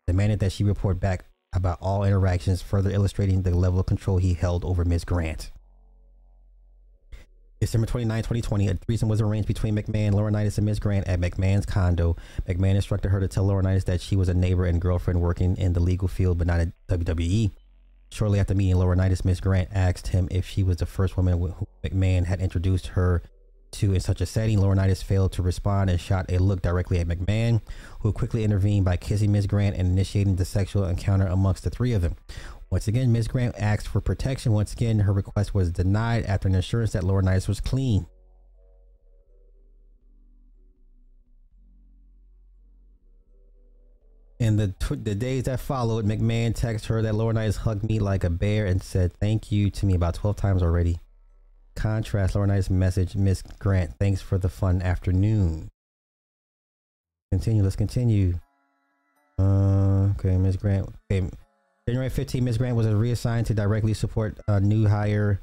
[0.07, 4.35] demanded that she report back about all interactions, further illustrating the level of control he
[4.35, 5.05] held over Ms.
[5.05, 5.51] Grant.
[7.59, 10.79] December 29, 2020, a threesome was arranged between McMahon, Laurinaitis, and Ms.
[10.79, 12.15] Grant at McMahon's condo.
[12.47, 15.73] McMahon instructed her to tell Laurinaitis that she was a neighbor and girlfriend working in
[15.73, 17.51] the legal field, but not at WWE.
[18.17, 21.69] Shortly after meeting Laurinaitis, Miss Grant asked him if she was the first woman who
[21.85, 23.23] McMahon had introduced her
[23.73, 24.59] to in such a setting.
[24.59, 27.61] Laurinaitis failed to respond and shot a look directly at McMahon,
[28.01, 31.93] who quickly intervened by kissing Miss Grant and initiating the sexual encounter amongst the three
[31.93, 32.17] of them.
[32.71, 34.53] Once again, Miss Grant asked for protection.
[34.53, 38.07] Once again, her request was denied after an assurance that Laurinaitis was clean.
[44.39, 48.31] In the the days that followed, McMahon texted her that Laurinaitis hugged me like a
[48.31, 50.99] bear and said thank you to me about 12 times already.
[51.75, 55.71] Contrast Laurinaitis message, Miss Grant, thanks for the fun afternoon.
[57.33, 58.39] Continue, let's continue.
[59.39, 60.95] Uh, okay, Miss Grant.
[61.11, 61.29] Okay,
[61.89, 62.59] January 15, Ms.
[62.59, 65.41] Grant was reassigned to directly support a new hire.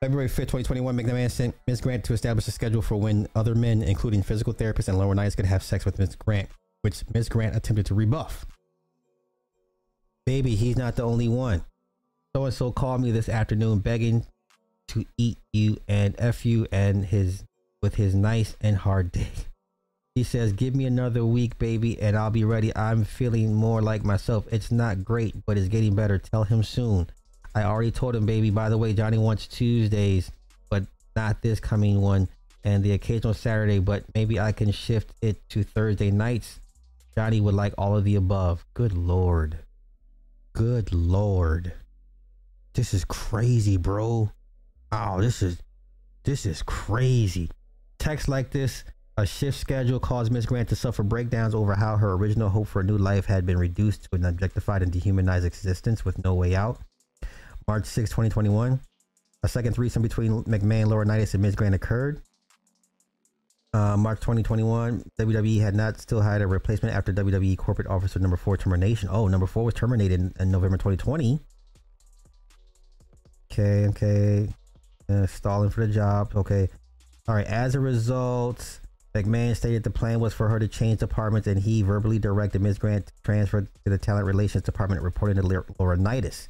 [0.00, 1.80] February 5th, 2021, McMahon sent Ms.
[1.80, 5.44] Grant to establish a schedule for when other men, including physical therapists and Laurinaitis, could
[5.44, 6.14] have sex with Ms.
[6.14, 6.48] Grant,
[6.82, 7.28] which Ms.
[7.28, 8.46] Grant attempted to rebuff.
[10.24, 11.64] Baby, he's not the only one.
[12.36, 14.24] So and so called me this afternoon begging
[14.88, 17.42] to eat you and F you and his
[17.82, 19.32] with his nice and hard dick.
[20.14, 22.74] He says, Give me another week, baby, and I'll be ready.
[22.76, 24.46] I'm feeling more like myself.
[24.52, 26.18] It's not great, but it's getting better.
[26.18, 27.08] Tell him soon.
[27.58, 28.50] I already told him, baby.
[28.50, 30.30] By the way, Johnny wants Tuesdays,
[30.70, 30.84] but
[31.16, 32.28] not this coming one,
[32.62, 36.60] and the occasional Saturday, but maybe I can shift it to Thursday nights.
[37.16, 38.64] Johnny would like all of the above.
[38.74, 39.58] Good Lord.
[40.52, 41.72] Good Lord.
[42.74, 44.30] This is crazy, bro.
[44.92, 45.60] Oh, this is
[46.22, 47.50] this is crazy.
[47.98, 48.84] Text like this
[49.16, 52.80] a shift schedule caused Miss Grant to suffer breakdowns over how her original hope for
[52.80, 56.54] a new life had been reduced to an objectified and dehumanized existence with no way
[56.54, 56.78] out.
[57.68, 58.80] March 6, 2021,
[59.42, 62.22] a second threesome between McMahon, Laurinaitis, and Miss Grant occurred.
[63.74, 68.38] Uh, March 2021, WWE had not still hired a replacement after WWE corporate officer number
[68.38, 69.10] four termination.
[69.12, 71.38] Oh, number four was terminated in, in November 2020.
[73.52, 74.48] Okay, okay.
[75.06, 76.32] Uh, stalling for the job.
[76.34, 76.70] Okay.
[77.28, 77.46] All right.
[77.46, 78.80] As a result,
[79.14, 82.78] McMahon stated the plan was for her to change departments, and he verbally directed Ms.
[82.78, 86.48] Grant to transfer to the Talent Relations Department, reporting to Laurinaitis.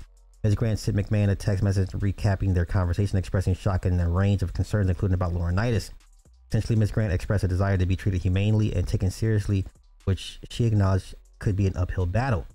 [0.48, 0.54] Ms.
[0.54, 4.54] Grant sent McMahon a text message recapping their conversation, expressing shock and a range of
[4.54, 5.90] concerns, including about Laurinaitis.
[6.48, 6.90] Essentially, Ms.
[6.90, 9.66] Grant expressed a desire to be treated humanely and taken seriously,
[10.04, 12.46] which she acknowledged could be an uphill battle.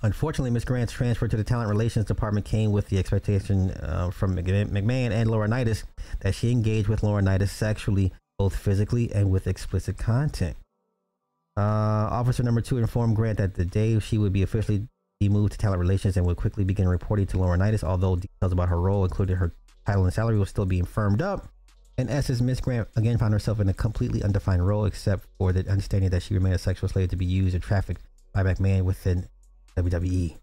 [0.00, 0.64] Unfortunately, Ms.
[0.64, 5.28] Grant's transfer to the Talent Relations Department came with the expectation uh, from McMahon and
[5.28, 5.84] Laurinaitis
[6.20, 10.56] that she engaged with Laurinaitis sexually, both physically and with explicit content.
[11.58, 14.88] Uh, officer number two informed Grant that the day she would be officially
[15.22, 18.80] moved to Talent Relations and would quickly begin reporting to Laurinaitis, although details about her
[18.80, 19.52] role, including her
[19.86, 21.48] title and salary, was still being firmed up.
[21.98, 25.66] In essence, Miss Grant again found herself in a completely undefined role, except for the
[25.70, 28.02] understanding that she remained a sexual slave to be used and trafficked
[28.34, 29.26] by McMahon within
[29.76, 30.36] WWE.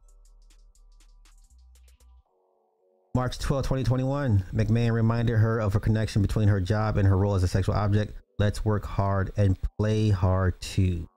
[3.16, 7.36] March 12, 2021, McMahon reminded her of her connection between her job and her role
[7.36, 8.18] as a sexual object.
[8.40, 11.08] Let's work hard and play hard too.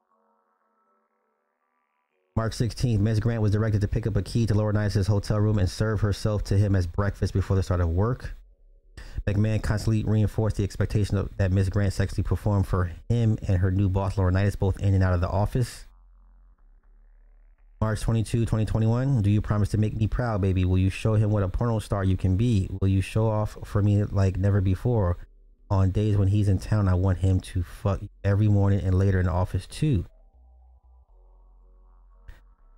[2.36, 3.18] March 16th, Ms.
[3.18, 6.44] Grant was directed to pick up a key to Laurinaitis' hotel room and serve herself
[6.44, 8.36] to him as breakfast before the start of work.
[9.26, 11.70] McMahon constantly reinforced the expectation of, that Ms.
[11.70, 15.22] Grant sexually performed for him and her new boss, Laurinaitis, both in and out of
[15.22, 15.86] the office.
[17.80, 19.22] March 22, 2021.
[19.22, 20.66] Do you promise to make me proud, baby?
[20.66, 22.68] Will you show him what a porno star you can be?
[22.82, 25.16] Will you show off for me like never before?
[25.70, 29.20] On days when he's in town, I want him to fuck every morning and later
[29.20, 30.04] in the office too.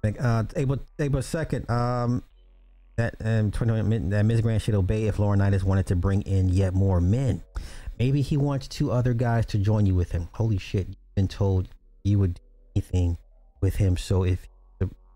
[0.05, 1.69] Uh, April April second.
[1.71, 2.23] Um,
[2.97, 4.41] that um, 20, that Ms.
[4.41, 7.43] Grant should obey if Laurinaitis wanted to bring in yet more men.
[7.99, 10.29] Maybe he wants two other guys to join you with him.
[10.33, 10.89] Holy shit!
[10.89, 11.69] You've been told
[12.05, 12.41] you would do
[12.77, 13.19] anything
[13.61, 13.97] with him.
[13.97, 14.49] So if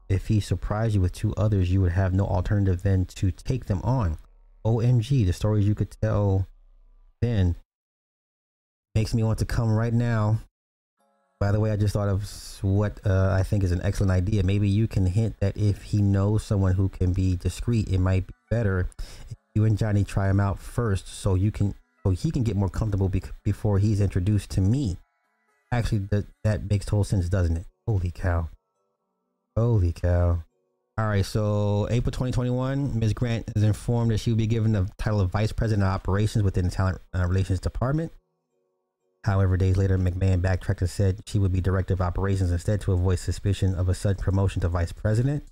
[0.09, 3.67] if he surprised you with two others, you would have no alternative than to take
[3.67, 4.19] them on.
[4.65, 6.47] OMG, the stories you could tell
[7.21, 7.57] then
[8.95, 10.39] makes me want to come right now.
[11.43, 12.23] By the way, I just thought of
[12.63, 14.45] what uh, I think is an excellent idea.
[14.45, 18.29] Maybe you can hint that if he knows someone who can be discreet, it might
[18.29, 18.89] be better
[19.29, 21.75] if you and Johnny try him out first so you can
[22.05, 23.11] so he can get more comfortable
[23.43, 24.99] before he's introduced to me.
[25.73, 27.67] Actually, that that makes total sense, doesn't it?
[27.89, 28.49] Holy cow!
[29.57, 30.45] Holy cow!
[30.97, 33.15] All right, so April 2021, Ms.
[33.15, 36.45] Grant is informed that she will be given the title of Vice President of Operations
[36.45, 38.13] within the Talent uh, Relations Department.
[39.25, 42.93] However, days later, McMahon backtracked and said she would be Director of Operations instead to
[42.93, 45.45] avoid suspicion of a sudden promotion to Vice President.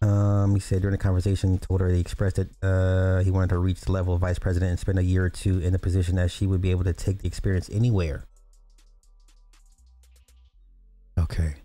[0.00, 3.58] Um, he said during the conversation, told her he expressed that uh, he wanted to
[3.58, 6.14] reach the level of Vice President and spend a year or two in the position
[6.14, 8.24] that she would be able to take the experience anywhere.
[11.18, 11.56] Okay.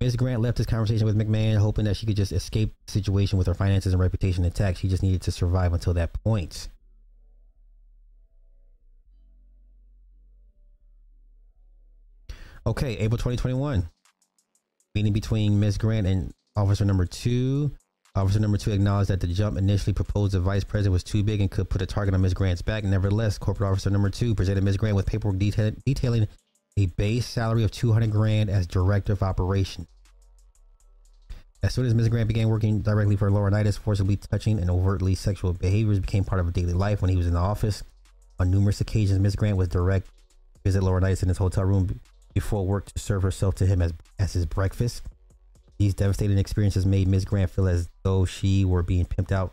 [0.00, 0.16] Ms.
[0.16, 3.46] Grant left this conversation with McMahon, hoping that she could just escape the situation with
[3.46, 4.78] her finances and reputation intact.
[4.78, 6.68] She just needed to survive until that point.
[12.66, 13.88] Okay, April 2021.
[14.94, 15.78] Meeting between Ms.
[15.78, 17.72] Grant and Officer Number Two.
[18.14, 21.40] Officer Number Two acknowledged that the jump initially proposed to Vice President was too big
[21.40, 22.34] and could put a target on Ms.
[22.34, 22.84] Grant's back.
[22.84, 24.76] Nevertheless, Corporate Officer Number Two presented Ms.
[24.76, 26.28] Grant with paperwork detail- detailing
[26.76, 29.86] a base salary of 200 grand as Director of Operations.
[31.62, 32.08] As soon as Ms.
[32.08, 36.46] Grant began working directly for Laurinaitis, forcibly touching and overtly sexual behaviors became part of
[36.46, 37.82] her daily life when he was in the office.
[38.38, 39.36] On numerous occasions, Ms.
[39.36, 40.08] Grant was direct
[40.62, 42.00] visit Laurinaitis in his hotel room
[42.34, 45.02] before work to serve herself to him as, as his breakfast.
[45.78, 47.24] These devastating experiences made Ms.
[47.24, 49.52] Grant feel as though she were being pimped out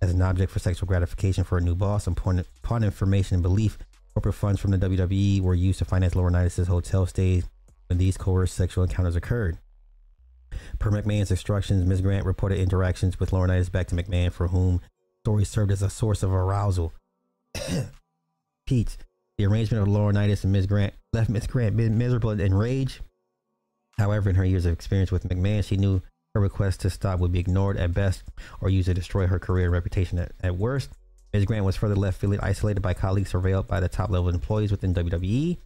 [0.00, 2.06] as an object for sexual gratification for a new boss.
[2.06, 3.78] Upon, upon information and belief,
[4.14, 7.44] corporate funds from the WWE were used to finance Laurinaitis' hotel stays
[7.88, 9.58] when these coerced sexual encounters occurred.
[10.78, 12.00] Per McMahon's instructions, Ms.
[12.00, 14.80] Grant reported interactions with Laurinaitis back to McMahon, for whom
[15.22, 16.92] stories served as a source of arousal.
[18.66, 18.96] Pete,
[19.38, 20.66] the arrangement of Laurinaitis and Ms.
[20.66, 21.46] Grant left Ms.
[21.46, 23.00] Grant miserable and enraged.
[23.96, 26.02] However, in her years of experience with McMahon, she knew
[26.34, 28.24] her request to stop would be ignored at best
[28.60, 30.90] or used to destroy her career and reputation at, at worst.
[31.32, 31.44] Ms.
[31.44, 34.92] Grant was further left feeling isolated by colleagues, surveilled by the top level employees within
[34.92, 35.56] WWE.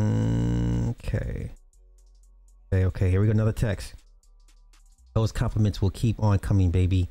[0.00, 1.52] Okay.
[2.72, 3.32] Okay, okay, here we go.
[3.32, 3.94] Another text.
[5.14, 7.08] Those compliments will keep on coming, baby.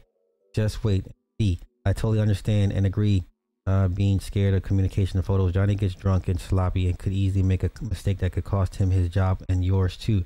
[0.54, 1.06] Just wait.
[1.40, 3.24] See, I totally understand and agree.
[3.68, 7.44] Uh, being scared of communication and photos, Johnny gets drunk and sloppy and could easily
[7.44, 10.24] make a mistake that could cost him his job and yours too.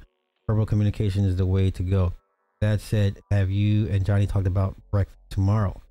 [0.48, 2.14] Verbal communication is the way to go.
[2.62, 5.82] That said, have you and Johnny talked about breakfast tomorrow?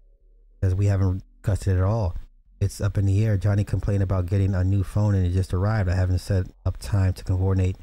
[0.61, 2.15] Because we haven't discussed it at all.
[2.61, 3.37] It's up in the air.
[3.37, 5.89] Johnny complained about getting a new phone and it just arrived.
[5.89, 7.77] I haven't set up time to coordinate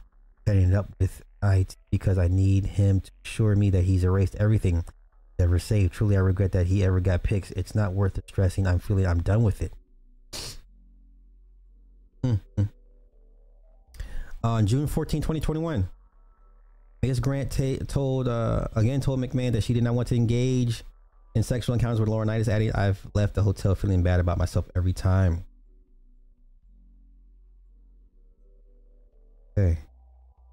[0.47, 4.35] setting it up with IT because I need him to assure me that he's erased
[4.35, 4.85] everything
[5.39, 5.93] ever saved.
[5.93, 7.51] Truly, I regret that he ever got pics.
[7.51, 8.67] It's not worth the stressing.
[8.67, 9.73] I'm feeling I'm done with it.
[12.23, 12.63] Mm-hmm.
[14.43, 15.89] On June 14, 2021,
[17.03, 17.19] Ms.
[17.19, 20.83] Grant t- told uh, again told McMahon that she did not want to engage
[21.35, 24.93] in sexual encounters with Laurinaitis, adding, "I've left the hotel feeling bad about myself every
[24.93, 25.45] time."
[29.57, 29.79] Okay.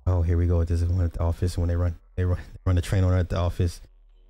[0.07, 0.65] Oh, here we go.
[0.65, 3.05] This is one at the office when they run they run they run the train
[3.05, 3.81] on at the office.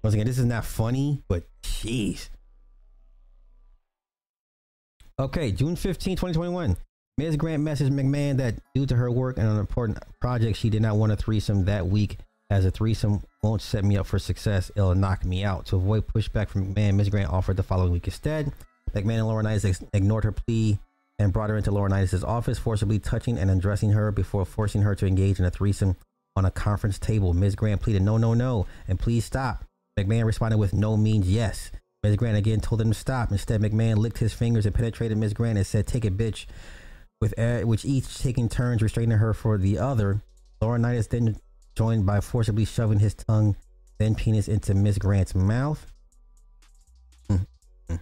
[0.04, 2.28] Once again, this is not funny, but jeez.
[5.18, 6.76] Okay, June 15, 2021.
[7.16, 7.36] Ms.
[7.36, 10.96] Grant messaged McMahon that due to her work and an important project, she did not
[10.96, 12.18] want a threesome that week,
[12.50, 14.70] as a threesome won't set me up for success.
[14.76, 15.64] It'll knock me out.
[15.66, 17.08] To avoid pushback from McMahon, Ms.
[17.08, 18.52] Grant offered the following week instead.
[18.92, 20.78] McMahon and Laurinaitis ignored her plea
[21.18, 25.06] and brought her into Laurinaitis' office, forcibly touching and undressing her before forcing her to
[25.06, 25.96] engage in a threesome
[26.36, 27.32] on a conference table.
[27.32, 27.54] Ms.
[27.54, 29.64] Grant pleaded, no, no, no, and please stop.
[29.98, 31.70] McMahon responded with no means yes.
[32.02, 32.16] Ms.
[32.16, 33.30] Grant again told him to stop.
[33.30, 35.32] Instead, McMahon licked his fingers and penetrated Ms.
[35.32, 36.46] Grant and said, take it, bitch,
[37.20, 37.32] with
[37.64, 40.20] which each taking turns restraining her for the other.
[40.60, 41.36] Laurinaitis then
[41.74, 43.56] joined by forcibly shoving his tongue,
[43.98, 44.98] then penis into Ms.
[44.98, 45.86] Grant's mouth.
[47.30, 47.94] Mm-hmm.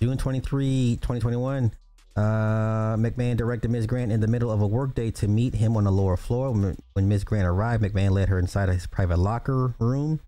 [0.00, 1.72] June 23, 2021,
[2.16, 3.86] uh, McMahon directed Ms.
[3.86, 6.50] Grant in the middle of a workday to meet him on the lower floor.
[6.52, 7.24] When Ms.
[7.24, 10.20] Grant arrived, McMahon led her inside his private locker room,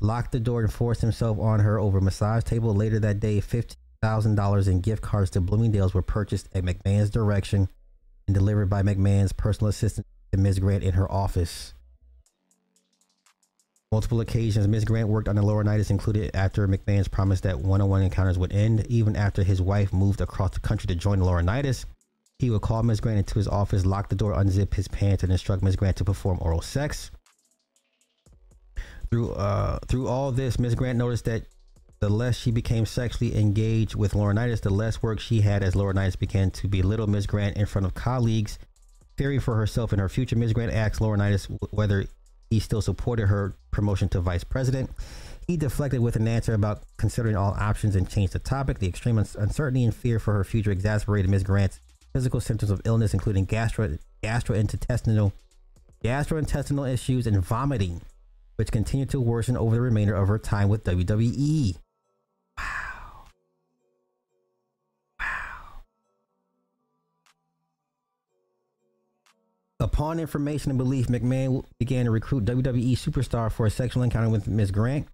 [0.00, 2.74] locked the door, and forced himself on her over a massage table.
[2.74, 7.68] Later that day, $50,000 in gift cards to Bloomingdale's were purchased at McMahon's direction
[8.26, 10.58] and delivered by McMahon's personal assistant to Ms.
[10.58, 11.72] Grant in her office.
[13.90, 14.84] Multiple occasions, Ms.
[14.84, 18.86] Grant worked on the Laurinaitis, included after McMahon's promise that one-on-one encounters would end.
[18.88, 21.86] Even after his wife moved across the country to join Laurinaitis,
[22.38, 23.00] he would call Ms.
[23.00, 25.76] Grant into his office, lock the door, unzip his pants, and instruct Ms.
[25.76, 27.10] Grant to perform oral sex.
[29.10, 30.74] Through uh, through all this, Ms.
[30.74, 31.46] Grant noticed that
[32.00, 36.18] the less she became sexually engaged with Laurinaitis, the less work she had as Laurinaitis
[36.18, 37.26] began to belittle Ms.
[37.26, 38.58] Grant in front of colleagues.
[39.16, 40.52] Fearing for herself and her future, Ms.
[40.52, 42.04] Grant asked Laurinaitis whether
[42.50, 44.90] he still supported her promotion to vice president.
[45.46, 48.78] He deflected with an answer about considering all options and changed the topic.
[48.78, 51.42] The extreme uncertainty and fear for her future exacerbated Ms.
[51.42, 51.80] Grant's
[52.12, 55.32] physical symptoms of illness, including gastro gastrointestinal
[56.04, 58.00] gastrointestinal issues and vomiting,
[58.56, 61.76] which continued to worsen over the remainder of her time with WWE.
[69.80, 74.48] Upon information and belief, McMahon began to recruit WWE superstar for a sexual encounter with
[74.48, 74.72] Ms.
[74.72, 75.06] Grant.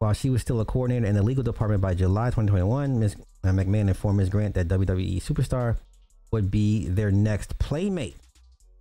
[0.00, 3.16] While she was still a coordinator in the legal department by July 2021, Ms.
[3.42, 4.28] Uh, McMahon informed Ms.
[4.28, 5.78] Grant that WWE superstar
[6.30, 8.16] would be their next playmate.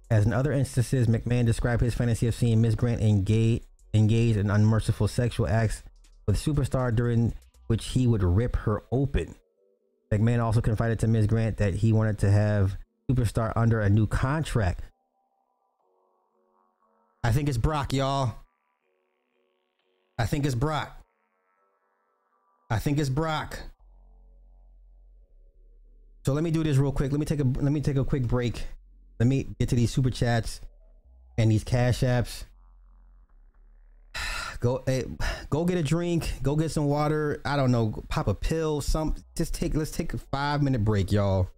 [0.10, 2.76] As in other instances, McMahon described his fantasy of seeing Ms.
[2.76, 3.64] Grant engage,
[3.94, 5.84] engage in unmerciful sexual acts
[6.28, 7.34] with Superstar, during
[7.68, 9.36] which he would rip her open.
[10.12, 11.28] McMahon also confided to Ms.
[11.28, 12.76] Grant that he wanted to have
[13.10, 14.82] Superstar under a new contract.
[17.23, 18.34] I think it's Brock, y'all.
[20.18, 20.98] I think it's Brock.
[22.69, 23.60] I think it's Brock.
[26.26, 27.11] So let me do this real quick.
[27.11, 28.64] Let me take a let me take a quick break.
[29.19, 30.61] Let me get to these super chats
[31.38, 32.45] and these cash apps.
[34.60, 35.06] Go hey,
[35.49, 37.41] go get a drink, go get some water.
[37.43, 41.11] I don't know, pop a pill, some just take let's take a 5 minute break,
[41.11, 41.49] y'all.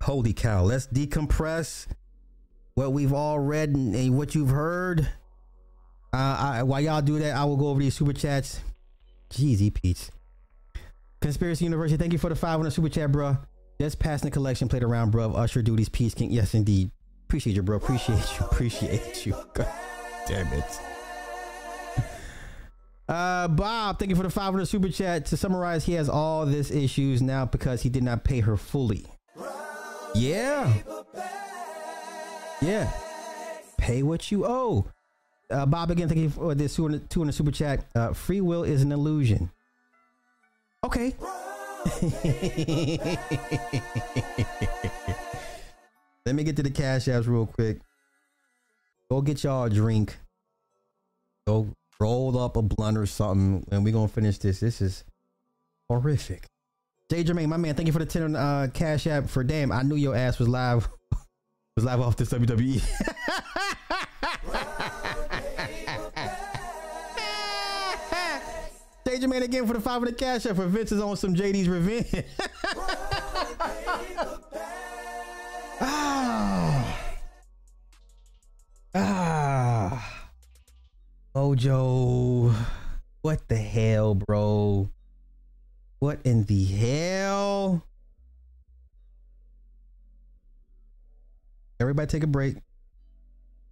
[0.00, 1.86] Holy cow, let's decompress
[2.74, 5.08] what we've all read and, and what you've heard.
[6.12, 6.16] Uh,
[6.56, 8.60] I, while y'all do that, I will go over these super chats.
[9.30, 10.08] Jeezy Peach.
[11.20, 13.36] Conspiracy University, thank you for the 500 super chat, bro.
[13.80, 15.32] Just passing the collection, played around, bro.
[15.32, 16.30] Usher duties, peace king.
[16.30, 16.90] Yes, indeed.
[17.24, 17.76] Appreciate you, bro.
[17.76, 18.46] Appreciate you.
[18.46, 19.34] Appreciate you.
[19.54, 19.68] God
[20.28, 20.80] damn it.
[23.08, 25.26] Uh, Bob, thank you for the 500 super chat.
[25.26, 29.06] To summarize, he has all this issues now because he did not pay her fully.
[30.14, 30.72] Yeah.
[32.62, 32.90] Yeah.
[33.76, 34.86] Pay what you owe.
[35.50, 37.84] Uh, Bob, again, thank you for this two the super chat.
[37.94, 39.50] Uh, free will is an illusion.
[40.84, 41.14] Okay.
[46.24, 47.80] Let me get to the cash apps real quick.
[49.10, 50.16] Go get y'all a drink.
[51.46, 51.66] Go
[51.98, 54.60] roll up a blunt or something, and we're gonna finish this.
[54.60, 55.04] This is
[55.88, 56.46] horrific.
[57.10, 59.72] Jay Jermaine, my man, thank you for the 10 uh, cash app for damn.
[59.72, 60.88] I knew your ass was live
[61.76, 62.82] was live off this WWE.
[69.04, 72.06] Danger Man again for the 500 cash up for Vince is on some JD's revenge.
[75.80, 76.98] ah.
[78.94, 80.28] Ah.
[81.34, 82.54] Mojo.
[83.22, 84.90] What the hell, bro?
[86.00, 87.82] What in the hell?
[91.82, 92.58] Everybody take a break.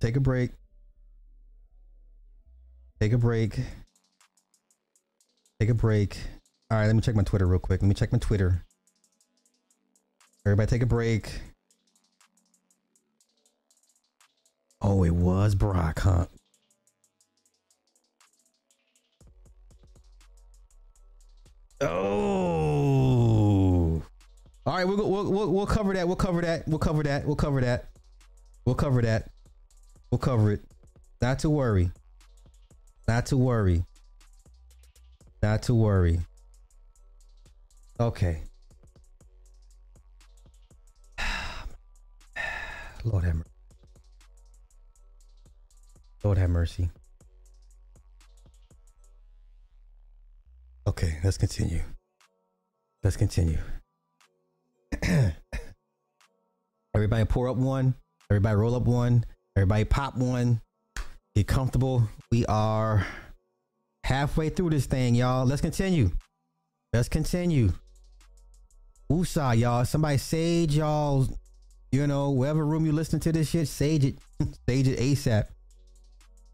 [0.00, 0.50] Take a break.
[2.98, 3.60] Take a break.
[5.60, 6.18] Take a break.
[6.72, 7.80] All right, let me check my Twitter real quick.
[7.82, 8.64] Let me check my Twitter.
[10.44, 11.30] Everybody take a break.
[14.82, 16.26] Oh, it was Brock, huh?
[21.80, 22.70] Oh.
[24.66, 26.08] All right, we'll, we'll, we'll, we'll cover that.
[26.08, 26.66] We'll cover that.
[26.66, 27.24] We'll cover that.
[27.24, 27.86] We'll cover that.
[28.64, 29.30] We'll cover that.
[30.10, 30.60] We'll cover it.
[31.20, 31.90] Not to worry.
[33.06, 33.84] Not to worry.
[35.42, 36.20] Not to worry.
[37.98, 38.42] Okay.
[43.04, 43.50] Lord have mercy.
[46.22, 46.90] Lord have mercy.
[50.86, 51.82] Okay, let's continue.
[53.02, 53.58] Let's continue.
[56.94, 57.94] Everybody pour up one.
[58.30, 59.24] Everybody roll up one.
[59.56, 60.60] Everybody pop one.
[61.34, 62.08] Get comfortable.
[62.30, 63.04] We are
[64.04, 65.44] halfway through this thing, y'all.
[65.44, 66.12] Let's continue.
[66.92, 67.72] Let's continue.
[69.10, 69.84] Woosah, y'all.
[69.84, 71.26] Somebody sage y'all.
[71.90, 74.18] You know, whatever room you listen to this shit, sage it.
[74.68, 75.46] sage it ASAP.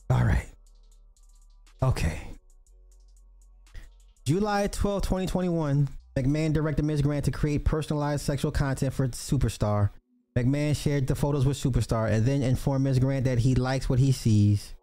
[0.09, 0.49] All right.
[1.83, 2.19] Okay.
[4.25, 7.03] July 12, 2021, McMahon directed Ms.
[7.03, 9.91] Grant to create personalized sexual content for Superstar.
[10.37, 12.99] McMahon shared the photos with Superstar and then informed Ms.
[12.99, 14.75] Grant that he likes what he sees.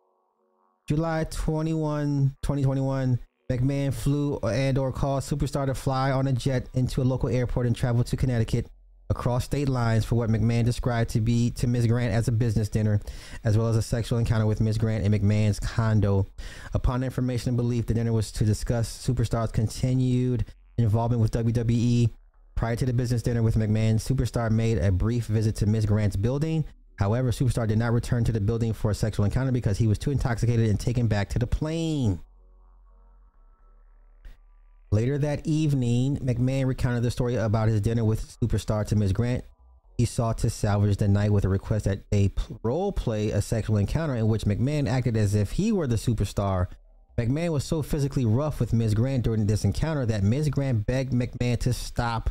[0.87, 3.19] July 21, 2021,
[3.51, 7.67] McMahon flew and or called Superstar to fly on a jet into a local airport
[7.67, 8.67] and travel to Connecticut
[9.11, 11.85] across state lines for what McMahon described to be to Ms.
[11.85, 12.99] Grant as a business dinner,
[13.43, 14.79] as well as a sexual encounter with Ms.
[14.79, 16.25] Grant in McMahon's condo.
[16.73, 20.45] Upon information and belief, the dinner was to discuss Superstar's continued
[20.79, 22.09] involvement with WWE.
[22.55, 25.85] Prior to the business dinner with McMahon, Superstar made a brief visit to Ms.
[25.85, 26.65] Grant's building
[26.97, 29.97] However, Superstar did not return to the building for a sexual encounter because he was
[29.97, 32.19] too intoxicated and taken back to the plane.
[34.91, 39.11] Later that evening, McMahon recounted the story about his dinner with superstar to Ms.
[39.11, 39.43] Grant.
[39.97, 42.31] He sought to salvage the night with a request that they
[42.63, 46.67] role play a sexual encounter in which McMahon acted as if he were the superstar.
[47.17, 48.93] McMahon was so physically rough with Ms.
[48.93, 50.49] Grant during this encounter that Ms.
[50.49, 52.29] Grant begged McMahon to stop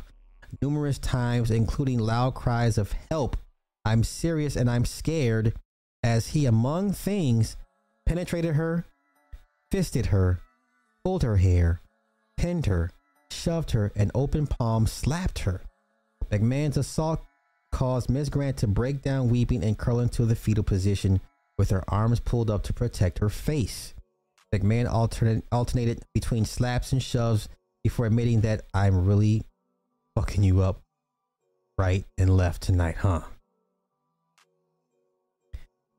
[0.61, 3.37] numerous times, including loud cries of help.
[3.85, 5.53] I'm serious and I'm scared,
[6.03, 7.55] as he, among things,
[8.05, 8.85] penetrated her,
[9.71, 10.39] fisted her,
[11.03, 11.81] pulled her hair,
[12.37, 12.91] pinned her,
[13.31, 15.61] shoved her, and open palm slapped her.
[16.31, 17.21] McMahon's assault
[17.71, 18.29] caused Ms.
[18.29, 21.19] Grant to break down weeping and curl into the fetal position
[21.57, 23.93] with her arms pulled up to protect her face.
[24.53, 27.49] McMahon alternate, alternated between slaps and shoves
[27.83, 29.43] before admitting that I'm really
[30.15, 30.81] fucking you up
[31.77, 33.21] right and left tonight, huh?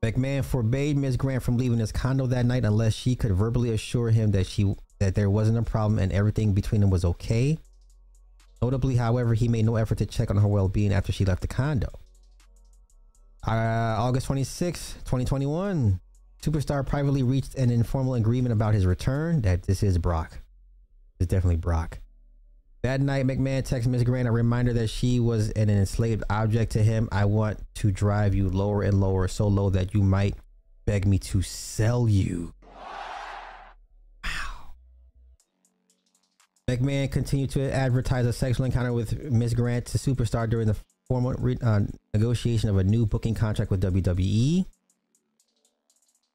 [0.03, 1.17] McMahon forbade Ms.
[1.17, 4.75] Grant from leaving his condo that night unless she could verbally assure him that she
[4.99, 7.57] that there wasn't a problem and everything between them was okay.
[8.61, 11.47] Notably, however, he made no effort to check on her well-being after she left the
[11.47, 11.89] condo.
[13.45, 13.51] Uh,
[13.99, 15.99] August 26, 2021,
[16.41, 20.39] Superstar privately reached an informal agreement about his return that this is Brock.
[21.19, 21.99] It's definitely Brock.
[22.85, 24.03] That night, McMahon texted Ms.
[24.03, 27.09] Grant a reminder that she was an enslaved object to him.
[27.11, 30.35] I want to drive you lower and lower, so low that you might
[30.85, 32.53] beg me to sell you.
[34.23, 34.29] Wow.
[36.69, 39.55] McMahon continued to advertise a sexual encounter with Ms.
[39.55, 41.79] Grant to Superstar during the formal re- uh,
[42.13, 44.63] negotiation of a new booking contract with WWE.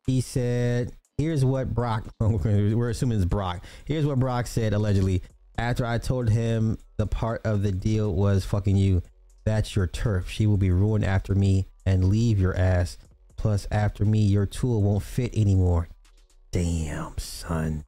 [0.05, 3.63] He said, Here's what Brock, we're assuming it's Brock.
[3.85, 5.23] Here's what Brock said allegedly
[5.61, 9.03] after I told him the part of the deal was fucking you.
[9.45, 10.31] That's your turf.
[10.31, 12.97] She will be ruined after me and leave your ass.
[13.37, 15.89] Plus, after me, your tool won't fit anymore.
[16.51, 17.85] Damn, son.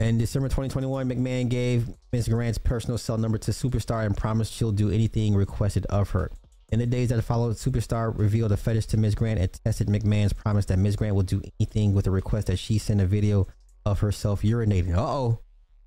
[0.00, 2.28] In December 2021, McMahon gave Ms.
[2.28, 6.30] Grant's personal cell number to Superstar and promised she'll do anything requested of her.
[6.70, 9.14] In the days that followed, Superstar revealed a fetish to Ms.
[9.14, 10.96] Grant and tested McMahon's promise that Ms.
[10.96, 13.46] Grant will do anything with a request that she send a video
[13.86, 14.96] of herself urinating.
[14.96, 15.38] Uh oh.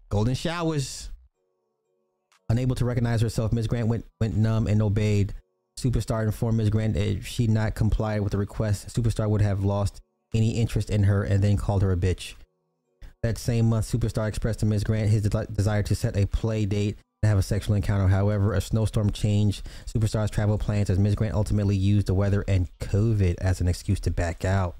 [0.10, 1.10] Golden showers.
[2.50, 3.68] Unable to recognize herself, Ms.
[3.68, 5.34] Grant went, went numb and obeyed.
[5.78, 6.70] Superstar informed Ms.
[6.70, 10.02] Grant that if she not complied with the request, Superstar would have lost
[10.34, 12.36] any interest in her and then called her a bitch.
[13.22, 14.84] That same month, Superstar expressed to Ms.
[14.84, 18.08] Grant his de- desire to set a play date and have a sexual encounter.
[18.08, 21.16] However, a snowstorm changed Superstar's travel plans as Ms.
[21.16, 24.78] Grant ultimately used the weather and COVID as an excuse to back out.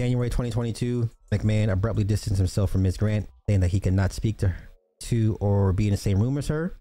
[0.00, 2.96] January 2022, McMahon abruptly distanced himself from Ms.
[2.96, 4.70] Grant, saying that he could not speak to her,
[5.00, 6.78] to or be in the same room as her.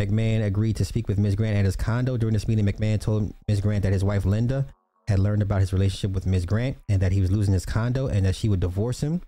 [0.00, 1.34] McMahon agreed to speak with Ms.
[1.34, 2.16] Grant at his condo.
[2.16, 3.60] During this meeting, McMahon told Ms.
[3.60, 4.66] Grant that his wife Linda
[5.08, 6.46] had learned about his relationship with Ms.
[6.46, 9.20] Grant and that he was losing his condo and that she would divorce him.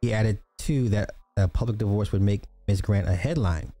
[0.00, 2.80] He added too that a public divorce would make Ms.
[2.80, 3.74] Grant a headline.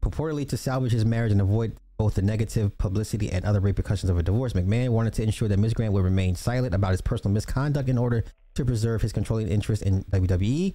[0.00, 4.16] Purportedly to salvage his marriage and avoid both the negative publicity and other repercussions of
[4.16, 5.74] a divorce, McMahon wanted to ensure that Ms.
[5.74, 9.82] Grant would remain silent about his personal misconduct in order to preserve his controlling interest
[9.82, 10.74] in WWE.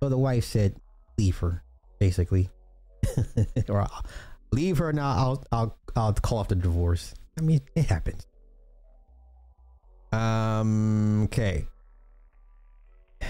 [0.00, 0.76] So the wife said,
[1.16, 1.62] "Leave her,"
[1.98, 2.50] basically,
[3.68, 4.04] or I'll
[4.52, 5.08] leave her now.
[5.08, 7.14] I'll I'll I'll call off the divorce.
[7.38, 8.26] I mean, it happens.
[10.12, 11.24] Um.
[11.24, 11.66] Okay.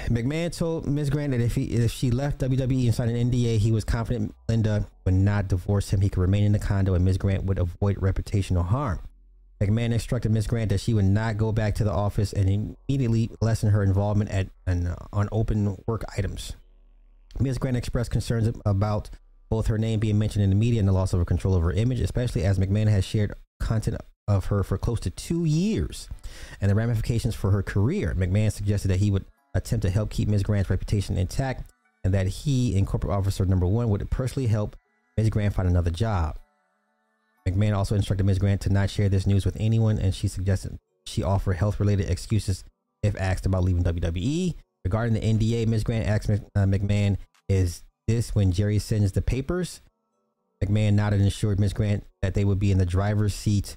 [0.08, 1.10] McMahon told Ms.
[1.10, 4.34] Grant that if he if she left WWE and signed an NDA, he was confident
[4.48, 6.00] Linda would not divorce him.
[6.00, 7.18] He could remain in the condo, and Ms.
[7.18, 9.00] Grant would avoid reputational harm.
[9.60, 10.46] McMahon instructed Ms.
[10.46, 12.48] Grant that she would not go back to the office and
[12.88, 16.54] immediately lessen her involvement at an, uh, on open work items.
[17.38, 17.58] Ms.
[17.58, 19.10] Grant expressed concerns about
[19.50, 21.66] both her name being mentioned in the media and the loss of her control over
[21.66, 23.96] her image, especially as McMahon has shared content
[24.28, 26.08] of her for close to two years
[26.60, 28.14] and the ramifications for her career.
[28.14, 29.24] McMahon suggested that he would
[29.58, 30.42] attempt to help keep Ms.
[30.42, 31.70] Grant's reputation intact
[32.04, 34.76] and that he and corporate officer number one would personally help
[35.16, 35.30] Ms.
[35.30, 36.38] Grant find another job.
[37.46, 38.38] McMahon also instructed Ms.
[38.38, 42.10] Grant to not share this news with anyone, and she suggested she offer health related
[42.10, 42.64] excuses
[43.02, 44.54] if asked about leaving WWE.
[44.84, 45.84] Regarding the NDA, Ms.
[45.84, 47.16] Grant asked uh, McMahon,
[47.48, 49.80] Is this when Jerry sends the papers?
[50.62, 51.72] McMahon nodded and assured Ms.
[51.72, 53.76] Grant that they would be in the driver's seat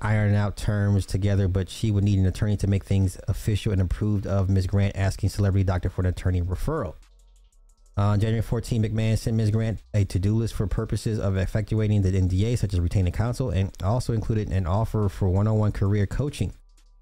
[0.00, 3.80] iron out terms together, but she would need an attorney to make things official and
[3.80, 4.66] approved of Ms.
[4.66, 6.94] Grant asking Celebrity Doctor for an attorney referral.
[7.96, 9.50] On January 14, McMahon sent Ms.
[9.50, 13.70] Grant a to-do list for purposes of effectuating the NDA, such as retaining counsel, and
[13.82, 16.52] also included an offer for one-on-one career coaching.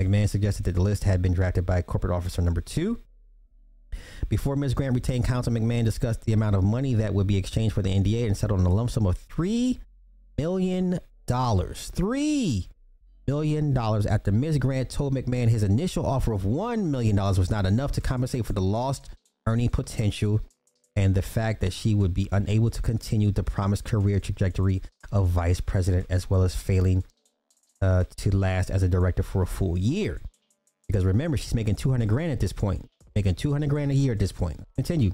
[0.00, 3.00] McMahon suggested that the list had been drafted by corporate officer number two.
[4.28, 4.74] Before Ms.
[4.74, 7.90] Grant retained counsel, McMahon discussed the amount of money that would be exchanged for the
[7.90, 9.80] NDA and settled on a lump sum of three
[10.38, 11.90] million dollars.
[11.94, 12.68] Three
[13.26, 14.58] million dollars after Ms.
[14.58, 18.46] Grant told McMahon his initial offer of one million dollars was not enough to compensate
[18.46, 19.08] for the lost
[19.46, 20.40] earning potential
[20.96, 24.80] and the fact that she would be unable to continue the promised career trajectory
[25.10, 27.04] of vice president as well as failing
[27.82, 30.20] uh, to last as a director for a full year.
[30.86, 34.18] Because remember, she's making 200 grand at this point, making 200 grand a year at
[34.18, 34.60] this point.
[34.76, 35.12] Continue.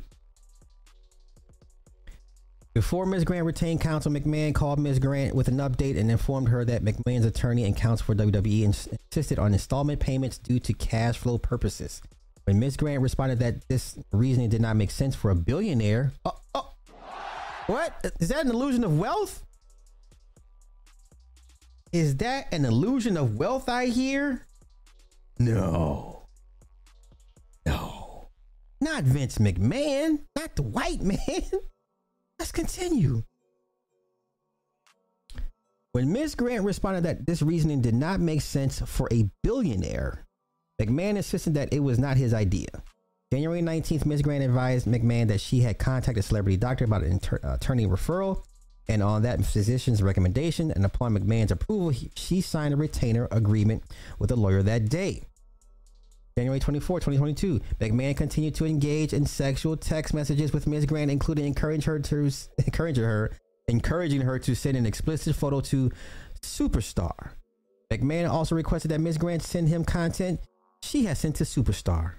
[2.73, 3.25] Before Ms.
[3.25, 5.01] Grant retained counsel, McMahon called Ms.
[5.01, 8.87] Grant with an update and informed her that McMahon's attorney and counsel for WWE ins-
[8.87, 12.01] insisted on installment payments due to cash flow purposes.
[12.45, 12.77] When Ms.
[12.77, 16.73] Grant responded that this reasoning did not make sense for a billionaire, oh, oh,
[17.67, 18.13] what?
[18.21, 19.45] Is that an illusion of wealth?
[21.93, 24.47] Is that an illusion of wealth I hear?
[25.41, 26.23] No.
[27.67, 28.29] No.
[28.81, 31.19] Not Vince McMahon, not the white man.
[32.41, 33.23] Let's continue.
[35.93, 36.35] When Ms.
[36.35, 40.25] Grant responded that this reasoning did not make sense for a billionaire,
[40.81, 42.69] McMahon insisted that it was not his idea.
[43.31, 44.23] January 19th, Ms.
[44.23, 47.85] Grant advised McMahon that she had contacted a celebrity doctor about an inter- uh, attorney
[47.85, 48.43] referral,
[48.89, 53.83] and on that physician's recommendation and upon McMahon's approval, he, she signed a retainer agreement
[54.19, 55.25] with a lawyer that day.
[56.37, 60.87] January 24, 2022, McMahon continued to engage in sexual text messages with Ms.
[60.87, 63.33] Grant, including encouraging her to encouraging her,
[63.69, 65.91] encouraging her to send an explicit photo to
[66.43, 67.33] Superstar.
[67.91, 69.19] McMahon also requested that Ms.
[69.19, 70.41] Grant send him content
[70.83, 72.15] she had sent to Superstar.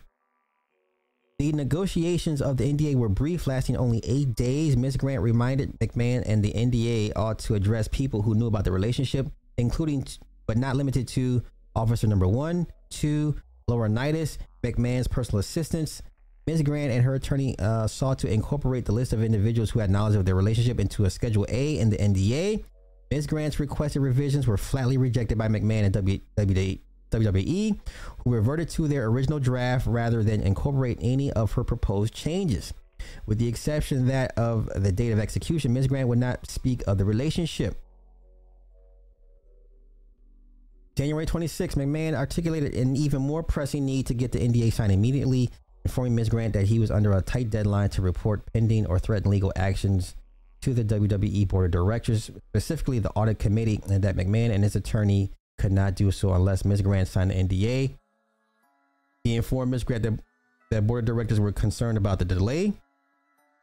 [1.40, 4.78] The negotiations of the NDA were brief, lasting only eight days.
[4.78, 4.98] Ms.
[4.98, 9.28] Grant reminded McMahon and the NDA ought to address people who knew about the relationship,
[9.58, 10.06] including
[10.46, 11.42] but not limited to
[11.76, 13.36] Officer Number One, Two,
[13.72, 16.02] Laurinaitis, McMahon's personal assistants.
[16.48, 16.64] Ms.
[16.64, 20.16] Grant and her attorney uh, sought to incorporate the list of individuals who had knowledge
[20.16, 22.64] of their relationship into a Schedule A in the NDA.
[23.12, 23.28] Ms.
[23.28, 25.94] Grant's requested revisions were flatly rejected by McMahon and
[27.12, 27.80] WWE,
[28.24, 32.74] who reverted to their original draft rather than incorporate any of her proposed changes.
[33.26, 35.88] With the exception that of the date of execution, Ms.
[35.88, 37.82] Grant would not speak of the relationship.
[40.96, 45.50] January 26, McMahon articulated an even more pressing need to get the NDA signed immediately,
[45.86, 46.30] informing Ms.
[46.30, 50.16] Grant that he was under a tight deadline to report pending or threatened legal actions
[50.62, 54.76] to the WWE board of directors, specifically the audit committee, and that McMahon and his
[54.76, 56.82] attorney could not do so unless Ms.
[56.82, 57.96] Grant signed the NDA.
[59.24, 59.84] He informed Ms.
[59.84, 60.20] Grant that
[60.70, 62.74] the board of directors were concerned about the delay.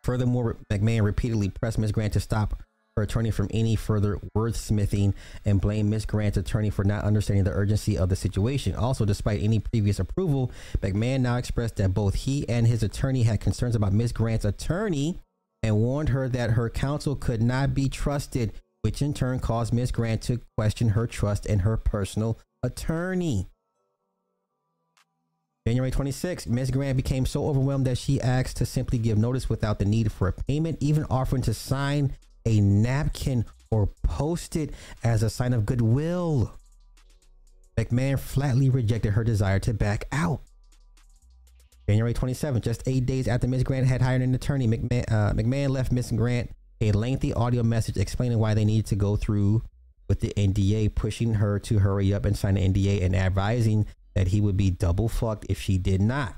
[0.03, 1.93] Furthermore, McMahon repeatedly pressed Ms.
[1.93, 2.63] Grant to stop
[2.99, 5.15] her attorney from any further wordsmithing
[5.45, 6.05] and blamed Ms.
[6.05, 8.75] Grant's attorney for not understanding the urgency of the situation.
[8.75, 10.51] Also, despite any previous approval,
[10.81, 14.13] McMahon now expressed that both he and his attorney had concerns about Ms.
[14.13, 15.19] Grant's attorney
[15.63, 18.53] and warned her that her counsel could not be trusted,
[18.83, 19.93] which in turn caused Ms.
[19.93, 23.49] Grant to question her trust in her personal attorney.
[25.67, 26.71] January 26, Ms.
[26.71, 30.27] Grant became so overwhelmed that she asked to simply give notice without the need for
[30.27, 32.15] a payment, even offering to sign
[32.47, 34.75] a napkin or post it
[35.05, 36.53] as a sign of goodwill.
[37.77, 40.41] McMahon flatly rejected her desire to back out.
[41.89, 43.63] January 27th, just eight days after Ms.
[43.63, 46.13] Grant had hired an attorney, McMahon, uh, McMahon left Ms.
[46.13, 46.51] Grant
[46.81, 49.63] a lengthy audio message explaining why they needed to go through
[50.09, 54.29] with the NDA, pushing her to hurry up and sign the NDA and advising that
[54.29, 56.35] he would be double fucked if she did not.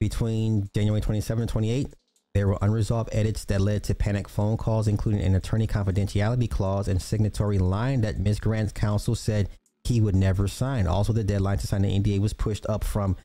[0.00, 1.94] Between January 27 and 28,
[2.34, 6.88] there were unresolved edits that led to panic phone calls, including an attorney confidentiality clause
[6.88, 8.40] and signatory line that Ms.
[8.40, 9.50] Grant's counsel said
[9.84, 10.86] he would never sign.
[10.86, 13.16] Also, the deadline to sign the NDA was pushed up from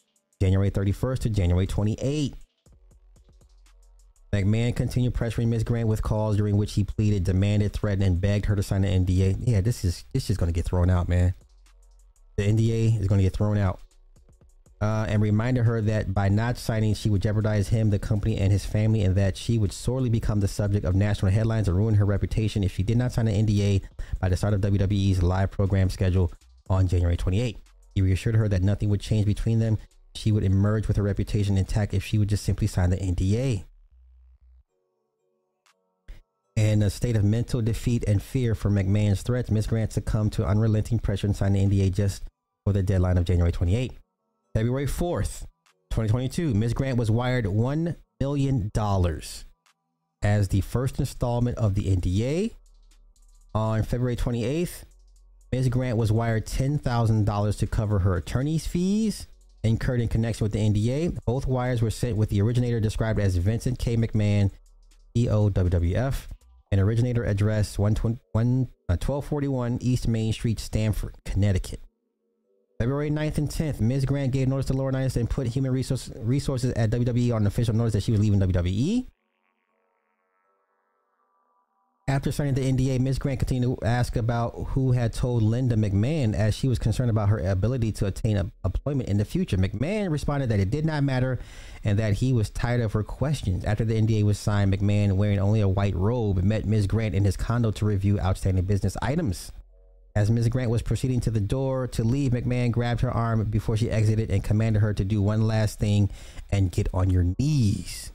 [0.41, 2.35] January 31st to January 28.
[4.33, 5.63] McMahon continued pressuring Ms.
[5.63, 8.89] Grant with calls during which he pleaded, demanded, threatened, and begged her to sign the
[8.89, 9.37] NDA.
[9.39, 11.33] Yeah, this is this is to get thrown out, man.
[12.35, 13.79] The NDA is to get thrown out
[14.79, 18.51] uh, and reminded her that by not signing, she would jeopardize him, the company, and
[18.51, 21.95] his family, and that she would sorely become the subject of national headlines and ruin
[21.95, 23.81] her reputation if she did not sign an NDA
[24.19, 26.31] by the start of WWE's live program schedule
[26.69, 27.57] on January 28.
[27.95, 29.79] He reassured her that nothing would change between them.
[30.13, 33.65] She would emerge with her reputation intact if she would just simply sign the NDA.
[36.55, 39.67] In a state of mental defeat and fear for McMahon's threats, Ms.
[39.67, 42.23] Grant succumbed to unrelenting pressure and signed the NDA just
[42.63, 43.93] for the deadline of January 28.
[44.57, 45.41] February 4th,
[45.91, 46.73] 2022, Ms.
[46.73, 48.71] Grant was wired $1 million
[50.23, 52.55] as the first installment of the NDA.
[53.53, 54.85] On February 28th,
[55.51, 55.69] Ms.
[55.69, 59.27] Grant was wired $10,000 to cover her attorney's fees
[59.63, 61.19] incurred in connection with the NDA.
[61.23, 63.95] Both wires were sent with the originator described as Vincent K.
[63.95, 64.49] McMahon,
[65.15, 66.25] EOWWF,
[66.71, 71.81] and originator address 1241 uh, East Main Street, Stamford, Connecticut.
[72.79, 74.05] February 9th and 10th, Ms.
[74.05, 77.73] Grant gave notice to Laura Laurinaitis and put human resource, resources at WWE on official
[77.73, 79.07] notice that she was leaving WWE.
[82.07, 83.17] After signing the NDA, Ms.
[83.17, 87.29] Grant continued to ask about who had told Linda McMahon as she was concerned about
[87.29, 89.57] her ability to attain a, employment in the future.
[89.57, 91.39] McMahon responded that it did not matter
[91.83, 93.65] and that he was tired of her questions.
[93.65, 96.85] After the NDA was signed, McMahon, wearing only a white robe, met Ms.
[96.85, 99.51] Grant in his condo to review outstanding business items.
[100.17, 100.49] As Ms.
[100.49, 104.31] Grant was proceeding to the door to leave, McMahon grabbed her arm before she exited
[104.31, 106.09] and commanded her to do one last thing
[106.49, 108.11] and get on your knees.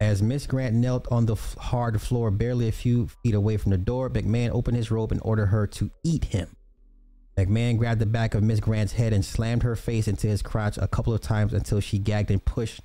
[0.00, 3.70] As Miss Grant knelt on the f- hard floor, barely a few feet away from
[3.70, 6.56] the door, McMahon opened his robe and ordered her to eat him.
[7.36, 10.76] McMahon grabbed the back of Miss Grant's head and slammed her face into his crotch
[10.78, 12.80] a couple of times until she gagged and pushed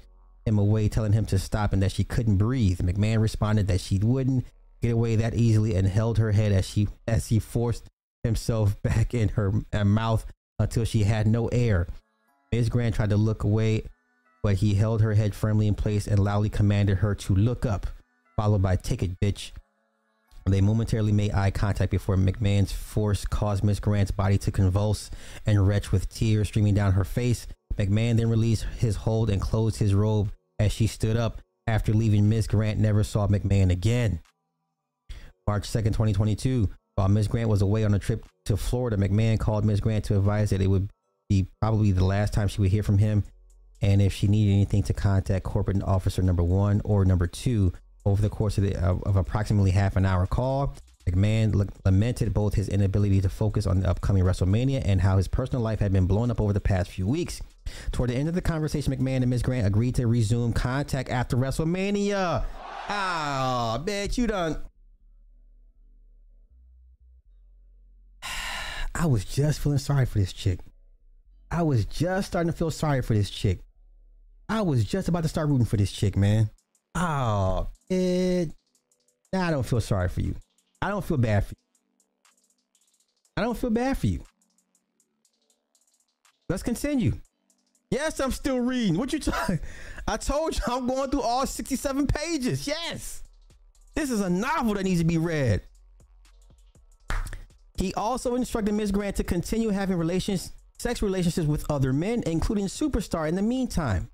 [0.46, 2.82] him away, telling him to stop and that she couldn't breathe.
[2.82, 4.46] McMahon responded that she wouldn't
[4.84, 7.90] get away that easily and held her head as she as he forced
[8.24, 9.52] himself back in her
[9.84, 10.26] mouth
[10.60, 11.88] until she had no air.
[12.52, 13.84] Miss Grant tried to look away
[14.44, 17.88] but he held her head firmly in place and loudly commanded her to look up,
[18.36, 19.52] followed by take it, bitch.
[20.46, 25.10] They momentarily made eye contact before McMahon's force caused Miss Grant's body to convulse
[25.46, 27.48] and retch with tears streaming down her face.
[27.78, 31.40] McMahon then released his hold and closed his robe as she stood up.
[31.66, 34.20] After leaving, Miss Grant never saw McMahon again.
[35.48, 36.70] March 2nd, 2022.
[36.96, 40.18] While Miss Grant was away on a trip to Florida, McMahon called Miss Grant to
[40.18, 40.90] advise that it would
[41.30, 43.24] be probably the last time she would hear from him
[43.82, 47.74] and if she needed anything to contact corporate officer number one or number two
[48.06, 50.76] over the course of, the, of, of approximately half an hour call.
[51.10, 55.62] McMahon lamented both his inability to focus on the upcoming WrestleMania and how his personal
[55.62, 57.42] life had been blown up over the past few weeks.
[57.92, 59.42] Toward the end of the conversation, McMahon and Ms.
[59.42, 62.46] Grant agreed to resume contact after WrestleMania.
[62.88, 64.58] Ah, oh, bitch, you done.
[68.96, 70.60] I was just feeling sorry for this chick.
[71.50, 73.60] I was just starting to feel sorry for this chick.
[74.50, 76.50] I was just about to start rooting for this chick, man.
[76.96, 78.52] Oh, it.
[79.32, 80.36] Now I don't feel sorry for you.
[80.82, 81.64] I don't feel bad for you.
[83.38, 84.24] I don't feel bad for you.
[86.50, 87.14] Let's continue.
[87.90, 88.98] Yes, I'm still reading.
[88.98, 89.60] What you talking?
[90.08, 92.68] I told you I'm going through all 67 pages.
[92.68, 93.24] Yes.
[93.96, 95.62] This is a novel that needs to be read.
[97.84, 98.94] He also instructed Ms.
[98.94, 104.10] Grant to continue having relations, sex relationships with other men, including Superstar, in the meantime.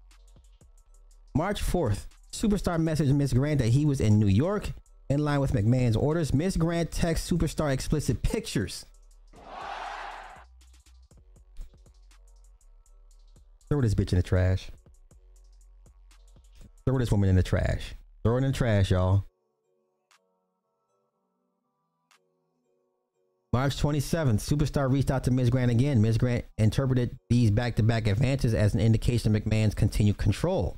[1.35, 4.71] March 4th, Superstar messaged Miss Grant that he was in New York
[5.07, 6.33] in line with McMahon's orders.
[6.33, 8.87] Miss Grant texts Superstar explicit pictures.
[13.69, 14.71] Throw this bitch in the trash.
[16.87, 17.93] Throw this woman in the trash.
[18.23, 19.28] Throw it in the trash, y'all.
[23.51, 25.49] March 27th, Superstar reached out to Ms.
[25.49, 26.03] Grant again.
[26.03, 26.19] Ms.
[26.19, 30.77] Grant interpreted these back to back advances as an indication of McMahon's continued control.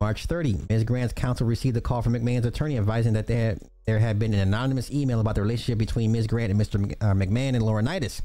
[0.00, 0.84] March 30, Ms.
[0.84, 4.32] Grant's counsel received a call from McMahon's attorney advising that there had, there had been
[4.32, 6.28] an anonymous email about the relationship between Ms.
[6.28, 6.92] Grant and Mr.
[7.00, 8.20] Uh, McMahon and Laurinaitis.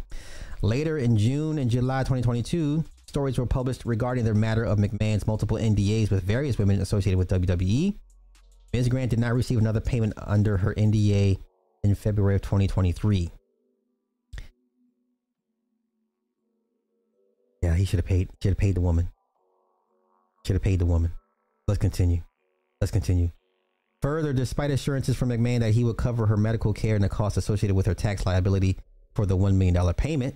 [0.62, 5.58] Later in June and July 2022, stories were published regarding the matter of McMahon's multiple
[5.58, 7.98] NDAs with various women associated with WWE.
[8.72, 8.88] Ms.
[8.88, 11.40] Grant did not receive another payment under her NDA
[11.84, 13.32] in February of 2023.
[17.64, 18.30] Yeah, he should have paid.
[18.42, 19.10] Should have paid the woman.
[20.46, 21.14] Should have paid the woman.
[21.66, 22.22] Let's continue.
[22.82, 23.32] Let's continue.
[24.02, 27.38] Further, despite assurances from McMahon that he would cover her medical care and the costs
[27.38, 28.78] associated with her tax liability
[29.14, 30.36] for the $1 million payment,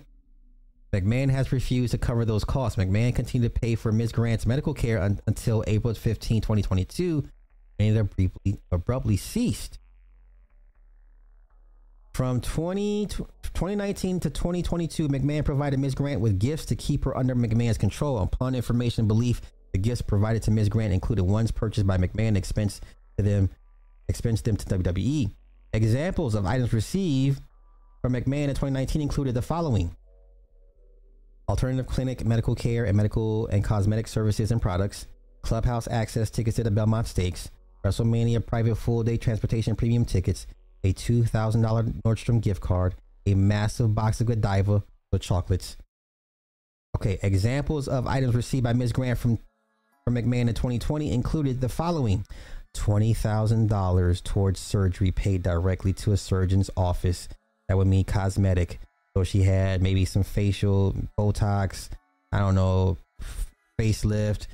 [0.90, 2.78] McMahon has refused to cover those costs.
[2.78, 4.10] McMahon continued to pay for Ms.
[4.10, 7.28] Grant's medical care un- until April 15, 2022,
[7.78, 9.78] and it abruptly, abruptly ceased.
[12.18, 15.94] From 20, 2019 to 2022, McMahon provided Ms.
[15.94, 18.18] Grant with gifts to keep her under McMahon's control.
[18.18, 19.40] Upon information belief
[19.72, 20.68] the gifts provided to Ms.
[20.68, 22.80] Grant included ones purchased by McMahon expense
[23.18, 23.48] to them,
[24.08, 25.30] expense them to WWE.
[25.72, 27.40] Examples of items received
[28.02, 29.94] from McMahon in 2019 included the following:
[31.48, 35.06] alternative clinic medical care and medical and cosmetic services and products,
[35.42, 37.48] clubhouse access tickets to the Belmont Stakes,
[37.84, 40.48] WrestleMania private full day transportation premium tickets,
[40.84, 42.94] a $2,000 Nordstrom gift card,
[43.26, 44.82] a massive box of Godiva
[45.12, 45.76] with chocolates.
[46.96, 48.92] Okay, examples of items received by Ms.
[48.92, 49.38] Grant from
[50.04, 52.24] from McMahon in 2020 included the following
[52.74, 57.28] $20,000 towards surgery paid directly to a surgeon's office.
[57.68, 58.80] That would mean cosmetic.
[59.14, 61.90] So she had maybe some facial Botox,
[62.32, 62.96] I don't know,
[63.78, 64.46] facelift,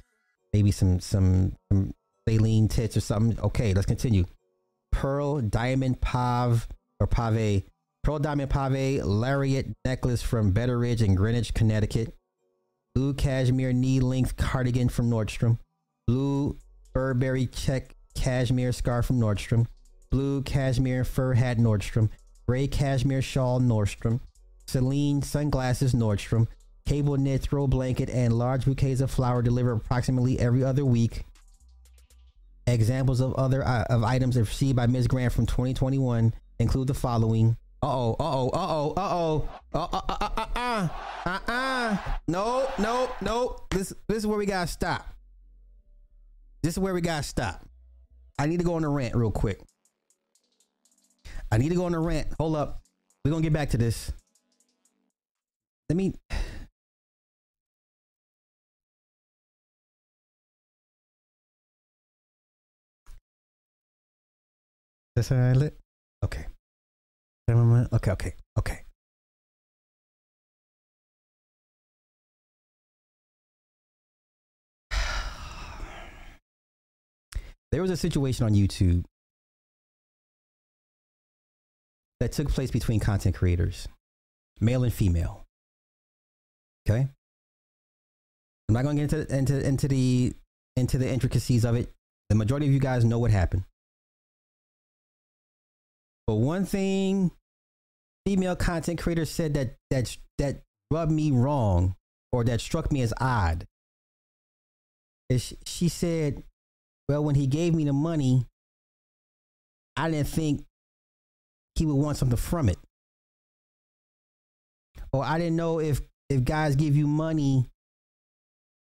[0.52, 1.94] maybe some some, some
[2.28, 3.38] saline tits or something.
[3.38, 4.24] Okay, let's continue.
[4.94, 6.68] Pearl diamond pav
[7.00, 7.64] or pave,
[8.04, 12.16] pearl diamond pave lariat necklace from Betteridge in Greenwich, Connecticut.
[12.94, 15.58] Blue cashmere knee length cardigan from Nordstrom.
[16.06, 16.56] Blue
[16.92, 19.66] Burberry check cashmere scarf from Nordstrom.
[20.10, 22.08] Blue cashmere fur hat Nordstrom.
[22.46, 24.20] Gray cashmere shawl Nordstrom.
[24.68, 26.46] Celine sunglasses Nordstrom.
[26.86, 31.24] Cable knit throw blanket and large bouquets of flower delivered approximately every other week.
[32.66, 35.06] Examples of other uh, of items received by Ms.
[35.06, 37.56] Grant from 2021 include the following.
[37.82, 40.88] Uh oh, uh oh, uh oh, uh oh, uh uh uh uh uh
[41.26, 41.96] uh uh.
[42.26, 43.56] No, no, no.
[43.70, 45.06] This this is where we gotta stop.
[46.62, 47.68] This is where we gotta stop.
[48.38, 49.60] I need to go on a rant real quick.
[51.52, 52.28] I need to go on a rant.
[52.38, 52.80] Hold up.
[53.22, 54.10] We're gonna get back to this.
[55.90, 56.14] Let me.
[65.16, 65.78] This lit.
[66.24, 66.46] Okay.
[67.48, 68.84] Okay, okay, okay.
[77.70, 79.04] There was a situation on YouTube
[82.20, 83.88] that took place between content creators,
[84.60, 85.44] male and female.
[86.88, 87.08] Okay.
[88.68, 90.34] I'm not going to get into, into, into the
[90.76, 91.92] into the intricacies of it.
[92.30, 93.64] The majority of you guys know what happened.
[96.26, 97.30] But one thing
[98.26, 101.96] female content creators said that that that rubbed me wrong
[102.32, 103.66] or that struck me as odd
[105.28, 106.42] is she said,
[107.08, 108.46] "Well, when he gave me the money,
[109.96, 110.66] I didn't think
[111.74, 112.78] he would want something from it."
[115.12, 117.70] Or I didn't know if if guys give you money,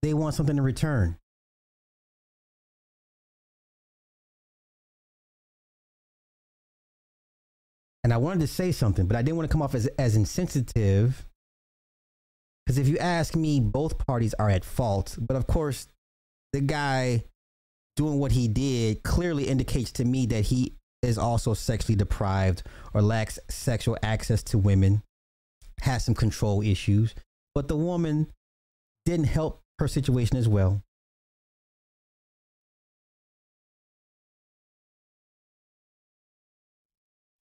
[0.02, 1.18] they want something in return.
[8.04, 10.16] And I wanted to say something, but I didn't want to come off as, as
[10.16, 11.26] insensitive.
[12.64, 15.16] Because if you ask me, both parties are at fault.
[15.20, 15.88] But of course,
[16.52, 17.24] the guy
[17.96, 22.62] doing what he did clearly indicates to me that he is also sexually deprived
[22.94, 25.02] or lacks sexual access to women,
[25.80, 27.14] has some control issues.
[27.54, 28.28] But the woman
[29.04, 30.82] didn't help her situation as well.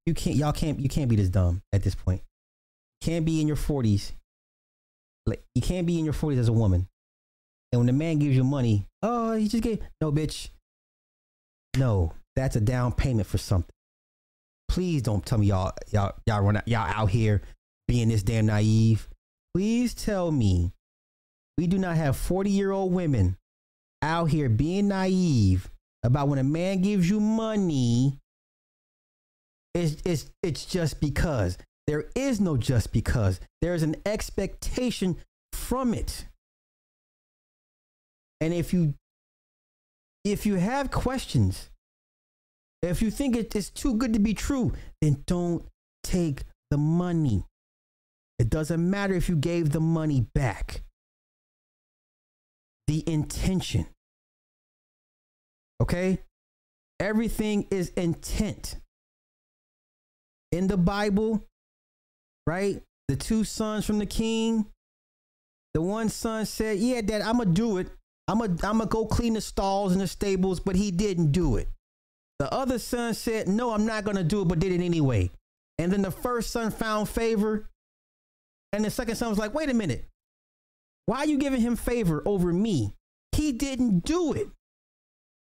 [0.09, 2.23] You can't y'all can't you can't be this dumb at this point.
[2.99, 4.13] Can't be in your 40s.
[5.27, 6.87] Like you can't be in your 40s as a woman.
[7.71, 10.49] And when the man gives you money, oh, he just gave no bitch.
[11.77, 13.69] No, that's a down payment for something.
[14.67, 17.43] Please don't tell me y'all y'all y'all run out, y'all out here
[17.87, 19.07] being this damn naive.
[19.53, 20.73] Please tell me
[21.55, 23.37] we do not have 40 year old women
[24.01, 25.69] out here being naive
[26.01, 28.17] about when a man gives you money
[29.73, 31.57] it's, it's, it's just because.
[31.87, 33.39] There is no just because.
[33.61, 35.17] There's an expectation
[35.53, 36.25] from it.
[38.41, 38.93] And if you
[40.23, 41.69] if you have questions,
[42.81, 45.65] if you think it is too good to be true, then don't
[46.03, 47.43] take the money.
[48.37, 50.81] It doesn't matter if you gave the money back.
[52.87, 53.87] The intention.
[55.81, 56.19] Okay?
[56.99, 58.77] Everything is intent
[60.51, 61.45] in the Bible,
[62.47, 62.81] right?
[63.07, 64.65] The two sons from the king.
[65.73, 67.89] The one son said, Yeah, dad, I'm gonna do it.
[68.27, 71.57] I'm gonna I'm gonna go clean the stalls and the stables, but he didn't do
[71.57, 71.67] it.
[72.39, 75.29] The other son said, No, I'm not gonna do it, but did it anyway.
[75.77, 77.69] And then the first son found favor.
[78.71, 80.05] And the second son was like, Wait a minute.
[81.05, 82.93] Why are you giving him favor over me?
[83.31, 84.49] He didn't do it.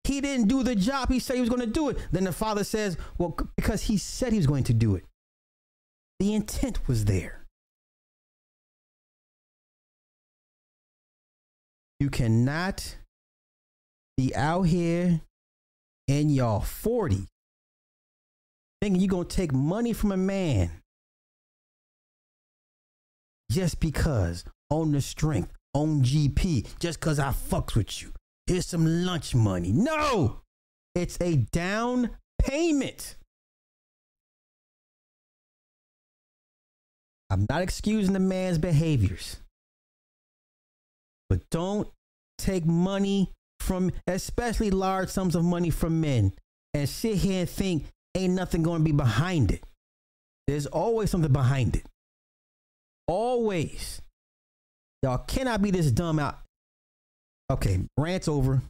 [0.04, 1.98] He didn't do the job he said he was going to do it.
[2.12, 5.06] Then the father says, Well, because he said he was going to do it.
[6.20, 7.46] The intent was there.
[12.00, 12.98] You cannot
[14.18, 15.22] be out here
[16.08, 17.28] in your 40
[18.82, 20.70] thinking you're going to take money from a man
[23.50, 28.12] just because on the strength, on GP, just because I fucks with you.
[28.48, 29.72] Here's some lunch money.
[29.72, 30.42] No,
[30.96, 32.12] it's a down
[32.42, 33.16] payment.
[37.30, 39.38] I'm not excusing the man's behaviors,
[41.30, 41.88] but don't
[42.38, 46.34] take money from, especially large sums of money from men,
[46.74, 49.64] and sit here and think ain't nothing going to be behind it.
[50.48, 51.86] There's always something behind it.
[53.08, 54.02] Always.
[55.02, 56.43] Y'all cannot be this dumb out
[57.52, 58.62] Okay, rant's over.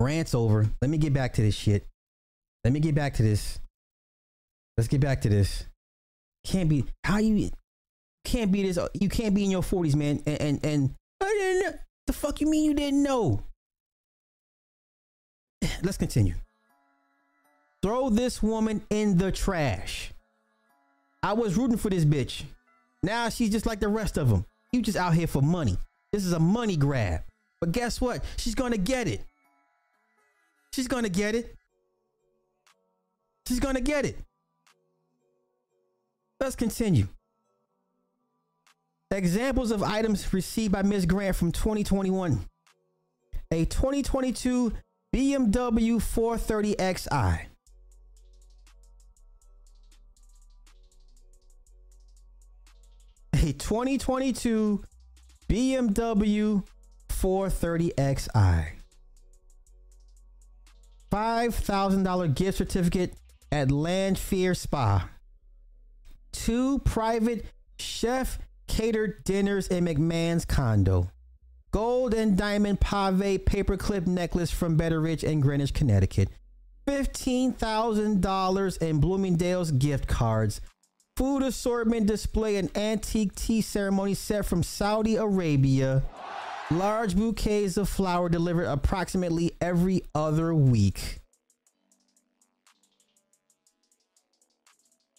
[0.00, 0.68] Rant's over.
[0.80, 1.86] Let me get back to this shit.
[2.64, 3.60] let me get back to this.
[4.76, 5.66] Let's get back to this.
[6.44, 7.50] Can't be how you
[8.24, 8.78] can't be this.
[8.94, 10.22] You can't be in your forties, man.
[10.26, 11.78] And and, and I didn't know.
[12.06, 13.42] the fuck you mean you didn't know?
[15.82, 16.34] Let's continue.
[17.82, 20.12] Throw this woman in the trash.
[21.22, 22.44] I was rooting for this bitch.
[23.02, 24.44] Now she's just like the rest of them.
[24.72, 25.76] You just out here for money.
[26.12, 27.22] This is a money grab.
[27.62, 28.24] But guess what?
[28.38, 29.22] She's gonna get it.
[30.72, 31.54] She's gonna get it.
[33.46, 34.18] She's gonna get it.
[36.40, 37.06] Let's continue.
[39.12, 41.06] Examples of items received by Ms.
[41.06, 42.44] Grant from 2021.
[43.52, 44.72] A 2022
[45.14, 47.42] BMW 430xi.
[53.34, 54.82] A 2022
[55.48, 56.64] BMW
[57.22, 58.66] 430xi.
[61.12, 63.14] $5,000 gift certificate
[63.52, 65.08] at Landfear Spa.
[66.32, 67.44] Two private
[67.78, 71.10] chef catered dinners in McMahon's condo.
[71.70, 76.28] Gold and diamond pave paperclip necklace from Betteridge and Greenwich, Connecticut.
[76.86, 80.60] $15,000 in Bloomingdale's gift cards.
[81.16, 86.02] Food assortment display an antique tea ceremony set from Saudi Arabia.
[86.78, 91.20] Large bouquets of flower delivered approximately every other week.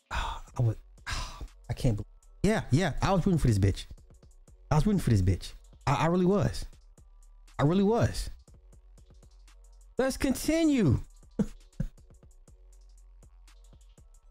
[0.09, 0.75] Ah, I was,
[1.07, 1.39] ah,
[1.69, 2.07] I can't believe.
[2.41, 3.85] Yeah, yeah, I was rooting for this bitch.
[4.71, 5.53] I was rooting for this bitch.
[5.85, 6.65] I, I really was.
[7.59, 8.31] I really was.
[9.97, 10.99] Let's continue.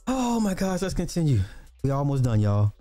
[0.08, 1.40] oh my gosh, let's continue.
[1.84, 2.72] We almost done, y'all.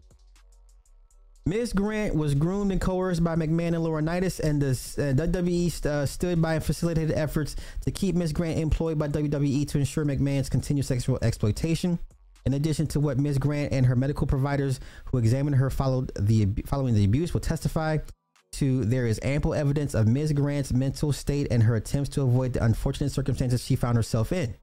[1.46, 6.06] Miss Grant was groomed and coerced by McMahon and Laurinaitis, and the uh, WWE uh,
[6.06, 8.32] stood by and facilitated efforts to keep Ms.
[8.32, 11.98] Grant employed by WWE to ensure McMahon's continued sexual exploitation.
[12.46, 13.40] In addition to what Ms.
[13.40, 17.98] Grant and her medical providers who examined her followed the following the abuse will testify
[18.54, 20.34] to, there is ample evidence of Ms.
[20.34, 24.56] Grant's mental state and her attempts to avoid the unfortunate circumstances she found herself in.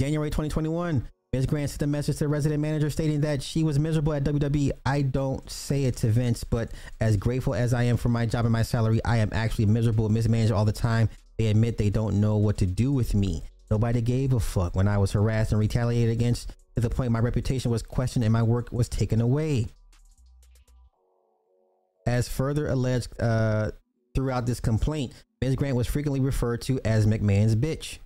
[0.00, 1.44] January 2021, Ms.
[1.44, 4.70] Grant sent a message to the resident manager stating that she was miserable at WWE.
[4.86, 6.70] I don't say it to Vince, but
[7.02, 10.08] as grateful as I am for my job and my salary, I am actually miserable,
[10.08, 11.10] mismanaged all the time.
[11.36, 13.42] They admit they don't know what to do with me.
[13.70, 17.18] Nobody gave a fuck when I was harassed and retaliated against to the point my
[17.18, 19.66] reputation was questioned and my work was taken away.
[22.06, 23.72] As further alleged uh,
[24.14, 25.56] throughout this complaint, Ms.
[25.56, 27.98] Grant was frequently referred to as McMahon's bitch.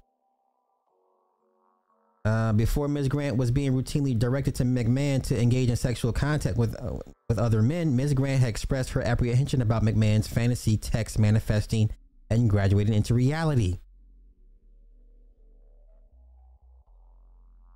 [2.25, 3.09] Uh, before Ms.
[3.09, 7.39] Grant was being routinely directed to McMahon to engage in sexual contact with uh, with
[7.39, 8.15] other men, Ms.
[8.15, 11.91] Grant had expressed her apprehension about McMahon's fantasy text manifesting
[12.31, 13.79] and graduating into reality.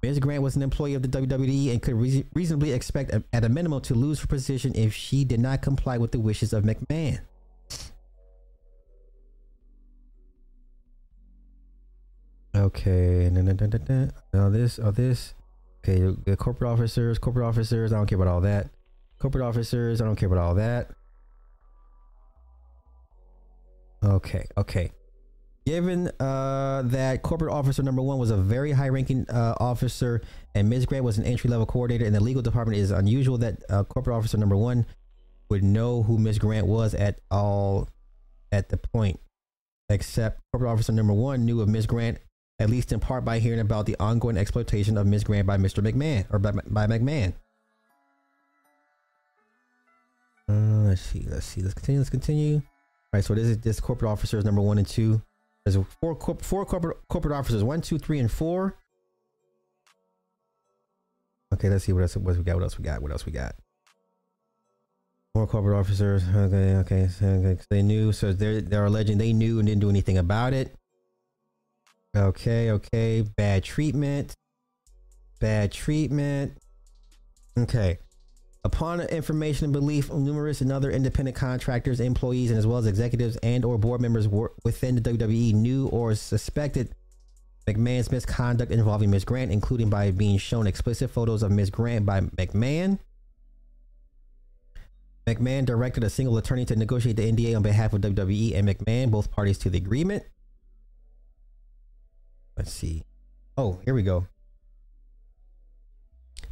[0.02, 0.20] Ms.
[0.20, 3.48] Grant was an employee of the WWE and could re- reasonably expect, a, at a
[3.48, 7.20] minimum, to lose her position if she did not comply with the wishes of McMahon.
[12.56, 15.34] Okay, now this, oh this.
[15.84, 17.92] Okay, the corporate officers, corporate officers.
[17.92, 18.70] I don't care about all that.
[19.18, 20.00] Corporate officers.
[20.00, 20.90] I don't care about all that.
[24.02, 24.90] Okay, okay.
[25.66, 30.22] Given uh, that corporate officer number one was a very high ranking uh, officer
[30.54, 30.86] and Ms.
[30.86, 33.84] Grant was an entry level coordinator in the legal department, it is unusual that uh,
[33.84, 34.86] corporate officer number one
[35.50, 36.38] would know who Ms.
[36.38, 37.88] Grant was at all
[38.50, 39.20] at the point.
[39.88, 41.86] Except corporate officer number one knew of Ms.
[41.86, 42.18] Grant,
[42.58, 45.24] at least in part by hearing about the ongoing exploitation of Ms.
[45.24, 45.82] Grant by Mr.
[45.86, 47.34] McMahon or by, by McMahon.
[50.48, 52.56] Uh, let's see, let's see, let's continue, let's continue.
[52.56, 52.62] All
[53.12, 55.20] right, so this is this corporate officers number one and two.
[55.64, 57.64] There's four corp- four corporate corporate officers.
[57.64, 58.76] One, two, three, and four.
[61.52, 62.54] Okay, let's see what else, what we got.
[62.54, 63.02] What else we got?
[63.02, 63.56] What else we got?
[65.34, 66.22] More corporate officers.
[66.28, 67.08] Okay, okay.
[67.20, 67.60] Okay.
[67.68, 68.12] They knew.
[68.12, 70.74] So they're they're alleging they knew and didn't do anything about it.
[72.14, 73.22] Okay, okay.
[73.22, 74.34] Bad treatment.
[75.40, 76.56] Bad treatment.
[77.58, 77.98] Okay.
[78.64, 83.36] Upon information and belief, numerous and other independent contractors, employees, and as well as executives
[83.36, 86.92] and or board members within the WWE knew or suspected
[87.66, 89.24] McMahon's misconduct involving Ms.
[89.24, 91.70] Grant, including by being shown explicit photos of Ms.
[91.70, 92.98] Grant by McMahon.
[95.26, 99.10] McMahon directed a single attorney to negotiate the NDA on behalf of WWE and McMahon,
[99.10, 100.24] both parties to the agreement.
[102.56, 103.02] Let's see.
[103.56, 104.26] Oh, here we go.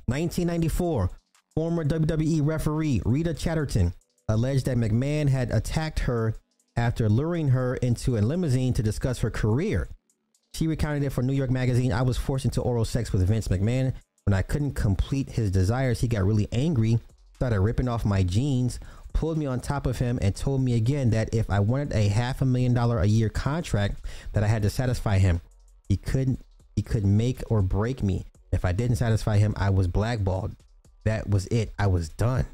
[0.07, 1.11] 1994,
[1.55, 3.95] Former WWE referee Rita Chatterton
[4.29, 6.35] alleged that McMahon had attacked her
[6.77, 9.89] after luring her into a limousine to discuss her career.
[10.55, 11.93] She recounted it for New York Magazine.
[11.93, 13.93] I was forced into oral sex with Vince McMahon.
[14.25, 16.99] When I couldn't complete his desires, he got really angry,
[17.35, 18.81] started ripping off my jeans,
[19.13, 22.09] pulled me on top of him, and told me again that if I wanted a
[22.09, 25.41] half a million dollar a year contract, that I had to satisfy him.
[25.89, 26.45] He couldn't
[26.77, 28.25] he could make or break me.
[28.53, 30.57] If I didn't satisfy him, I was blackballed.
[31.05, 31.73] That was it.
[31.79, 32.47] I was done.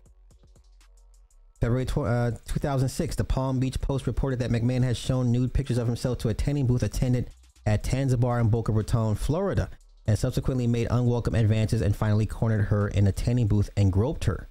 [1.60, 5.78] February tw- uh, 2006, the Palm Beach Post reported that McMahon had shown nude pictures
[5.78, 7.28] of himself to a tanning booth attendant
[7.66, 9.68] at Tanza in Boca Raton, Florida,
[10.06, 14.24] and subsequently made unwelcome advances and finally cornered her in a tanning booth and groped
[14.24, 14.48] her.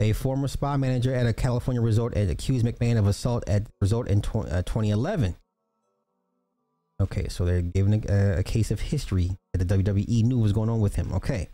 [0.00, 4.08] A former spa manager at a California resort had accused McMahon of assault at resort
[4.08, 5.36] in tw- uh, 2011.
[7.00, 10.68] Okay, so they're giving a, a case of history that the WWE knew was going
[10.68, 11.12] on with him.
[11.12, 11.48] Okay.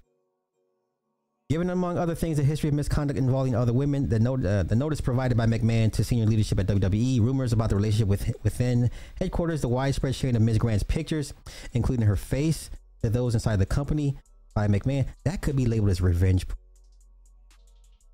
[1.48, 4.76] Given among other things a history of misconduct involving other women, the, note, uh, the
[4.76, 8.88] notice provided by McMahon to senior leadership at WWE, rumors about the relationship with, within
[9.16, 10.58] headquarters, the widespread sharing of Ms.
[10.58, 11.34] Grant's pictures,
[11.72, 12.70] including her face,
[13.02, 14.16] to those inside the company
[14.54, 16.46] by McMahon, that could be labeled as revenge.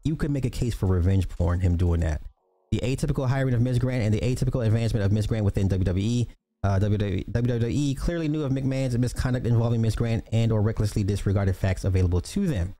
[0.05, 2.23] You could make a case for revenge porn, him doing that.
[2.71, 3.79] The atypical hiring of Ms.
[3.79, 5.27] Grant and the atypical advancement of Ms.
[5.27, 6.29] Grant within WWE.
[6.67, 9.95] Uh, WWE clearly knew of McMahon's misconduct involving Ms.
[9.95, 12.75] Grant and or recklessly disregarded facts available to them.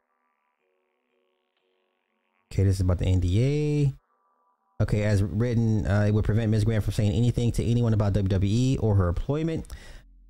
[2.53, 3.95] Okay, this is about the NDA.
[4.83, 6.65] Okay, as written, uh, it would prevent Ms.
[6.65, 9.73] Grant from saying anything to anyone about WWE or her employment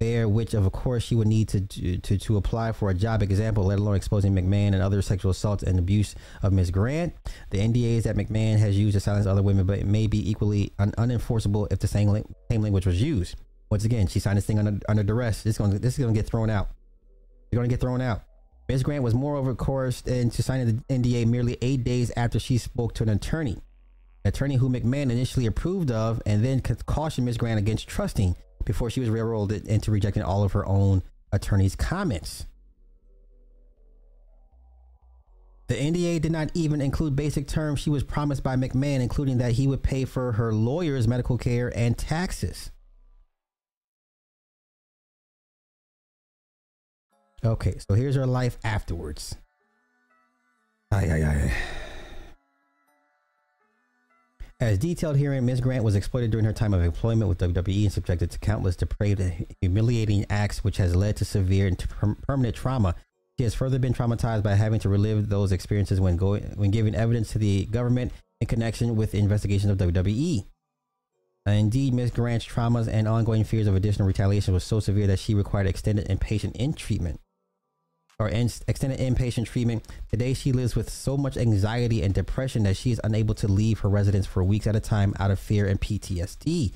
[0.00, 3.64] there, which of course she would need to, to to apply for a job example,
[3.64, 6.70] let alone exposing McMahon and other sexual assaults and abuse of Ms.
[6.70, 7.14] Grant.
[7.50, 10.74] The NDAs that McMahon has used to silence other women, but it may be equally
[10.78, 13.36] un- unenforceable if the same, same language was used.
[13.70, 15.42] Once again, she signed this thing under, under duress.
[15.42, 16.68] This is going this is going to get thrown out.
[17.50, 18.22] You're going to get thrown out.
[18.68, 18.82] Ms.
[18.82, 23.04] Grant was moreover coerced into signing the NDA merely eight days after she spoke to
[23.04, 23.58] an attorney,
[24.24, 27.38] an attorney who McMahon initially approved of and then cautioned Ms.
[27.38, 28.34] Grant against trusting
[28.64, 31.02] before she was railroaded into rejecting all of her own
[31.32, 32.46] attorney's comments.
[35.68, 39.52] The NDA did not even include basic terms she was promised by McMahon, including that
[39.52, 42.70] he would pay for her lawyer's medical care and taxes.
[47.46, 49.36] Okay, so here's her life afterwards.
[50.90, 51.52] Ay, ay, ay.
[54.58, 55.60] As detailed herein, Ms.
[55.60, 59.20] Grant was exploited during her time of employment with WWE and subjected to countless depraved
[59.20, 62.96] and humiliating acts, which has led to severe and per- permanent trauma.
[63.38, 66.96] She has further been traumatized by having to relive those experiences when going when giving
[66.96, 70.46] evidence to the government in connection with investigations of WWE.
[71.46, 72.10] Indeed, Ms.
[72.10, 76.08] Grant's traumas and ongoing fears of additional retaliation was so severe that she required extended
[76.08, 77.20] inpatient in treatment
[78.18, 79.86] or in extended inpatient treatment.
[80.10, 83.80] Today, she lives with so much anxiety and depression that she is unable to leave
[83.80, 86.72] her residence for weeks at a time out of fear and PTSD.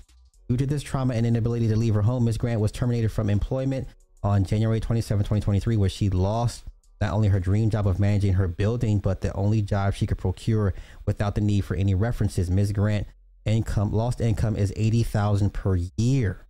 [0.48, 2.36] Due to this trauma and inability to leave her home, Ms.
[2.36, 3.88] Grant was terminated from employment
[4.22, 6.64] on January 27, 2023, where she lost
[7.00, 10.18] not only her dream job of managing her building, but the only job she could
[10.18, 10.74] procure
[11.06, 12.50] without the need for any references.
[12.50, 12.72] Ms.
[12.72, 13.06] Grant
[13.46, 16.44] income lost income is 80,000 per year.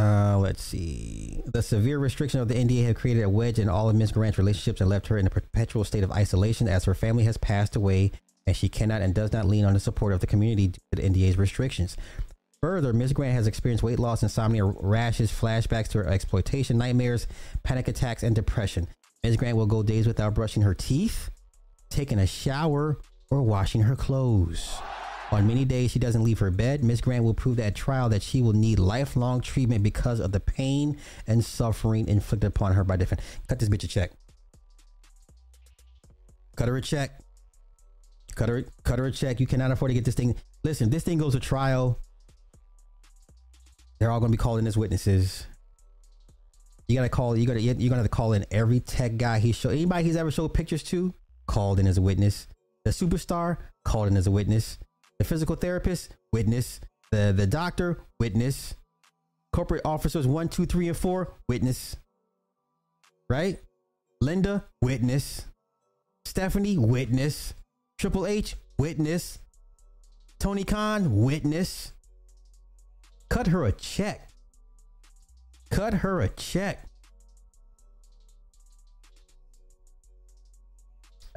[0.00, 1.42] Uh, let's see.
[1.44, 4.12] The severe restriction of the NDA have created a wedge in all of Ms.
[4.12, 7.36] Grant's relationships and left her in a perpetual state of isolation as her family has
[7.36, 8.12] passed away
[8.46, 11.02] and she cannot and does not lean on the support of the community due to
[11.02, 11.98] the NDA's restrictions.
[12.62, 13.12] Further, Ms.
[13.12, 17.26] Grant has experienced weight loss, insomnia, rashes, flashbacks to her exploitation, nightmares,
[17.62, 18.88] panic attacks, and depression.
[19.22, 19.36] Ms.
[19.36, 21.28] Grant will go days without brushing her teeth,
[21.90, 22.98] taking a shower,
[23.30, 24.78] or washing her clothes.
[25.32, 26.82] On many days she doesn't leave her bed.
[26.82, 30.40] Miss Grant will prove at trial that she will need lifelong treatment because of the
[30.40, 33.22] pain and suffering inflicted upon her by different.
[33.46, 34.10] Cut this bitch a check.
[36.56, 37.20] Cut her a check.
[38.34, 39.38] Cut her, cut her a check.
[39.38, 40.34] You cannot afford to get this thing.
[40.64, 42.00] Listen, this thing goes to trial.
[43.98, 45.46] They're all going to be called in as witnesses.
[46.90, 47.36] You gotta call.
[47.36, 47.60] You gotta.
[47.60, 49.70] You're gonna have to call in every tech guy he showed.
[49.70, 51.14] Anybody he's ever showed pictures to,
[51.46, 52.48] called in as a witness.
[52.84, 54.76] The superstar called in as a witness.
[55.20, 56.80] The physical therapist, witness.
[57.12, 58.74] The the doctor, witness.
[59.52, 61.98] Corporate officers one, two, three, and four, witness.
[63.28, 63.60] Right?
[64.22, 65.44] Linda, witness.
[66.24, 67.52] Stephanie, witness.
[67.98, 69.40] Triple H, witness.
[70.38, 71.92] Tony Khan, witness.
[73.28, 74.30] Cut her a check.
[75.70, 76.82] Cut her a check.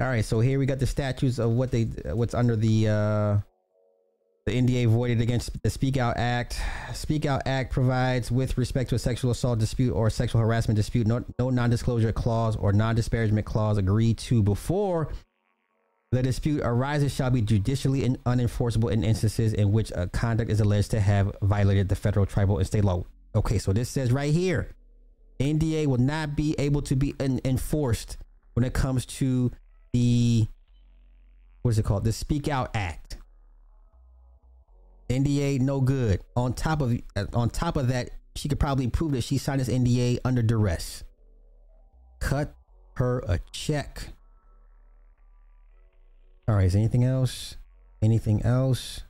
[0.00, 1.82] All right, so here we got the statues of what they
[2.14, 3.36] what's under the uh
[4.46, 6.60] the NDA voided against the Speak Out Act.
[6.92, 11.06] Speak Out Act provides with respect to a sexual assault dispute or sexual harassment dispute
[11.06, 15.08] no, no non-disclosure clause or non-disparagement clause agreed to before
[16.12, 20.60] The dispute arises shall be judicially in, unenforceable in instances in which a conduct is
[20.60, 23.04] alleged to have violated the federal, tribal, and state law.
[23.34, 24.68] Okay, so this says right here,
[25.40, 28.18] NDA will not be able to be en- enforced
[28.52, 29.50] when it comes to
[29.92, 30.46] the
[31.62, 32.04] what is it called?
[32.04, 33.16] The Speak Out Act.
[35.14, 36.20] NDA no good.
[36.36, 36.98] On top of
[37.32, 41.04] on top of that, she could probably prove that she signed this NDA under duress.
[42.20, 42.54] Cut
[42.96, 44.08] her a check.
[46.46, 47.56] All right, is anything else?
[48.02, 49.02] Anything else?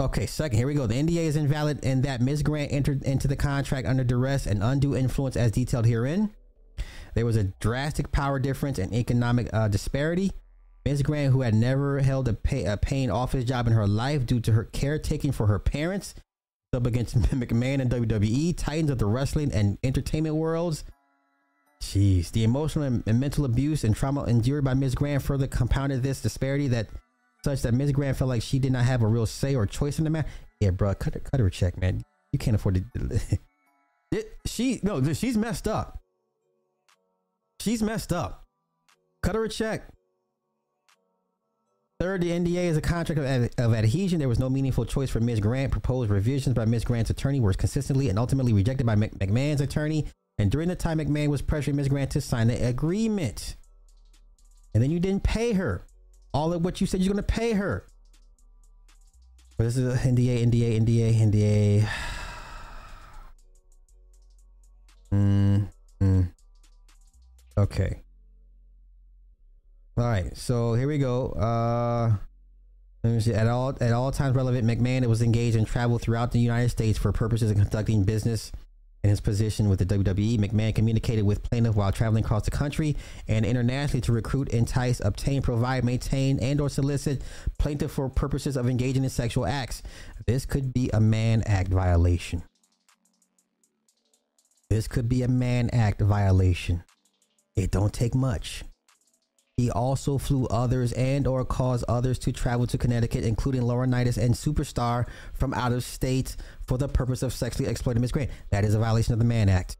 [0.00, 0.86] Okay, second, here we go.
[0.86, 2.42] The NDA is invalid in that Ms.
[2.42, 6.34] Grant entered into the contract under duress and undue influence as detailed herein.
[7.14, 10.32] There was a drastic power difference and economic uh, disparity.
[10.84, 11.02] Ms.
[11.02, 14.40] Grant, who had never held a, pay, a paying office job in her life due
[14.40, 16.14] to her caretaking for her parents,
[16.74, 20.84] up against McMahon and WWE, titans of the wrestling and entertainment worlds.
[21.82, 24.94] Jeez, the emotional and, mental abuse and trauma endured by Ms.
[24.94, 26.86] Grant further compounded this disparity that
[27.44, 27.92] such that Ms.
[27.92, 30.28] Grant felt like she did not have a real say or choice in the matter.
[30.60, 32.02] Yeah, bro, cut her, cut her a check, man.
[32.30, 33.20] You can't afford to.
[34.12, 35.98] it, she no, she's messed up.
[37.60, 38.46] She's messed up.
[39.22, 39.88] Cut her a check.
[42.02, 44.18] Third, the NDA is a contract of, of, adhesion.
[44.18, 45.38] There was no meaningful choice for Ms.
[45.38, 45.70] Grant.
[45.70, 46.82] Proposed revisions by Ms.
[46.82, 50.06] Grant's attorney were consistently and ultimately rejected by McMahon's attorney.
[50.36, 51.86] And during the time McMahon was pressuring Ms.
[51.86, 53.54] Grant to sign the agreement.
[54.74, 55.86] And then you didn't pay her
[56.34, 57.86] all of what you said you're going to pay her.
[59.56, 61.88] But this is a NDA, NDA, NDA, NDA.
[65.12, 65.68] Mm,
[66.00, 66.32] mm.
[67.56, 68.01] Okay.
[69.98, 71.28] All right, so here we go.
[71.32, 72.16] Uh,
[73.04, 76.98] at all at all times relevant, McMahon was engaged in travel throughout the United States
[76.98, 78.52] for purposes of conducting business
[79.04, 80.38] in his position with the WWE.
[80.38, 82.96] McMahon communicated with plaintiff while traveling across the country
[83.28, 87.20] and internationally to recruit, entice, obtain, provide, maintain, and/or solicit
[87.58, 89.82] plaintiff for purposes of engaging in sexual acts.
[90.26, 92.44] This could be a Mann Act violation.
[94.70, 96.82] This could be a Mann Act violation.
[97.56, 98.62] It don't take much.
[99.58, 104.34] He also flew others and or caused others to travel to Connecticut, including Laurinaitis and
[104.34, 106.36] Superstar from out of state
[106.66, 108.30] for the purpose of sexually exploiting Miss Grant.
[108.50, 109.76] That is a violation of the Mann Act.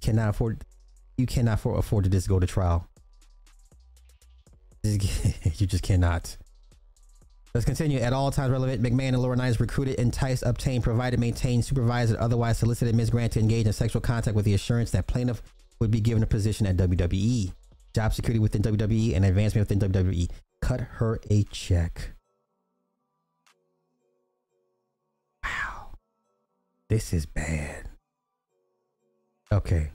[0.00, 0.64] Cannot afford
[1.16, 2.88] you cannot afford, afford to just go to trial.
[4.82, 4.98] you
[5.66, 6.36] just cannot.
[7.54, 7.98] Let's continue.
[7.98, 12.58] At all times relevant, McMahon and Laurinaitis recruited, enticed, obtained, provided, maintained, supervised, or otherwise
[12.58, 13.10] solicited Ms.
[13.10, 15.42] Grant to engage in sexual contact with the assurance that plaintiff
[15.78, 17.52] would be given a position at WWE
[17.94, 20.30] job security within WWE, and advancement within WWE.
[20.60, 22.10] Cut her a check.
[25.42, 25.92] Wow.
[26.88, 27.88] This is bad.
[29.52, 29.90] Okay.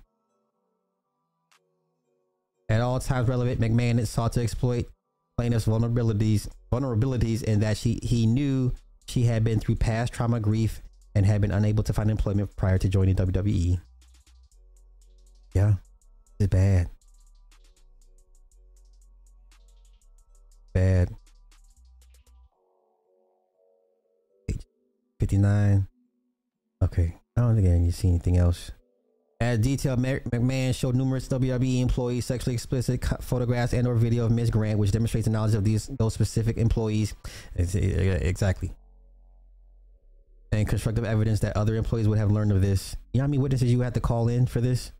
[2.67, 4.87] At all times relevant, McMahon sought to exploit
[5.37, 8.71] plaintiff's vulnerabilities vulnerabilities in that she he knew
[9.07, 10.81] she had been through past trauma, grief,
[11.13, 13.79] and had been unable to find employment prior to joining WWE.
[15.53, 15.75] Yeah,
[16.39, 16.89] it's bad.
[20.75, 21.09] Bad.
[25.19, 25.87] 59.
[26.83, 27.15] Okay.
[27.37, 28.71] I don't think I need to see anything else.
[29.39, 34.49] As detailed, McMahon showed numerous WWE employees sexually explicit photographs and or video of Ms.
[34.49, 37.15] Grant, which demonstrates the knowledge of these those specific employees.
[37.55, 38.73] Exactly.
[40.51, 42.95] And constructive evidence that other employees would have learned of this.
[43.13, 44.91] You know how many witnesses you had to call in for this?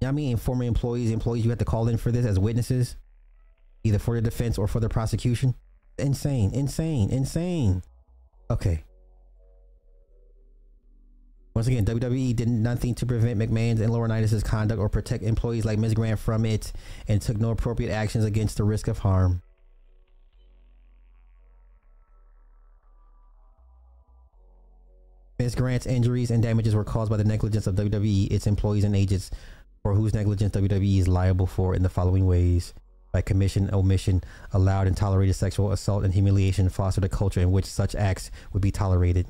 [0.00, 2.38] You know how many former employees, employees you had to call in for this as
[2.38, 2.96] witnesses?
[3.86, 5.54] Either for the defense or for the prosecution.
[5.98, 7.82] Insane, insane, insane.
[8.50, 8.84] Okay.
[11.54, 15.78] Once again, WWE did nothing to prevent McMahon's and Laurinaitis' conduct or protect employees like
[15.78, 15.94] Ms.
[15.94, 16.70] Grant from it
[17.08, 19.40] and took no appropriate actions against the risk of harm.
[25.38, 25.54] Ms.
[25.54, 29.30] Grant's injuries and damages were caused by the negligence of WWE, its employees, and agents,
[29.82, 32.74] for whose negligence WWE is liable for in the following ways
[33.16, 34.22] by commission, omission,
[34.52, 38.60] allowed and tolerated sexual assault and humiliation fostered a culture in which such acts would
[38.60, 39.26] be tolerated.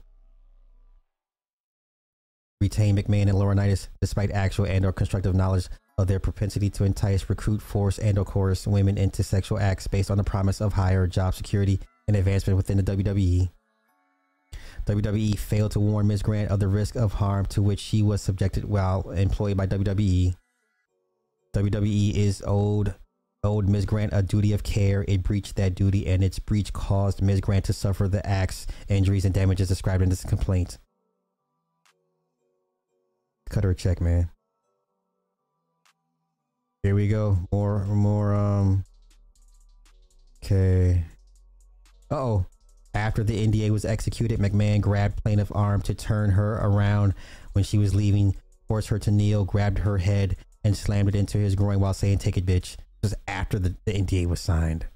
[2.61, 7.31] Retain McMahon and Laurinaitis despite actual and or constructive knowledge of their propensity to entice,
[7.31, 11.07] recruit, force, and or coerce women into sexual acts based on the promise of higher
[11.07, 13.49] job security and advancement within the WWE.
[14.87, 16.23] WWE failed to warn Ms.
[16.23, 20.35] Grant of the risk of harm to which she was subjected while employed by WWE.
[21.55, 22.97] WWE is owed
[23.47, 23.87] owed Ms.
[23.87, 25.05] Grant a duty of care.
[25.09, 27.41] It breached that duty, and its breach caused Ms.
[27.41, 30.79] Grant to suffer the acts, injuries, and damages described in this complaint.
[33.49, 34.29] Cut her a check, man.
[36.83, 37.39] Here we go.
[37.53, 38.35] More, more.
[38.35, 38.85] Um.
[40.45, 41.05] Okay.
[42.11, 42.47] Oh.
[42.95, 47.13] After the NDA was executed, McMahon grabbed plaintiff arm to turn her around
[47.53, 50.35] when she was leaving, forced her to kneel, grabbed her head,
[50.65, 53.93] and slammed it into his groin while saying, "Take it, bitch." Was after the, the
[53.93, 54.87] NDA was signed.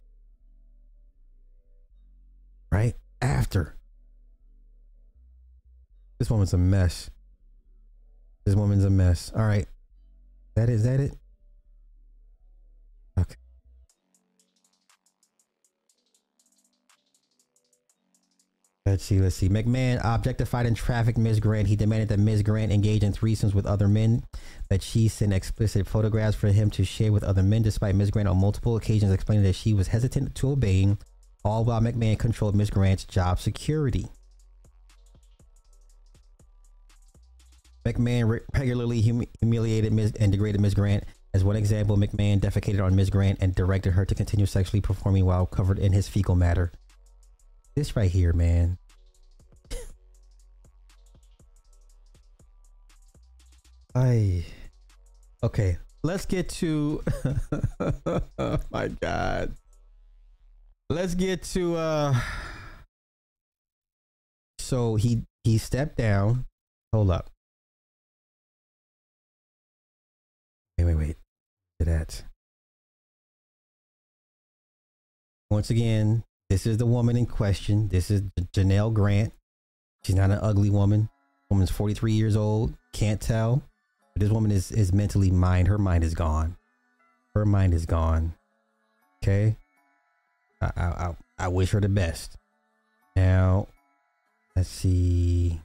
[2.73, 3.77] Right after.
[6.19, 7.11] This woman's a mess.
[8.45, 9.33] This woman's a mess.
[9.35, 9.67] All right.
[10.55, 11.20] That is that it?
[18.91, 19.49] Let's see, let's see.
[19.49, 21.39] McMahon objectified and trafficked Ms.
[21.39, 21.69] Grant.
[21.69, 22.43] He demanded that Ms.
[22.43, 24.25] Grant engage in threesomes with other men,
[24.69, 28.11] that she sent explicit photographs for him to share with other men, despite Ms.
[28.11, 30.99] Grant on multiple occasions explaining that she was hesitant to obeying,
[31.45, 32.71] all while McMahon controlled Ms.
[32.71, 34.09] Grant's job security.
[37.85, 40.15] McMahon regularly hum- humiliated Ms.
[40.19, 40.75] and degraded Ms.
[40.75, 41.05] Grant.
[41.33, 43.11] As one example, McMahon defecated on Ms.
[43.11, 46.73] Grant and directed her to continue sexually performing while covered in his fecal matter.
[47.75, 48.79] This right here, man.
[53.95, 54.45] I
[55.43, 55.79] okay.
[56.03, 57.03] Let's get to.
[57.81, 59.55] oh my God.
[60.89, 61.77] Let's get to.
[61.77, 62.21] uh
[64.59, 66.47] So he he stepped down.
[66.93, 67.31] Hold up.
[70.79, 71.17] Wait, wait, wait.
[71.81, 72.25] To that.
[75.51, 77.87] Once again, this is the woman in question.
[77.87, 78.23] This is
[78.53, 79.33] Janelle Grant.
[80.03, 81.09] She's not an ugly woman.
[81.49, 82.75] Woman's 43 years old.
[82.93, 83.63] Can't tell.
[84.13, 85.69] But this woman is is mentally mind.
[85.69, 86.57] Her mind is gone.
[87.35, 88.35] Her mind is gone.
[89.23, 89.57] Okay.
[90.61, 92.37] I I I, I wish her the best.
[93.15, 93.69] Now,
[94.57, 95.61] let's see.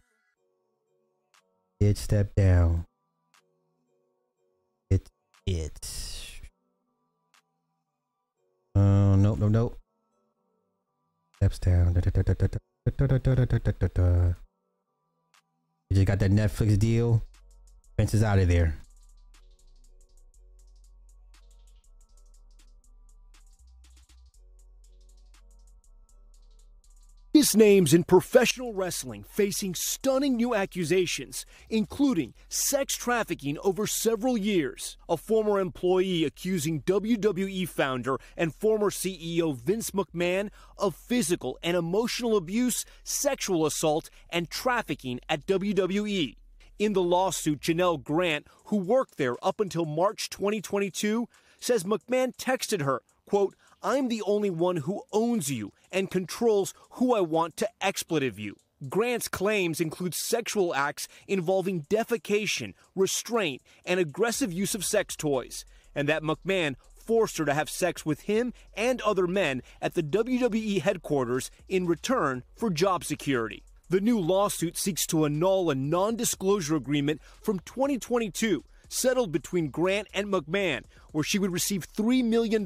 [1.80, 2.86] Did step down.
[4.92, 5.10] It
[5.48, 6.42] it.
[8.76, 9.80] Oh nope nope nope.
[11.38, 11.94] Steps down.
[15.90, 17.24] You just got that Netflix deal.
[17.98, 18.76] Vince is out of there.
[27.36, 34.96] Biggest names in professional wrestling facing stunning new accusations, including sex trafficking over several years.
[35.10, 42.38] A former employee accusing WWE founder and former CEO Vince McMahon of physical and emotional
[42.38, 46.38] abuse, sexual assault, and trafficking at WWE.
[46.80, 51.28] In the lawsuit, Janelle Grant, who worked there up until March 2022,
[51.60, 57.16] says McMahon texted her, quote, I'm the only one who owns you and controls who
[57.16, 58.58] I want to expletive you.
[58.90, 65.66] Grant's claims include sexual acts involving defecation, restraint, and aggressive use of sex toys,
[65.96, 70.04] and that McMahon forced her to have sex with him and other men at the
[70.04, 73.64] WWE headquarters in return for job security.
[73.90, 80.08] The new lawsuit seeks to annul a non disclosure agreement from 2022 settled between Grant
[80.14, 82.66] and McMahon, where she would receive $3 million.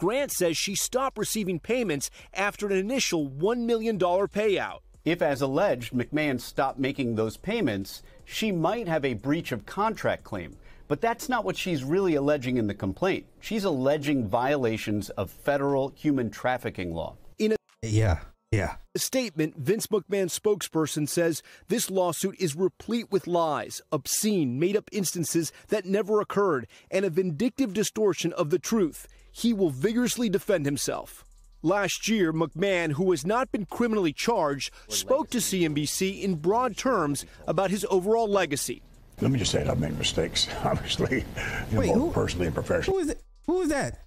[0.00, 4.78] Grant says she stopped receiving payments after an initial $1 million payout.
[5.04, 10.24] If, as alleged, McMahon stopped making those payments, she might have a breach of contract
[10.24, 10.56] claim.
[10.88, 13.26] But that's not what she's really alleging in the complaint.
[13.40, 17.16] She's alleging violations of federal human trafficking law.
[17.38, 18.20] In a Yeah,
[18.50, 18.76] yeah.
[18.96, 25.52] statement, Vince McMahon's spokesperson says this lawsuit is replete with lies, obscene, made up instances
[25.68, 29.06] that never occurred, and a vindictive distortion of the truth.
[29.32, 31.24] He will vigorously defend himself.
[31.62, 37.26] Last year, McMahon, who has not been criminally charged, spoke to CNBC in broad terms
[37.46, 38.82] about his overall legacy.
[39.20, 41.24] Let me just say that I've made mistakes, obviously, you
[41.72, 42.98] know, Wait, both who- personally and professionally.
[42.98, 43.22] Who is it?
[43.46, 43.98] Who is that?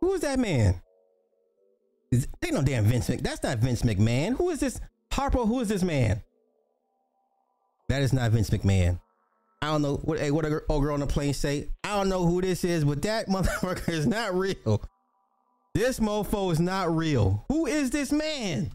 [0.00, 0.80] Who is that man?
[2.12, 3.20] Is, ain't no damn Vince Mc.
[3.20, 4.36] That's not Vince McMahon.
[4.36, 4.80] Who is this?
[5.12, 6.22] Harpo, who is this man?
[7.88, 9.00] That is not Vince McMahon.
[9.62, 11.68] I don't know what hey, what a old girl on the plane say.
[11.84, 14.82] I don't know who this is, but that motherfucker is not real.
[15.74, 17.44] This mofo is not real.
[17.48, 18.72] Who is this man?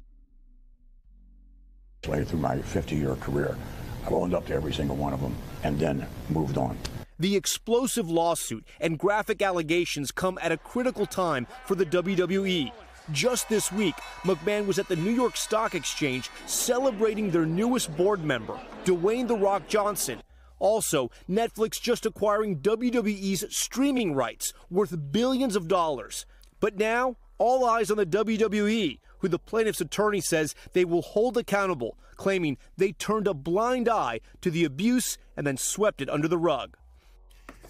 [2.07, 3.57] Later through my 50 year career,
[4.05, 6.77] I've owned up to every single one of them and then moved on.
[7.17, 12.71] The explosive lawsuit and graphic allegations come at a critical time for the WWE.
[13.11, 18.23] Just this week, McMahon was at the New York Stock Exchange celebrating their newest board
[18.23, 20.21] member, Dwayne The Rock Johnson.
[20.65, 26.25] Also, Netflix just acquiring WWE's streaming rights worth billions of dollars.
[26.59, 31.37] But now, all eyes on the WWE, who the plaintiff's attorney says they will hold
[31.37, 36.27] accountable, claiming they turned a blind eye to the abuse and then swept it under
[36.27, 36.75] the rug.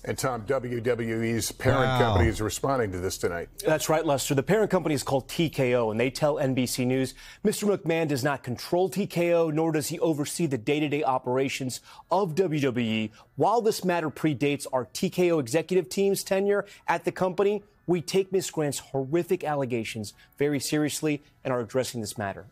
[0.08, 1.98] And Tom, WWE's parent Wow.
[2.00, 3.50] company is responding to this tonight.
[3.66, 4.36] That's right, Lester.
[4.36, 7.76] The parent company is called TKO, and they tell NBC News Mr.
[7.76, 12.36] McMahon does not control TKO, nor does he oversee the day to day operations of
[12.36, 13.10] WWE.
[13.36, 18.52] While this matter predates our TKO executive team's tenure at the company, we take Ms.
[18.52, 22.46] Grant's horrific allegations very seriously and are addressing this matter.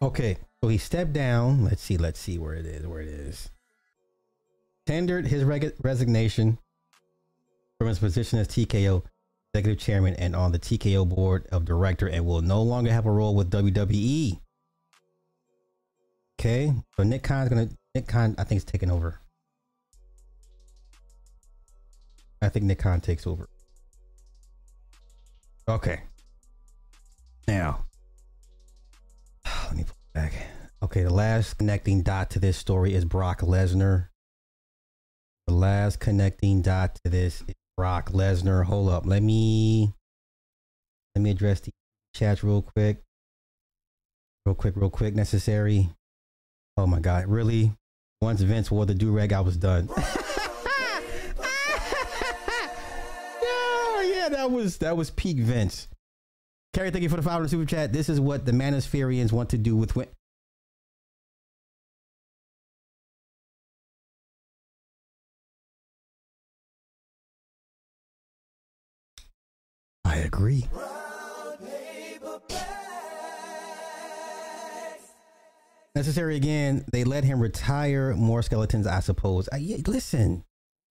[0.00, 1.64] Okay, so he stepped down.
[1.64, 2.86] Let's see, let's see where it is.
[2.86, 3.50] Where it is.
[4.86, 6.56] Tendered his reg- resignation
[7.78, 9.04] from his position as TKO
[9.54, 13.10] executive chairman and on the TKO board of director, and will no longer have a
[13.10, 14.40] role with WWE.
[16.40, 19.20] Okay, so Nick Khan's gonna Nick Khan, I think, is taking over.
[22.40, 23.48] I think Nick Khan takes over.
[25.68, 26.02] Okay.
[27.46, 27.86] Now,
[29.66, 30.32] let me pull back.
[30.82, 34.08] Okay, the last connecting dot to this story is Brock Lesnar.
[35.46, 38.64] The last connecting dot to this is Brock Lesnar.
[38.64, 39.94] Hold up, let me
[41.14, 41.70] let me address the
[42.12, 43.04] chats real quick.
[44.44, 45.88] Real quick, real quick, necessary.
[46.76, 47.72] Oh my god, really?
[48.20, 49.88] Once Vince wore the do rag, I was done.
[49.96, 50.02] yeah,
[54.02, 55.86] yeah, that was that was peak Vince.
[56.74, 57.92] Kerry, thank you for the five super chat.
[57.92, 60.08] This is what the Manospherians want to do with Win-
[70.38, 70.64] agree.
[75.96, 76.84] Necessary again.
[76.92, 79.48] They let him retire more skeletons, I suppose.
[79.52, 80.44] I, yeah, listen,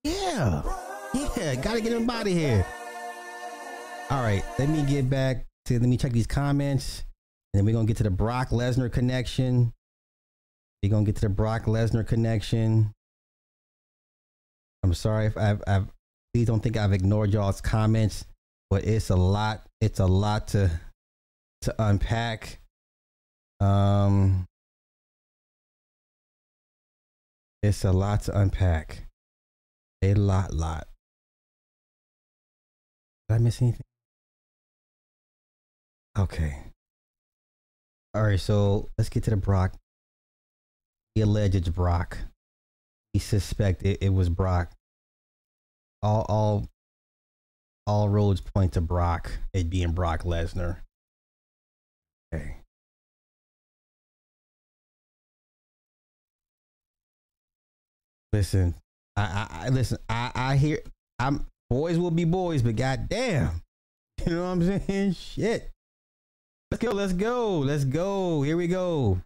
[0.04, 0.64] yeah,
[1.38, 2.66] yeah, gotta get him out of here.
[4.10, 7.06] All right, let me get back to let me check these comments,
[7.54, 9.72] and then we're gonna get to the Brock Lesnar connection.
[10.84, 12.92] We're gonna get to the Brock Lesnar connection.
[14.84, 15.88] I'm sorry if I've, I've
[16.34, 18.26] please don't think I've ignored y'all's comments,
[18.70, 19.66] but it's a lot.
[19.82, 20.72] It's a lot to
[21.62, 22.60] to unpack.
[23.60, 24.46] Um,
[27.64, 29.08] it's a lot to unpack.
[30.04, 30.88] A lot, lot.
[33.28, 33.82] Did I miss anything?
[36.18, 36.58] Okay.
[38.14, 39.74] All right, so let's get to the Brock.
[41.16, 42.18] The alleged Brock.
[43.14, 44.72] He suspect it, it was Brock.
[46.02, 46.68] All, all,
[47.88, 49.32] all roads point to Brock.
[49.54, 50.78] It being Brock Lesnar.
[52.34, 52.58] Okay.
[58.34, 58.76] Listen,
[59.16, 59.98] I, I, I listen.
[60.10, 60.80] I, I hear.
[61.18, 63.64] I'm boys will be boys, but goddamn,
[64.26, 65.14] you know what I'm saying?
[65.14, 65.72] Shit.
[66.70, 66.92] Let's go.
[66.92, 67.60] Let's go.
[67.60, 68.44] Let's go.
[68.44, 69.22] Here we go.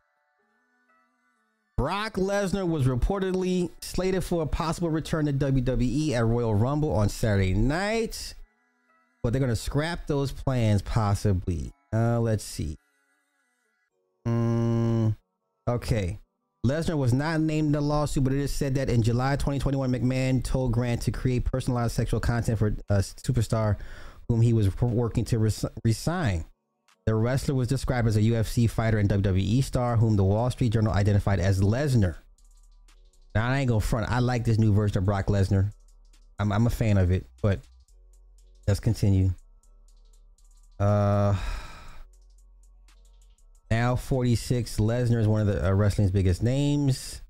[1.78, 7.10] Brock Lesnar was reportedly slated for a possible return to WWE at Royal Rumble on
[7.10, 8.36] Saturday night,
[9.24, 11.72] but they're going to scrap those plans possibly.
[11.94, 12.78] Uh, let's see.
[14.28, 15.16] Mm,
[15.68, 16.20] okay.
[16.66, 19.92] Lesnar was not named in the lawsuit, but it is said that in July 2021,
[19.92, 23.78] McMahon told Grant to create personalized sexual content for a superstar
[24.28, 26.46] whom he was working to res- resign.
[27.08, 30.72] The wrestler was described as a UFC fighter and WWE star, whom the Wall Street
[30.72, 32.18] Journal identified as Lesnar.
[33.34, 34.12] Now, I ain't gonna front.
[34.12, 35.72] I like this new version of Brock Lesnar.
[36.38, 37.62] I'm, I'm a fan of it, but
[38.68, 39.32] let's continue.
[40.80, 41.36] Uh,
[43.70, 44.78] now 46.
[44.78, 47.22] Lesnar is one of the uh, wrestling's biggest names.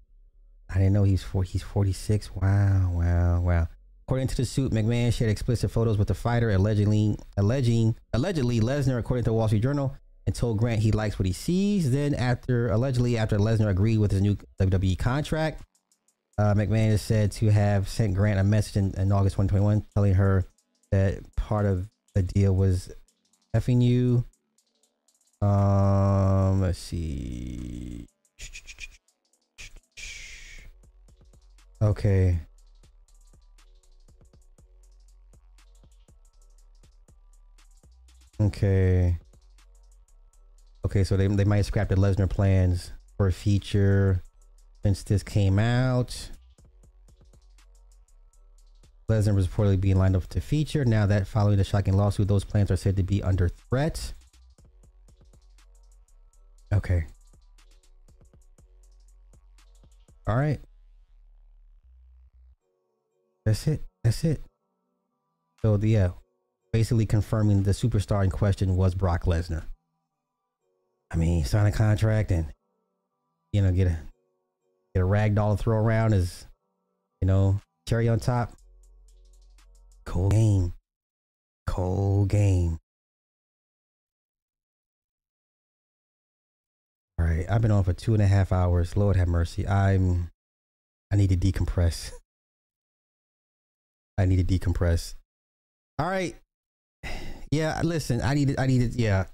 [0.70, 2.36] I didn't know he's four, he's 46.
[2.36, 3.68] Wow, wow, wow.
[4.08, 8.98] According to the suit, McMahon shared explicit photos with the fighter, allegedly, alleging, allegedly Lesnar,
[8.98, 9.96] according to the Wall Street Journal,
[10.26, 11.92] and told Grant he likes what he sees.
[11.92, 15.62] Then, after allegedly after Lesnar agreed with his new WWE contract,
[16.38, 20.14] uh, McMahon is said to have sent Grant a message in, in August 2021, telling
[20.16, 20.46] her
[20.92, 22.92] that part of the deal was
[23.56, 24.26] effing you.
[25.42, 28.08] Um, let's see.
[31.82, 32.40] Okay.
[38.40, 39.18] Okay.
[40.86, 44.22] Okay, so they they might scrap the Lesnar plans for a feature
[44.84, 46.32] since this came out.
[49.12, 50.86] Lesnar was reportedly being lined up to feature.
[50.86, 54.14] Now that following the shocking lawsuit, those plans are said to be under threat.
[56.74, 57.06] Okay.
[60.28, 60.60] All right.
[63.46, 63.84] That's it.
[64.04, 64.42] That's it.
[65.62, 66.10] So the yeah,
[66.72, 69.64] basically confirming the superstar in question was Brock Lesnar.
[71.12, 72.54] I mean, sign a contract and
[73.52, 73.98] you know get a
[74.94, 76.48] get a rag doll to throw around is
[77.20, 78.54] you know cherry on top.
[80.06, 80.74] Cold game.
[81.68, 82.80] Cold game.
[87.20, 88.98] All right, I've been on for two and a half hours.
[88.98, 89.68] Lord have mercy.
[89.68, 90.30] I'm.
[91.12, 92.12] I need to decompress.
[94.18, 95.16] I need to decompress.
[96.00, 96.36] All right.
[97.52, 98.22] Yeah, listen.
[98.22, 98.56] I need.
[98.58, 98.94] I need.
[98.94, 99.26] to- Yeah,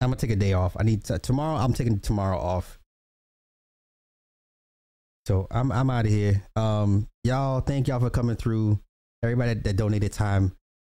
[0.00, 0.76] I'm gonna take a day off.
[0.78, 1.56] I need to, tomorrow.
[1.56, 2.78] I'm taking tomorrow off.
[5.26, 6.42] So I'm I'm out of here.
[6.56, 8.80] Um, y'all, thank y'all for coming through.
[9.22, 10.52] Everybody that, donated time,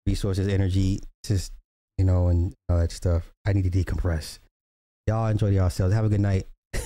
[0.06, 1.52] resources, energy, just
[1.98, 3.32] you know, and all that stuff.
[3.46, 4.38] I need to decompress.
[5.06, 5.94] Y'all enjoy yourselves.
[5.94, 6.46] Have a good night.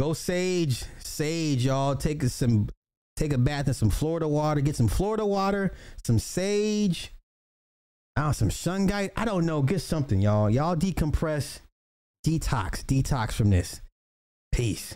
[0.00, 1.96] Go Sage, Sage, y'all.
[1.96, 2.68] Take some,
[3.16, 4.60] take a bath in some Florida water.
[4.60, 5.72] Get some Florida water,
[6.04, 7.12] some Sage,
[8.16, 9.10] ah, some Shungite.
[9.16, 9.62] I don't know.
[9.62, 10.50] Get something, y'all.
[10.50, 11.60] Y'all decompress,
[12.26, 13.80] detox, detox from this.
[14.52, 14.94] Peace.